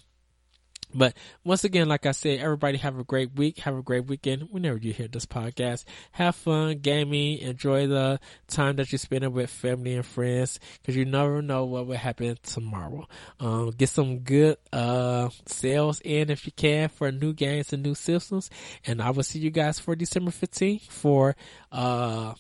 but 0.95 1.17
once 1.43 1.65
again, 1.65 1.89
like 1.89 2.07
I 2.07 2.13
said, 2.13 2.39
everybody 2.39 2.79
have 2.79 2.97
a 2.99 3.03
great 3.03 3.35
week. 3.35 3.59
Have 3.61 3.77
a 3.77 3.83
great 3.83 4.07
weekend 4.07 4.49
whenever 4.53 4.79
you 4.79 4.93
hear 4.93 5.09
this 5.09 5.27
podcast. 5.27 5.85
Have 6.13 6.37
fun, 6.37 6.79
gaming, 6.79 7.39
enjoy 7.39 7.89
the 7.89 8.21
time 8.47 8.77
that 8.77 8.93
you're 8.93 9.01
spending 9.01 9.33
with 9.33 9.51
family 9.51 9.95
and 9.95 10.07
friends 10.07 10.61
because 10.81 10.95
you 10.95 11.05
never 11.05 11.43
know 11.43 11.65
what 11.65 11.89
will 11.89 11.97
happen 11.97 12.39
tomorrow. 12.45 13.09
Um, 13.41 13.71
get 13.71 13.89
some 13.89 14.21
good, 14.21 14.57
uh, 14.73 15.31
sales 15.47 16.01
in 16.05 16.31
if 16.31 16.47
you 16.47 16.53
can 16.53 16.89
for 16.89 17.11
new 17.11 17.33
games 17.33 17.73
and 17.73 17.83
new 17.83 17.97
systems. 17.97 18.49
And 18.87 19.03
I 19.03 19.11
will 19.11 19.25
see 19.25 19.41
you 19.41 19.51
guys 19.51 19.81
for 19.81 19.97
December 19.97 20.31
15th 20.31 20.83
for, 20.83 21.35
uh, 21.73 22.35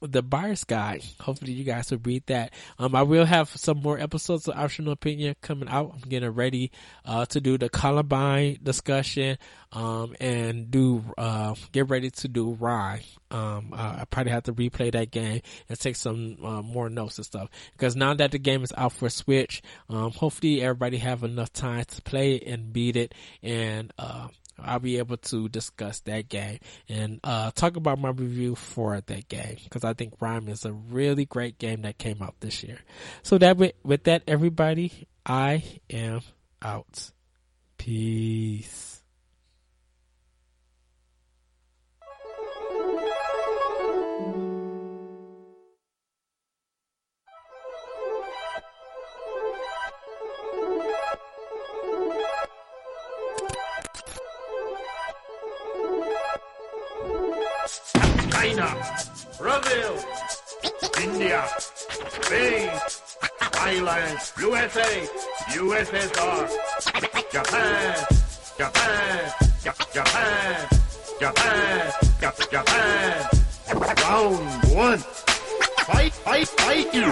the 0.00 0.22
buyer's 0.22 0.64
guide. 0.64 1.04
Hopefully 1.20 1.52
you 1.52 1.64
guys 1.64 1.90
will 1.90 2.00
read 2.04 2.24
that. 2.26 2.52
Um, 2.78 2.94
I 2.94 3.02
will 3.02 3.24
have 3.24 3.48
some 3.50 3.78
more 3.78 3.98
episodes 3.98 4.48
of 4.48 4.56
optional 4.56 4.92
opinion 4.92 5.36
coming 5.40 5.68
out. 5.68 5.92
I'm 5.94 6.08
getting 6.08 6.30
ready, 6.30 6.70
uh, 7.04 7.26
to 7.26 7.40
do 7.40 7.58
the 7.58 7.68
Columbine 7.68 8.58
discussion, 8.62 9.38
um, 9.72 10.14
and 10.20 10.70
do, 10.70 11.04
uh, 11.18 11.54
get 11.72 11.88
ready 11.88 12.10
to 12.10 12.28
do 12.28 12.52
Rime. 12.52 13.00
Um, 13.30 13.72
uh, 13.72 13.96
I 14.00 14.04
probably 14.10 14.32
have 14.32 14.44
to 14.44 14.52
replay 14.52 14.92
that 14.92 15.10
game 15.10 15.40
and 15.68 15.78
take 15.78 15.96
some, 15.96 16.36
uh, 16.44 16.62
more 16.62 16.88
notes 16.88 17.18
and 17.18 17.24
stuff. 17.24 17.48
Because 17.72 17.96
now 17.96 18.14
that 18.14 18.30
the 18.30 18.38
game 18.38 18.62
is 18.62 18.72
out 18.76 18.92
for 18.92 19.08
Switch, 19.10 19.62
um, 19.88 20.12
hopefully 20.12 20.62
everybody 20.62 20.98
have 20.98 21.24
enough 21.24 21.52
time 21.52 21.84
to 21.84 22.02
play 22.02 22.36
it 22.36 22.46
and 22.46 22.72
beat 22.72 22.96
it 22.96 23.14
and, 23.42 23.92
uh, 23.98 24.28
I'll 24.58 24.78
be 24.78 24.98
able 24.98 25.16
to 25.16 25.48
discuss 25.48 26.00
that 26.00 26.28
game 26.28 26.58
and 26.88 27.20
uh, 27.24 27.50
talk 27.52 27.76
about 27.76 27.98
my 27.98 28.10
review 28.10 28.54
for 28.54 29.00
that 29.00 29.28
game 29.28 29.56
because 29.64 29.84
I 29.84 29.94
think 29.94 30.14
Rime 30.20 30.48
is 30.48 30.64
a 30.64 30.72
really 30.72 31.24
great 31.24 31.58
game 31.58 31.82
that 31.82 31.98
came 31.98 32.22
out 32.22 32.34
this 32.40 32.62
year. 32.62 32.78
So 33.22 33.38
that 33.38 33.56
with, 33.56 33.72
with 33.82 34.04
that, 34.04 34.22
everybody, 34.26 35.08
I 35.26 35.64
am 35.90 36.20
out. 36.62 37.10
Peace. 37.78 38.93
Brazil, 59.64 59.96
India, 61.02 61.44
Spain, 62.20 62.68
Thailand, 63.56 64.16
USA, 64.40 65.08
USSR, 65.56 66.48
Japan, 67.32 68.06
Japan, 68.58 69.32
Ja- 69.64 69.72
Japan, 69.94 70.68
Japan, 71.20 71.92
Japan. 72.50 73.30
Round 74.04 74.64
one. 74.74 74.98
Fight, 75.88 76.12
fight, 76.12 76.48
fight 76.48 76.94
you. 76.94 77.10